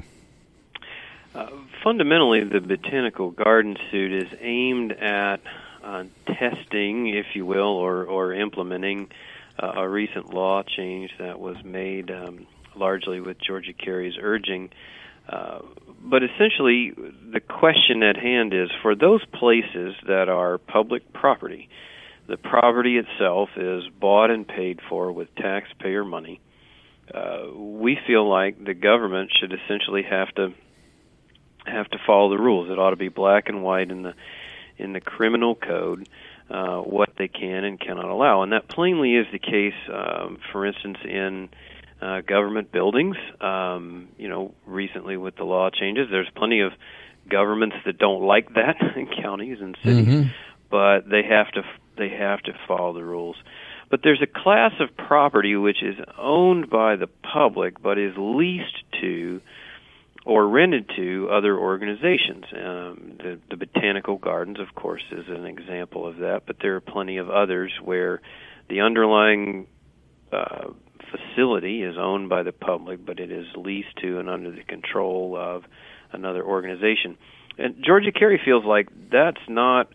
Uh, 1.34 1.48
fundamentally, 1.82 2.44
the 2.44 2.61
Botanical 2.61 3.30
Garden 3.30 3.78
suit 3.90 4.12
is 4.12 4.38
aimed 4.42 4.92
at 4.92 5.40
uh, 5.82 6.05
testing, 6.26 7.09
if 7.09 7.34
you 7.34 7.46
will, 7.46 7.62
or, 7.62 8.05
or 8.05 8.34
implementing 8.34 9.09
uh, 9.59 9.72
a 9.76 9.88
recent 9.88 10.34
law 10.34 10.62
change 10.62 11.12
that 11.18 11.40
was 11.40 11.57
made 11.64 12.11
um, 12.11 12.46
largely 12.76 13.20
with 13.20 13.38
Georgia 13.40 13.72
Carry's 13.72 14.18
urging 14.20 14.68
uh, 15.28 15.60
but 16.02 16.22
essentially, 16.22 16.92
the 17.32 17.40
question 17.40 18.02
at 18.02 18.16
hand 18.16 18.52
is 18.52 18.68
for 18.82 18.94
those 18.94 19.24
places 19.26 19.94
that 20.06 20.28
are 20.28 20.58
public 20.58 21.12
property, 21.12 21.68
the 22.26 22.36
property 22.36 22.98
itself 22.98 23.50
is 23.56 23.84
bought 24.00 24.30
and 24.30 24.46
paid 24.46 24.80
for 24.88 25.12
with 25.12 25.34
taxpayer 25.36 26.04
money. 26.04 26.40
Uh, 27.12 27.52
we 27.54 27.98
feel 28.06 28.28
like 28.28 28.62
the 28.62 28.74
government 28.74 29.30
should 29.38 29.52
essentially 29.52 30.02
have 30.02 30.28
to 30.34 30.52
have 31.66 31.88
to 31.90 31.98
follow 32.06 32.30
the 32.30 32.42
rules. 32.42 32.70
It 32.70 32.78
ought 32.78 32.90
to 32.90 32.96
be 32.96 33.08
black 33.08 33.48
and 33.48 33.62
white 33.62 33.90
in 33.90 34.02
the 34.02 34.14
in 34.76 34.92
the 34.92 35.00
criminal 35.00 35.54
code 35.54 36.08
uh, 36.50 36.78
what 36.78 37.10
they 37.16 37.28
can 37.28 37.64
and 37.64 37.80
cannot 37.80 38.06
allow, 38.06 38.42
and 38.42 38.52
that 38.52 38.68
plainly 38.68 39.14
is 39.14 39.26
the 39.32 39.38
case. 39.38 39.74
Um, 39.90 40.38
for 40.52 40.66
instance, 40.66 40.98
in 41.04 41.48
uh, 42.05 42.20
government 42.20 42.70
buildings. 42.70 43.16
Um, 43.40 44.09
you 44.18 44.28
know, 44.28 44.55
recently 44.66 45.16
with 45.16 45.36
the 45.36 45.44
law 45.44 45.70
changes, 45.70 46.09
there's 46.11 46.28
plenty 46.36 46.61
of 46.61 46.72
governments 47.28 47.76
that 47.86 47.98
don't 47.98 48.22
like 48.22 48.52
that 48.55 48.76
in 48.96 49.07
counties 49.07 49.59
and 49.61 49.76
cities, 49.82 50.07
mm-hmm. 50.07 50.28
but 50.70 51.09
they 51.09 51.22
have 51.22 51.50
to 51.52 51.62
they 51.96 52.11
have 52.11 52.42
to 52.42 52.52
follow 52.68 52.92
the 52.92 53.05
rules. 53.05 53.36
But 53.90 54.00
there's 54.02 54.22
a 54.22 54.26
class 54.26 54.72
of 54.80 54.94
property 54.96 55.57
which 55.57 55.82
is 55.82 55.96
owned 56.18 56.68
by 56.68 56.96
the 56.96 57.07
public 57.07 57.80
but 57.80 57.98
is 57.98 58.12
leased 58.16 58.82
to 59.00 59.40
or 60.26 60.46
rented 60.48 60.90
to 60.96 61.28
other 61.30 61.57
organizations. 61.57 62.44
Um, 62.52 63.12
the, 63.18 63.38
the 63.50 63.57
botanical 63.57 64.16
gardens, 64.16 64.59
of 64.59 64.74
course, 64.74 65.02
is 65.12 65.28
an 65.28 65.44
example 65.44 66.07
of 66.07 66.16
that, 66.18 66.42
but 66.46 66.57
there 66.61 66.76
are 66.76 66.80
plenty 66.80 67.18
of 67.18 67.28
others 67.28 67.72
where 67.82 68.22
the 68.68 68.80
underlying 68.80 69.66
uh, 70.32 70.68
facility 71.16 71.82
is 71.82 71.96
owned 71.98 72.28
by 72.28 72.42
the 72.42 72.52
public, 72.52 73.04
but 73.04 73.20
it 73.20 73.30
is 73.30 73.46
leased 73.56 73.96
to 74.02 74.18
and 74.18 74.28
under 74.28 74.50
the 74.50 74.62
control 74.62 75.36
of 75.36 75.64
another 76.12 76.44
organization. 76.44 77.16
And 77.58 77.82
Georgia 77.84 78.12
Carry 78.12 78.40
feels 78.44 78.64
like 78.64 78.88
that's 79.10 79.40
not 79.48 79.88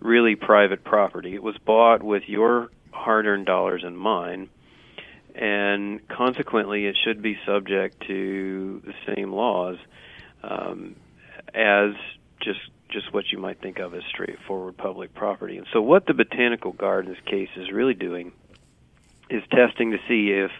really 0.00 0.34
private 0.34 0.84
property. 0.84 1.34
It 1.34 1.42
was 1.42 1.56
bought 1.58 2.02
with 2.02 2.24
your 2.26 2.70
hard 2.90 3.26
earned 3.26 3.46
dollars 3.46 3.82
and 3.84 3.96
mine, 3.96 4.48
and 5.34 6.06
consequently, 6.08 6.86
it 6.86 6.96
should 7.04 7.22
be 7.22 7.38
subject 7.46 8.02
to 8.06 8.82
the 8.84 9.14
same 9.14 9.32
laws 9.32 9.76
um, 10.42 10.96
as 11.54 11.92
just 12.40 12.60
just 12.90 13.12
what 13.14 13.24
you 13.32 13.38
might 13.38 13.58
think 13.60 13.78
of 13.78 13.94
as 13.94 14.02
straightforward 14.10 14.76
public 14.76 15.14
property. 15.14 15.56
And 15.56 15.66
so, 15.72 15.80
what 15.80 16.06
the 16.06 16.12
Botanical 16.12 16.72
Gardens 16.72 17.16
case 17.24 17.48
is 17.56 17.70
really 17.72 17.94
doing 17.94 18.32
is 19.32 19.42
testing 19.50 19.92
to 19.92 19.98
see 20.08 20.30
if 20.30 20.50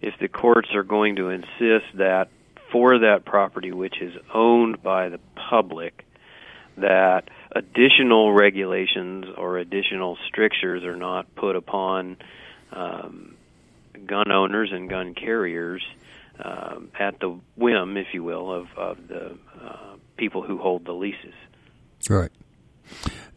if 0.00 0.14
the 0.18 0.28
courts 0.28 0.68
are 0.74 0.82
going 0.82 1.16
to 1.16 1.28
insist 1.28 1.86
that 1.94 2.28
for 2.72 3.00
that 3.00 3.24
property 3.24 3.72
which 3.72 4.00
is 4.00 4.14
owned 4.32 4.82
by 4.82 5.08
the 5.08 5.20
public 5.34 6.04
that 6.76 7.28
additional 7.52 8.32
regulations 8.32 9.26
or 9.36 9.58
additional 9.58 10.16
strictures 10.28 10.82
are 10.84 10.96
not 10.96 11.34
put 11.34 11.56
upon 11.56 12.16
um, 12.72 13.34
gun 14.06 14.30
owners 14.30 14.70
and 14.72 14.88
gun 14.88 15.14
carriers 15.14 15.82
um, 16.42 16.90
at 16.98 17.18
the 17.20 17.38
whim, 17.56 17.96
if 17.96 18.08
you 18.12 18.22
will, 18.22 18.52
of, 18.52 18.68
of 18.76 19.08
the 19.08 19.36
uh, 19.62 19.96
people 20.16 20.42
who 20.42 20.58
hold 20.58 20.84
the 20.84 20.92
leases. 20.92 21.34
Right. 22.08 22.30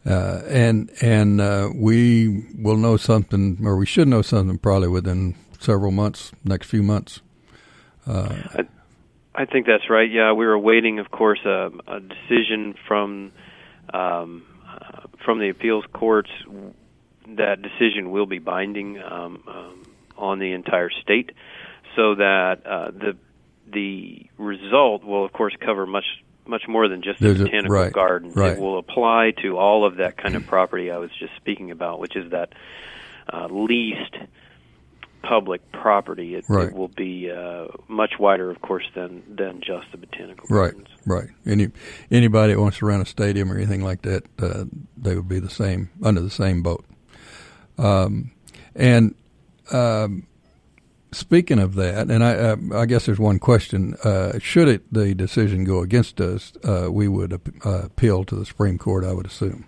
Uh, 0.06 0.42
and 0.48 0.90
and 1.00 1.40
uh, 1.40 1.70
we 1.74 2.44
will 2.58 2.76
know 2.76 2.96
something, 2.96 3.58
or 3.64 3.76
we 3.76 3.86
should 3.86 4.06
know 4.06 4.20
something, 4.20 4.58
probably 4.58 4.88
within 4.88 5.34
several 5.60 5.90
months, 5.90 6.30
next 6.44 6.68
few 6.68 6.82
months. 6.82 7.22
Uh, 8.06 8.36
I, 8.50 8.60
I, 9.34 9.44
think 9.46 9.66
that's 9.66 9.88
right. 9.88 10.10
Yeah, 10.10 10.32
we 10.32 10.44
were 10.44 10.58
waiting, 10.58 10.98
of 10.98 11.10
course, 11.10 11.40
a, 11.46 11.70
a 11.86 12.00
decision 12.00 12.74
from 12.86 13.32
um, 13.94 14.44
uh, 14.68 15.06
from 15.24 15.38
the 15.38 15.48
appeals 15.48 15.84
courts. 15.94 16.30
That 17.26 17.62
decision 17.62 18.10
will 18.10 18.26
be 18.26 18.38
binding 18.38 19.00
um, 19.02 19.42
um, 19.48 19.86
on 20.18 20.38
the 20.38 20.52
entire 20.52 20.90
state, 20.90 21.30
so 21.96 22.16
that 22.16 22.66
uh, 22.66 22.90
the 22.90 23.16
the 23.72 24.26
result 24.36 25.02
will, 25.02 25.24
of 25.24 25.32
course, 25.32 25.54
cover 25.64 25.86
much 25.86 26.04
much 26.46 26.62
more 26.68 26.88
than 26.88 27.02
just 27.02 27.20
There's 27.20 27.38
the 27.38 27.44
botanical 27.44 27.74
right, 27.74 27.92
garden. 27.92 28.32
Right. 28.32 28.52
It 28.52 28.58
will 28.58 28.78
apply 28.78 29.32
to 29.42 29.58
all 29.58 29.84
of 29.84 29.96
that 29.96 30.16
kind 30.16 30.36
of 30.36 30.46
property 30.46 30.90
I 30.90 30.98
was 30.98 31.10
just 31.18 31.34
speaking 31.36 31.70
about, 31.70 32.00
which 32.00 32.16
is 32.16 32.30
that 32.30 32.52
uh, 33.32 33.46
leased 33.46 34.16
public 35.22 35.72
property. 35.72 36.34
It, 36.34 36.44
right. 36.48 36.68
it 36.68 36.74
will 36.74 36.88
be 36.88 37.30
uh, 37.30 37.66
much 37.88 38.14
wider, 38.18 38.50
of 38.50 38.60
course, 38.60 38.84
than 38.94 39.22
than 39.34 39.60
just 39.60 39.90
the 39.90 39.98
botanical 39.98 40.46
gardens. 40.48 40.88
Right. 41.04 41.22
right. 41.22 41.30
Any 41.46 41.68
anybody 42.10 42.54
that 42.54 42.60
wants 42.60 42.78
to 42.78 42.86
run 42.86 43.00
a 43.00 43.06
stadium 43.06 43.50
or 43.50 43.56
anything 43.56 43.82
like 43.82 44.02
that, 44.02 44.24
uh, 44.38 44.64
they 44.96 45.14
would 45.14 45.28
be 45.28 45.40
the 45.40 45.50
same 45.50 45.90
under 46.02 46.20
the 46.20 46.30
same 46.30 46.62
boat. 46.62 46.84
Um, 47.78 48.32
and 48.74 49.14
um, 49.72 50.26
Speaking 51.14 51.58
of 51.58 51.74
that, 51.76 52.10
and 52.10 52.24
I, 52.24 52.34
uh, 52.34 52.56
I 52.74 52.86
guess 52.86 53.06
there's 53.06 53.18
one 53.18 53.38
question: 53.38 53.94
uh, 54.04 54.38
Should 54.38 54.68
it 54.68 54.92
the 54.92 55.14
decision 55.14 55.64
go 55.64 55.80
against 55.80 56.20
us, 56.20 56.52
uh, 56.64 56.88
we 56.90 57.08
would 57.08 57.32
uh, 57.32 57.82
appeal 57.84 58.24
to 58.24 58.34
the 58.34 58.44
Supreme 58.44 58.78
Court. 58.78 59.04
I 59.04 59.12
would 59.12 59.26
assume. 59.26 59.66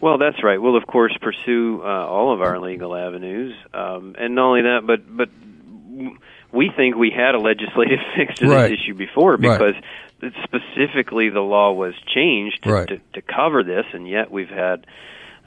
Well, 0.00 0.18
that's 0.18 0.42
right. 0.44 0.62
We'll 0.62 0.76
of 0.76 0.86
course 0.86 1.16
pursue 1.20 1.82
uh, 1.82 1.86
all 1.86 2.32
of 2.32 2.40
our 2.40 2.60
legal 2.60 2.94
avenues, 2.94 3.54
um, 3.74 4.14
and 4.18 4.34
not 4.36 4.44
only 4.46 4.62
that, 4.62 4.86
but 4.86 5.16
but 5.16 5.28
we 6.52 6.70
think 6.74 6.96
we 6.96 7.10
had 7.10 7.34
a 7.34 7.38
legislative 7.38 7.98
fix 8.16 8.38
to 8.38 8.48
right. 8.48 8.68
this 8.68 8.78
issue 8.80 8.94
before 8.94 9.36
because 9.36 9.74
right. 10.22 10.32
specifically 10.44 11.30
the 11.30 11.40
law 11.40 11.72
was 11.72 11.94
changed 12.14 12.62
to, 12.62 12.72
right. 12.72 12.88
to, 12.88 13.00
to 13.14 13.22
cover 13.22 13.62
this, 13.64 13.86
and 13.92 14.08
yet 14.08 14.30
we've 14.30 14.48
had 14.48 14.86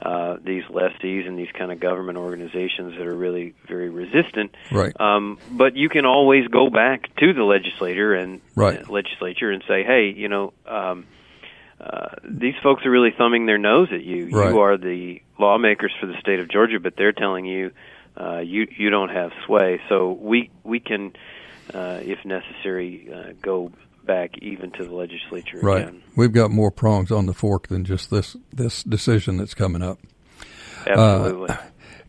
uh, 0.04 0.36
these 0.44 0.64
lessees 0.68 1.26
and 1.26 1.38
these 1.38 1.50
kind 1.56 1.70
of 1.70 1.78
government 1.78 2.18
organizations 2.18 2.94
that 2.98 3.06
are 3.06 3.14
really 3.14 3.54
very 3.68 3.88
resistant. 3.88 4.52
Right. 4.72 4.92
Um, 5.00 5.38
but 5.50 5.76
you 5.76 5.88
can 5.88 6.06
always 6.06 6.48
go 6.48 6.70
back 6.70 7.14
to 7.16 7.32
the 7.32 7.44
legislator 7.44 8.14
and 8.14 8.40
right. 8.56 8.82
uh, 8.82 8.92
legislature 8.92 9.52
and 9.52 9.62
say, 9.68 9.84
hey, 9.84 10.12
you 10.16 10.28
know, 10.28 10.52
um, 10.66 11.06
uh, 11.80 12.16
these 12.24 12.54
folks 12.64 12.84
are 12.84 12.90
really 12.90 13.12
thumbing 13.16 13.46
their 13.46 13.58
nose 13.58 13.88
at 13.92 14.02
you. 14.02 14.28
Right. 14.30 14.50
You 14.50 14.60
are 14.60 14.76
the 14.76 15.22
lawmakers 15.38 15.92
for 16.00 16.06
the 16.06 16.18
state 16.20 16.40
of 16.40 16.50
Georgia, 16.50 16.80
but 16.80 16.94
they're 16.96 17.12
telling 17.12 17.44
you 17.44 17.70
uh, 18.16 18.38
you 18.38 18.66
you 18.76 18.90
don't 18.90 19.10
have 19.10 19.30
sway. 19.46 19.80
So 19.88 20.12
we 20.12 20.50
we 20.64 20.80
can, 20.80 21.12
uh, 21.72 22.00
if 22.02 22.24
necessary, 22.24 23.08
uh, 23.12 23.32
go 23.40 23.72
back 24.04 24.36
even 24.38 24.70
to 24.72 24.84
the 24.84 24.94
legislature 24.94 25.58
right. 25.62 25.82
again. 25.82 26.02
We've 26.16 26.32
got 26.32 26.50
more 26.50 26.70
prongs 26.70 27.10
on 27.10 27.26
the 27.26 27.34
fork 27.34 27.68
than 27.68 27.84
just 27.84 28.10
this 28.10 28.36
this 28.52 28.82
decision 28.82 29.36
that's 29.36 29.54
coming 29.54 29.82
up. 29.82 29.98
Absolutely. 30.86 31.50
Uh, 31.50 31.56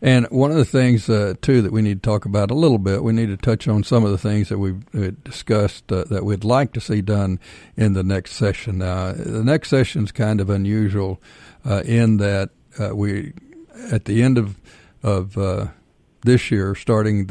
and 0.02 0.26
one 0.26 0.50
of 0.50 0.56
the 0.56 0.64
things 0.64 1.08
uh, 1.08 1.34
too 1.40 1.62
that 1.62 1.72
we 1.72 1.80
need 1.80 2.02
to 2.02 2.06
talk 2.06 2.26
about 2.26 2.50
a 2.50 2.54
little 2.54 2.78
bit, 2.78 3.02
we 3.02 3.12
need 3.12 3.28
to 3.28 3.36
touch 3.36 3.66
on 3.68 3.84
some 3.84 4.04
of 4.04 4.10
the 4.10 4.18
things 4.18 4.50
that 4.50 4.58
we've 4.58 4.82
uh, 4.94 5.12
discussed 5.24 5.90
uh, 5.90 6.04
that 6.10 6.24
we'd 6.24 6.44
like 6.44 6.72
to 6.74 6.80
see 6.80 7.00
done 7.00 7.38
in 7.76 7.94
the 7.94 8.02
next 8.02 8.32
session. 8.32 8.78
Now, 8.78 9.12
the 9.12 9.44
next 9.44 9.70
session 9.70 10.04
is 10.04 10.12
kind 10.12 10.40
of 10.40 10.50
unusual 10.50 11.22
uh, 11.64 11.82
in 11.86 12.18
that 12.18 12.50
uh, 12.78 12.94
we, 12.94 13.32
at 13.90 14.04
the 14.04 14.22
end 14.22 14.36
of 14.36 14.60
of 15.02 15.38
this 16.24 16.50
year, 16.50 16.74
starting 16.74 17.30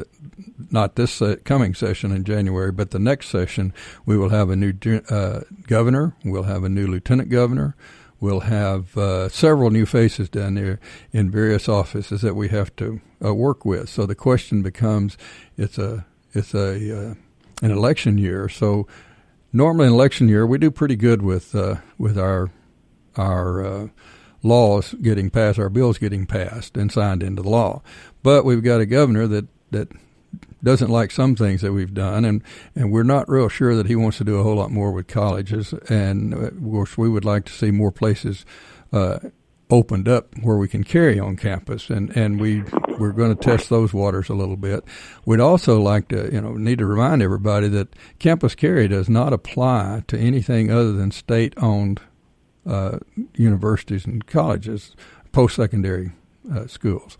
not 0.72 0.96
this 0.96 1.22
uh, 1.22 1.36
coming 1.44 1.74
session 1.74 2.12
in 2.12 2.24
January, 2.24 2.72
but 2.72 2.91
the 2.91 3.00
next 3.00 3.30
session, 3.30 3.74
we 4.06 4.18
will 4.18 4.30
have 4.30 4.50
a 4.50 4.56
new 4.56 4.74
uh, 5.10 5.41
governor, 5.68 6.16
we'll 6.24 6.44
have 6.44 6.64
a 6.64 6.70
new 6.70 6.88
lieutenant 6.88 7.30
governor, 7.30 7.76
we'll 8.20 8.41
have 8.41 8.96
uh, 8.98 9.28
several 9.30 9.70
new 9.70 9.86
faces 9.86 10.30
down 10.30 10.54
there 10.56 10.80
in 11.12 11.30
various 11.30 11.68
offices 11.68 12.22
that 12.22 12.36
we 12.36 12.50
have 12.50 12.74
to 12.76 13.02
uh, 13.24 13.34
work 13.34 13.66
with. 13.66 13.89
So 13.89 14.06
the 14.06 14.16
question 14.16 14.62
becomes, 14.62 15.18
it's 15.58 15.78
a 15.78 16.06
it's 16.34 16.54
a 16.54 17.10
uh, 17.12 17.14
an 17.62 17.72
election 17.72 18.18
year. 18.18 18.48
So 18.48 18.88
normally 19.52 19.88
in 19.88 19.94
election 19.94 20.28
year 20.28 20.46
we 20.46 20.58
do 20.58 20.72
pretty 20.72 20.96
good 20.96 21.22
with 21.22 21.56
uh, 21.56 21.76
with 21.98 22.18
our 22.18 22.50
our 23.16 23.66
uh, 23.66 23.88
laws 24.44 24.94
getting 25.02 25.30
passed, 25.30 25.58
our 25.58 25.70
bills 25.70 25.98
getting 25.98 26.26
passed 26.26 26.78
and 26.78 26.91
signed 26.91 27.24
into 27.24 27.41
the 27.41 27.50
law. 27.50 27.82
But 28.22 28.46
we've 28.46 28.64
got 28.64 28.82
a 28.82 28.86
governor 28.86 29.26
that 29.28 29.48
that 29.72 29.89
doesn't 30.64 30.89
like 30.89 31.12
some 31.12 31.36
things 31.36 31.62
that 31.62 31.74
we've 31.74 31.94
done, 31.94 32.26
and 32.26 32.44
and 32.76 32.91
we're 32.91 33.04
not 33.04 33.30
real 33.30 33.50
sure 33.50 33.76
that 33.76 33.88
he 33.88 33.96
wants 33.96 34.18
to 34.20 34.24
do 34.24 34.39
a 34.39 34.44
whole 34.44 34.56
lot 34.56 34.72
more 34.72 34.91
with 34.91 35.08
colleges. 35.08 35.74
And 35.89 36.34
of 36.34 36.62
course, 36.64 36.98
we 36.98 37.10
would 37.10 37.26
like 37.26 37.46
to 37.46 37.54
see 37.54 37.72
more 37.72 37.91
places. 37.91 38.46
Uh, 38.91 39.18
opened 39.70 40.08
up 40.08 40.38
where 40.41 40.58
we 40.58 40.68
can 40.68 40.84
carry 40.84 41.20
on 41.20 41.36
campus 41.36 41.89
and 41.89 42.16
and 42.16 42.39
we 42.39 42.62
we're 43.00 43.12
going 43.12 43.36
to 43.36 43.44
test 43.44 43.70
those 43.70 43.91
waters 43.91 44.30
a 44.30 44.34
little 44.34 44.58
bit 44.58 44.84
we'd 45.26 45.39
also 45.39 45.80
like 45.80 46.08
to 46.10 46.32
you 46.32 46.39
know 46.39 46.54
need 46.54 46.78
to 46.78 46.86
remind 46.86 47.24
everybody 47.24 47.68
that 47.68 47.88
campus 48.20 48.54
carry 48.54 48.88
does 48.88 49.10
not 49.10 49.34
apply 49.34 50.04
to 50.06 50.16
anything 50.18 50.70
other 50.70 50.91
than 50.91 51.10
state 51.10 51.54
owned 51.58 52.00
uh, 52.66 52.99
universities 53.36 54.05
and 54.05 54.26
colleges, 54.26 54.95
post 55.32 55.55
secondary 55.55 56.11
uh, 56.53 56.68
schools. 56.68 57.18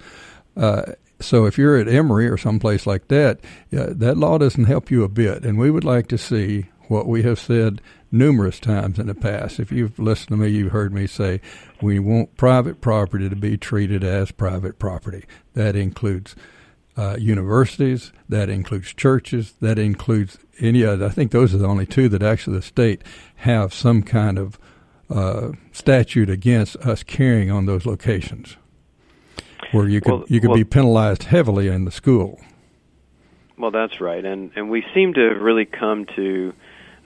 Uh, 0.55 0.83
so 1.19 1.45
if 1.45 1.57
you're 1.57 1.77
at 1.77 1.87
Emory 1.87 2.27
or 2.27 2.37
someplace 2.37 2.85
like 2.85 3.07
that, 3.07 3.39
that 3.71 4.17
law 4.17 4.37
doesn't 4.37 4.65
help 4.65 4.91
you 4.91 5.03
a 5.03 5.09
bit. 5.09 5.43
And 5.43 5.57
we 5.57 5.71
would 5.71 5.85
like 5.85 6.07
to 6.09 6.17
see 6.17 6.65
what 6.87 7.07
we 7.07 7.23
have 7.23 7.39
said 7.39 7.81
numerous 8.11 8.59
times 8.59 8.99
in 8.99 9.07
the 9.07 9.15
past. 9.15 9.59
If 9.59 9.71
you've 9.71 9.97
listened 9.97 10.29
to 10.29 10.37
me, 10.37 10.49
you've 10.49 10.71
heard 10.71 10.93
me 10.93 11.07
say 11.07 11.41
we 11.81 11.97
want 11.97 12.37
private 12.37 12.81
property 12.81 13.27
to 13.29 13.35
be 13.35 13.57
treated 13.57 14.03
as 14.03 14.31
private 14.31 14.77
property. 14.77 15.25
That 15.53 15.75
includes 15.75 16.35
uh, 16.95 17.17
universities, 17.19 18.11
that 18.29 18.49
includes 18.49 18.93
churches, 18.93 19.53
that 19.61 19.79
includes 19.79 20.37
any 20.59 20.85
other. 20.85 21.07
I 21.07 21.09
think 21.09 21.31
those 21.31 21.53
are 21.53 21.57
the 21.57 21.67
only 21.67 21.87
two 21.87 22.07
that 22.09 22.21
actually 22.21 22.57
the 22.57 22.61
state 22.61 23.01
have 23.37 23.73
some 23.73 24.03
kind 24.03 24.37
of 24.37 24.59
uh, 25.10 25.51
statute 25.72 26.30
against 26.30 26.76
us 26.78 27.04
carrying 27.04 27.51
on 27.51 27.66
those 27.66 27.86
locations, 27.86 28.58
where 29.72 29.88
you 29.88 30.01
could 30.01 30.12
well, 30.12 30.26
you 30.28 30.39
could 30.39 30.49
well, 30.49 30.58
be 30.58 30.64
penalized 30.64 31.24
heavily 31.24 31.68
in 31.68 31.86
the 31.86 31.91
school. 31.91 32.39
Well, 33.58 33.72
that's 33.72 34.01
right, 34.01 34.24
and 34.24 34.51
and 34.56 34.70
we 34.70 34.84
seem 34.93 35.14
to 35.14 35.30
have 35.30 35.41
really 35.41 35.66
come 35.66 36.06
to 36.16 36.54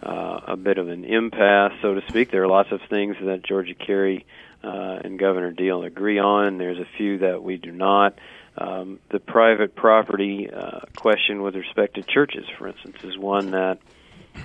uh, 0.04 0.40
a 0.48 0.58
bit 0.58 0.78
of 0.78 0.90
an 0.90 1.06
impasse, 1.06 1.74
so 1.82 1.96
to 1.96 2.02
speak. 2.08 2.32
There 2.32 2.44
are 2.44 2.48
lots 2.48 2.72
of 2.72 2.82
things 2.90 3.16
that 3.22 3.44
Georgia 3.44 3.74
Carry 3.74 4.26
uh, 4.64 5.00
and 5.04 5.20
Governor 5.20 5.52
Deal 5.52 5.84
agree 5.84 6.20
on. 6.20 6.58
There's 6.58 6.80
a 6.80 6.88
few 6.98 7.20
that 7.20 7.44
we 7.44 7.58
do 7.58 7.72
not. 7.72 8.18
Um, 8.58 9.00
the 9.10 9.20
private 9.20 9.76
property 9.76 10.50
uh, 10.50 10.82
question 10.96 11.44
with 11.44 11.56
respect 11.56 11.96
to 11.96 12.04
churches, 12.04 12.46
for 12.58 12.68
instance, 12.68 12.98
is 13.04 13.18
one 13.18 13.52
that 13.52 13.80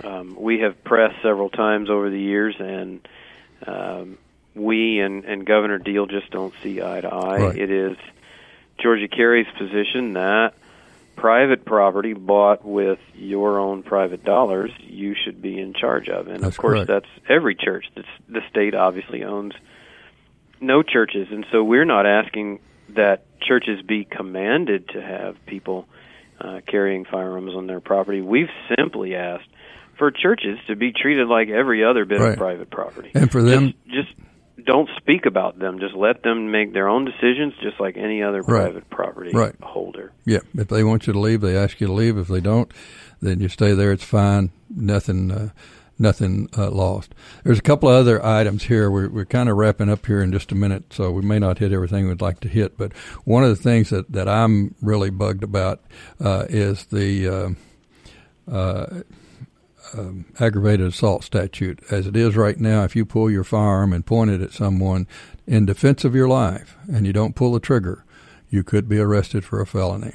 um, 0.05 0.37
we 0.39 0.61
have 0.61 0.83
pressed 0.85 1.23
several 1.23 1.49
times 1.49 1.89
over 1.89 2.11
the 2.11 2.21
years, 2.21 2.55
and 2.59 3.07
um, 3.67 4.19
we 4.55 5.01
and, 5.01 5.25
and 5.25 5.47
Governor 5.47 5.79
Deal 5.79 6.07
just 6.07 6.31
don't 6.31 6.55
see 6.63 6.83
eye 6.83 7.01
to 7.01 7.09
eye. 7.09 7.39
Right. 7.39 7.59
It 7.59 7.71
is 7.71 7.97
Georgia 8.81 9.09
Carry's 9.09 9.47
position 9.59 10.15
that 10.15 10.55
private 11.17 11.65
property 11.65 12.15
bought 12.15 12.65
with 12.65 12.99
your 13.15 13.59
own 13.59 13.83
private 13.83 14.25
dollars 14.25 14.71
you 14.81 15.15
should 15.15 15.43
be 15.43 15.59
in 15.59 15.75
charge 15.75 16.09
of. 16.09 16.27
And 16.27 16.43
that's 16.43 16.57
of 16.57 16.61
course, 16.61 16.87
correct. 16.87 16.89
that's 16.89 17.29
every 17.29 17.55
church. 17.55 17.85
That's, 17.95 18.09
the 18.29 18.41
state 18.51 18.75
obviously 18.75 19.23
owns 19.23 19.53
no 20.61 20.83
churches. 20.83 21.29
And 21.31 21.47
so 21.53 21.63
we're 21.63 21.85
not 21.85 22.07
asking 22.07 22.61
that 22.91 23.25
churches 23.41 23.83
be 23.83 24.05
commanded 24.05 24.89
to 24.91 25.03
have 25.03 25.37
people 25.47 25.87
uh, 26.41 26.61
carrying 26.67 27.05
firearms 27.05 27.55
on 27.55 27.67
their 27.67 27.81
property. 27.81 28.21
We've 28.21 28.51
simply 28.77 29.15
asked 29.15 29.49
for 30.03 30.11
churches 30.11 30.59
to 30.67 30.75
be 30.75 30.91
treated 30.91 31.29
like 31.29 31.49
every 31.49 31.85
other 31.85 32.05
bit 32.05 32.19
right. 32.19 32.33
of 32.33 32.37
private 32.37 32.69
property. 32.69 33.13
And 33.15 33.31
for 33.31 33.41
them, 33.41 33.73
just, 33.87 34.09
just, 34.09 34.67
don't 34.67 34.91
speak 34.97 35.27
about 35.27 35.61
them. 35.61 35.79
Just 35.79 35.95
let 35.95 36.25
them 36.25 36.51
make 36.51 36.73
their 36.73 36.89
own 36.89 37.05
decisions, 37.05 37.55
just 37.63 37.79
like 37.79 37.97
any 37.97 38.21
other 38.21 38.43
right. 38.43 38.65
private 38.65 38.91
property 38.91 39.31
right. 39.33 39.55
holder. 39.63 40.11
Yeah, 40.25 40.41
if 40.57 40.67
they 40.67 40.83
want 40.83 41.07
you 41.07 41.13
to 41.13 41.21
leave, 41.21 41.41
they 41.41 41.57
ask 41.57 41.81
you 41.81 41.87
to 41.87 41.93
leave. 41.93 42.19
If 42.19 42.27
they 42.27 42.41
don't, 42.41 42.69
then 43.21 43.39
you 43.39 43.49
stay 43.49 43.75
there. 43.75 43.93
It's 43.93 44.03
fine. 44.03 44.51
Nothing. 44.69 45.31
Uh, 45.31 45.51
nothing 46.01 46.49
uh, 46.59 46.69
lost. 46.69 47.15
There's 47.45 47.61
a 47.61 47.63
couple 47.63 47.89
of 47.89 47.95
other 47.95 48.25
items 48.27 48.65
here. 48.65 48.91
We're, 48.91 49.09
we're 49.09 49.25
kind 49.25 49.49
of 49.49 49.57
wrapping 49.57 49.89
up 49.89 50.05
here 50.05 50.21
in 50.21 50.33
just 50.33 50.51
a 50.51 50.57
minute, 50.57 50.93
so 50.93 51.13
we 51.13 51.23
may 51.23 51.39
not 51.39 51.59
hit 51.59 51.73
everything 51.73 52.09
we'd 52.09 52.21
like 52.21 52.41
to 52.41 52.49
hit. 52.49 52.77
But 52.77 52.93
one 53.25 53.45
of 53.45 53.51
the 53.51 53.63
things 53.63 53.91
that, 53.91 54.11
that 54.11 54.29
I'm 54.29 54.75
really 54.83 55.11
bugged 55.11 55.45
about 55.45 55.81
uh, 56.19 56.47
is 56.49 56.87
the 56.87 57.29
uh, 58.49 58.51
uh 58.51 59.03
um, 59.95 60.27
aggravated 60.41 60.87
assault 60.87 61.25
statute. 61.25 61.81
As 61.91 62.07
it 62.07 62.17
is 62.17 62.37
right 62.37 62.59
now, 62.59 62.85
if 62.85 62.97
you 62.97 63.05
pull 63.05 63.31
your 63.31 63.45
firearm 63.45 63.93
and 63.93 64.05
point 64.05 64.31
it 64.31 64.41
at 64.41 64.53
someone 64.53 65.07
in 65.47 65.67
defense 65.67 66.05
of 66.05 66.15
your 66.15 66.29
life 66.29 66.77
and 66.93 67.07
you 67.07 67.13
don't 67.13 67.37
pull 67.37 67.53
the 67.53 67.61
trigger, 67.61 68.05
you 68.51 68.63
could 68.63 68.89
be 68.89 68.99
arrested 68.99 69.45
for 69.45 69.61
a 69.61 69.67
felony. 69.67 70.13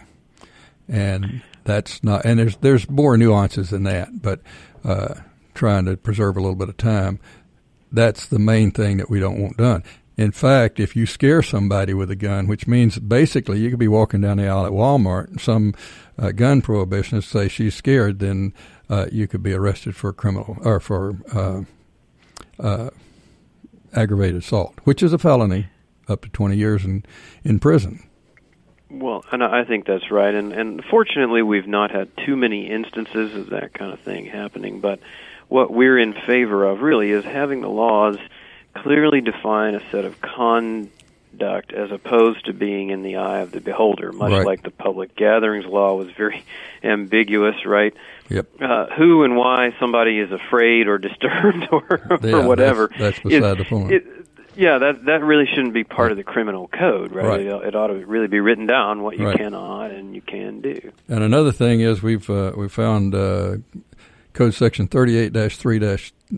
And 0.87 1.41
that's 1.63 2.03
not, 2.03 2.23
and 2.23 2.39
there's 2.39 2.55
there's 2.57 2.89
more 2.89 3.17
nuances 3.17 3.71
than 3.71 3.83
that, 3.83 4.21
but 4.21 4.41
uh, 4.85 5.15
trying 5.53 5.85
to 5.85 5.97
preserve 5.97 6.37
a 6.37 6.39
little 6.39 6.55
bit 6.55 6.69
of 6.69 6.77
time, 6.77 7.19
that's 7.91 8.27
the 8.27 8.39
main 8.39 8.71
thing 8.71 8.97
that 8.97 9.09
we 9.09 9.19
don't 9.19 9.41
want 9.41 9.57
done. 9.57 9.83
In 10.17 10.31
fact, 10.31 10.79
if 10.79 10.95
you 10.95 11.05
scare 11.05 11.43
somebody 11.43 11.93
with 11.93 12.09
a 12.09 12.15
gun, 12.15 12.47
which 12.47 12.67
means 12.67 12.97
basically 12.97 13.59
you 13.59 13.69
could 13.69 13.79
be 13.79 13.87
walking 13.87 14.21
down 14.21 14.37
the 14.37 14.47
aisle 14.47 14.65
at 14.65 14.71
Walmart 14.71 15.27
and 15.27 15.39
some 15.39 15.75
uh, 16.17 16.31
gun 16.31 16.61
prohibitionist 16.61 17.25
say 17.25 17.47
she's 17.47 17.75
scared, 17.75 18.17
then 18.17 18.51
uh, 18.89 19.05
you 19.11 19.27
could 19.27 19.43
be 19.43 19.53
arrested 19.53 19.95
for 19.95 20.11
criminal 20.11 20.57
or 20.61 20.79
for 20.79 21.17
uh, 21.31 21.61
uh, 22.59 22.89
aggravated 23.93 24.37
assault, 24.37 24.79
which 24.85 25.03
is 25.03 25.13
a 25.13 25.19
felony, 25.19 25.67
up 26.07 26.23
to 26.23 26.29
20 26.29 26.57
years 26.57 26.83
in 26.83 27.05
in 27.43 27.59
prison. 27.59 28.03
Well, 28.89 29.23
and 29.31 29.43
I 29.43 29.65
think 29.65 29.85
that's 29.85 30.09
right, 30.09 30.33
and 30.33 30.53
and 30.53 30.83
fortunately, 30.89 31.41
we've 31.41 31.67
not 31.67 31.91
had 31.91 32.09
too 32.25 32.37
many 32.37 32.69
instances 32.71 33.35
of 33.35 33.49
that 33.49 33.73
kind 33.73 33.91
of 33.91 33.99
thing 33.99 34.25
happening. 34.25 34.79
But 34.79 34.99
what 35.49 35.71
we're 35.71 35.99
in 35.99 36.13
favor 36.13 36.63
of 36.63 36.81
really 36.81 37.11
is 37.11 37.25
having 37.25 37.61
the 37.61 37.69
laws 37.69 38.17
clearly 38.83 39.21
define 39.21 39.75
a 39.75 39.91
set 39.91 40.05
of 40.05 40.19
conduct 40.21 41.73
as 41.73 41.91
opposed 41.91 42.45
to 42.45 42.53
being 42.53 42.89
in 42.89 43.03
the 43.03 43.17
eye 43.17 43.39
of 43.39 43.51
the 43.51 43.61
beholder, 43.61 44.11
much 44.11 44.31
right. 44.31 44.45
like 44.45 44.63
the 44.63 44.71
public 44.71 45.15
gatherings 45.15 45.65
law 45.65 45.95
was 45.95 46.09
very 46.11 46.43
ambiguous, 46.83 47.65
right? 47.65 47.93
Yep. 48.29 48.61
Uh, 48.61 48.87
who 48.97 49.23
and 49.23 49.35
why 49.35 49.73
somebody 49.79 50.19
is 50.19 50.31
afraid 50.31 50.87
or 50.87 50.97
disturbed 50.97 51.67
or, 51.71 52.19
yeah, 52.21 52.37
or 52.37 52.47
whatever. 52.47 52.87
That's, 52.87 53.17
that's 53.17 53.21
beside 53.21 53.51
it, 53.51 53.57
the 53.57 53.65
point. 53.65 53.91
It, 53.91 54.05
yeah, 54.57 54.79
that 54.79 55.05
that 55.05 55.23
really 55.23 55.45
shouldn't 55.45 55.75
be 55.75 55.83
part 55.83 56.09
of 56.11 56.17
the 56.17 56.23
criminal 56.23 56.67
code, 56.67 57.11
right? 57.13 57.27
right. 57.27 57.39
It, 57.41 57.67
it, 57.67 57.75
ought 57.75 57.87
to 57.87 58.05
really 58.05 58.25
be 58.25 58.39
written 58.39 58.65
down 58.65 59.03
what 59.03 59.17
you 59.17 59.27
right. 59.27 59.37
cannot 59.37 59.91
and 59.91 60.15
you 60.15 60.21
can 60.21 60.61
do. 60.61 60.91
And 61.07 61.23
another 61.23 61.51
thing 61.51 61.81
is 61.81 62.01
we've 62.01 62.27
uh, 62.27 62.53
we 62.57 62.67
found 62.67 63.13
uh, 63.13 63.57
code 64.33 64.55
section 64.55 64.87
thirty 64.87 65.15
eight 65.15 65.33
three 65.53 65.77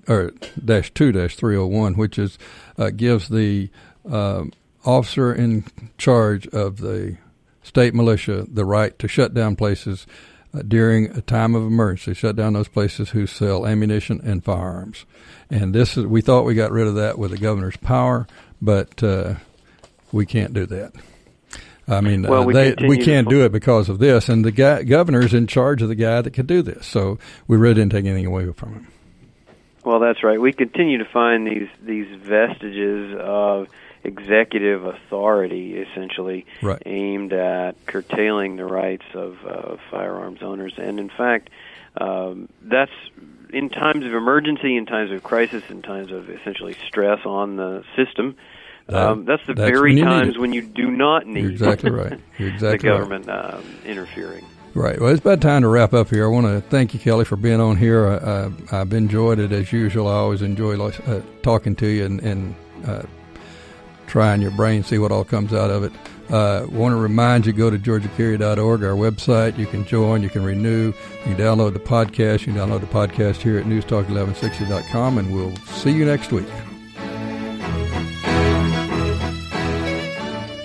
or 0.07 0.33
dash 0.63 0.93
two 0.93 1.11
dash 1.11 1.35
three 1.35 1.55
hundred 1.55 1.67
one, 1.67 1.93
which 1.95 2.19
is 2.19 2.37
uh, 2.77 2.89
gives 2.89 3.29
the 3.29 3.69
uh, 4.09 4.43
officer 4.85 5.33
in 5.33 5.65
charge 5.97 6.47
of 6.47 6.77
the 6.77 7.17
state 7.63 7.93
militia 7.93 8.45
the 8.51 8.65
right 8.65 8.97
to 8.99 9.07
shut 9.07 9.33
down 9.33 9.55
places 9.55 10.07
uh, 10.53 10.61
during 10.67 11.11
a 11.17 11.21
time 11.21 11.53
of 11.53 11.63
emergency, 11.63 12.13
shut 12.13 12.35
down 12.35 12.53
those 12.53 12.67
places 12.67 13.09
who 13.11 13.27
sell 13.27 13.67
ammunition 13.67 14.19
and 14.23 14.43
firearms. 14.43 15.05
And 15.51 15.73
this 15.73 15.97
is, 15.97 16.05
we 16.05 16.21
thought 16.21 16.45
we 16.45 16.55
got 16.55 16.71
rid 16.71 16.87
of 16.87 16.95
that 16.95 17.17
with 17.19 17.31
the 17.31 17.37
governor's 17.37 17.77
power, 17.77 18.27
but 18.61 19.03
uh, 19.03 19.35
we 20.11 20.25
can't 20.25 20.53
do 20.53 20.65
that. 20.67 20.93
I 21.87 22.01
mean, 22.01 22.21
well, 22.21 22.43
uh, 22.43 22.45
we, 22.45 22.53
they, 22.53 22.75
we 22.87 22.97
can't 22.97 23.27
do 23.27 23.43
it 23.45 23.51
because 23.51 23.89
of 23.89 23.97
this, 23.97 24.29
and 24.29 24.45
the 24.45 24.51
guy, 24.51 24.83
governor's 24.83 25.33
in 25.33 25.47
charge 25.47 25.81
of 25.81 25.89
the 25.89 25.95
guy 25.95 26.21
that 26.21 26.31
could 26.31 26.45
do 26.45 26.61
this. 26.61 26.85
So 26.85 27.17
we 27.47 27.57
really 27.57 27.73
didn't 27.75 27.91
take 27.91 28.05
anything 28.05 28.27
away 28.27 28.51
from 28.53 28.73
him. 28.73 28.87
Well, 29.83 29.99
that's 29.99 30.23
right. 30.23 30.39
We 30.39 30.53
continue 30.53 30.97
to 30.97 31.05
find 31.05 31.47
these 31.47 31.69
these 31.81 32.07
vestiges 32.19 33.17
of 33.19 33.67
executive 34.03 34.85
authority, 34.85 35.77
essentially 35.77 36.45
right. 36.61 36.81
aimed 36.85 37.33
at 37.33 37.73
curtailing 37.85 38.55
the 38.55 38.65
rights 38.65 39.05
of 39.13 39.37
uh, 39.45 39.77
firearms 39.91 40.41
owners. 40.41 40.73
And 40.77 40.99
in 40.99 41.09
fact, 41.09 41.49
um, 41.97 42.49
that's 42.61 42.91
in 43.51 43.69
times 43.69 44.05
of 44.05 44.13
emergency, 44.13 44.75
in 44.75 44.85
times 44.85 45.11
of 45.11 45.23
crisis, 45.23 45.63
in 45.69 45.81
times 45.81 46.11
of 46.11 46.29
essentially 46.29 46.75
stress 46.87 47.25
on 47.25 47.57
the 47.57 47.83
system. 47.95 48.35
Um, 48.87 49.25
that's 49.25 49.45
the 49.45 49.53
that's 49.53 49.69
very 49.69 49.95
when 49.95 50.03
times 50.03 50.37
when 50.37 50.51
you 50.51 50.63
do 50.63 50.89
not 50.89 51.27
need 51.27 51.41
You're 51.41 51.51
exactly 51.51 51.91
right. 51.91 52.19
You're 52.37 52.49
exactly 52.53 52.77
the 52.77 52.83
government 52.83 53.27
right. 53.27 53.53
um, 53.53 53.63
interfering. 53.85 54.45
Right. 54.75 54.99
Well, 54.99 55.09
it's 55.09 55.19
about 55.19 55.41
time 55.41 55.63
to 55.63 55.67
wrap 55.67 55.93
up 55.93 56.09
here. 56.09 56.25
I 56.25 56.27
want 56.27 56.45
to 56.45 56.61
thank 56.69 56.93
you, 56.93 56.99
Kelley, 56.99 57.25
for 57.25 57.35
being 57.35 57.59
on 57.59 57.75
here. 57.75 58.07
I, 58.07 58.75
have 58.75 58.93
enjoyed 58.93 59.39
it 59.39 59.51
as 59.51 59.71
usual. 59.73 60.07
I 60.07 60.13
always 60.13 60.41
enjoy 60.41 60.79
uh, 60.79 61.21
talking 61.41 61.75
to 61.77 61.87
you 61.87 62.05
and, 62.05 62.19
and 62.21 62.55
uh, 62.85 63.03
trying 64.07 64.41
your 64.41 64.51
brain, 64.51 64.83
see 64.83 64.97
what 64.97 65.11
all 65.11 65.23
comes 65.23 65.53
out 65.53 65.71
of 65.71 65.83
it. 65.83 65.91
Uh, 66.29 66.67
want 66.69 66.93
to 66.93 66.97
remind 66.97 67.45
you, 67.47 67.53
go 67.53 67.71
to 67.71 67.79
georgiacarry.org, 67.79 68.83
our 68.83 68.91
website. 68.91 69.57
You 69.57 69.65
can 69.65 69.83
join, 69.85 70.21
you 70.21 70.29
can 70.29 70.43
renew, 70.43 70.87
you 70.87 71.23
can 71.23 71.35
download 71.35 71.73
the 71.73 71.79
podcast. 71.79 72.45
You 72.45 72.53
can 72.53 72.55
download 72.55 72.81
the 72.81 72.87
podcast 72.87 73.37
here 73.37 73.57
at 73.57 73.65
newstalk1160.com, 73.65 75.17
and 75.17 75.33
we'll 75.33 75.55
see 75.65 75.91
you 75.91 76.05
next 76.05 76.31
week. 76.31 76.47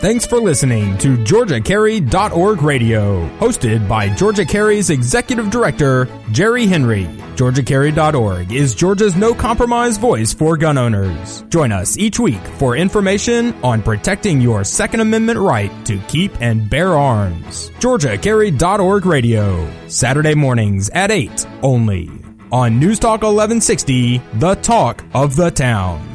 Thanks 0.05 0.27
for 0.27 0.39
listening 0.39 0.99
to 0.99 1.17
GeorgiaCarry.org 1.17 2.61
Radio, 2.61 3.27
hosted 3.39 3.89
by 3.89 4.15
Georgia 4.15 4.45
Carry's 4.45 4.91
Executive 4.91 5.49
Director, 5.49 6.07
Jerry 6.31 6.67
Henry. 6.67 7.07
GeorgiaCarry.org 7.37 8.53
is 8.53 8.75
Georgia's 8.75 9.17
no 9.17 9.33
compromise 9.33 9.97
voice 9.97 10.35
for 10.35 10.59
gun 10.59 10.77
owners. 10.77 11.41
Join 11.49 11.73
us 11.73 11.97
each 11.97 12.21
week 12.21 12.47
for 12.59 12.77
information 12.77 13.55
on 13.65 13.83
protecting 13.83 14.43
your 14.43 14.63
Second 14.63 15.01
Amendment 15.01 15.39
right 15.39 15.73
to 15.87 15.97
keep 16.01 16.39
and 16.39 16.69
bear 16.69 16.91
arms. 16.91 17.71
GeorgiaCarry.org 17.79 19.07
Radio, 19.07 19.89
Saturday 19.89 20.35
mornings 20.35 20.91
at 20.91 21.11
8 21.11 21.47
only 21.63 22.11
on 22.53 22.79
News 22.79 22.99
Talk 22.99 23.23
1160, 23.23 24.21
the 24.35 24.55
talk 24.57 25.03
of 25.15 25.35
the 25.35 25.51
town. 25.51 26.14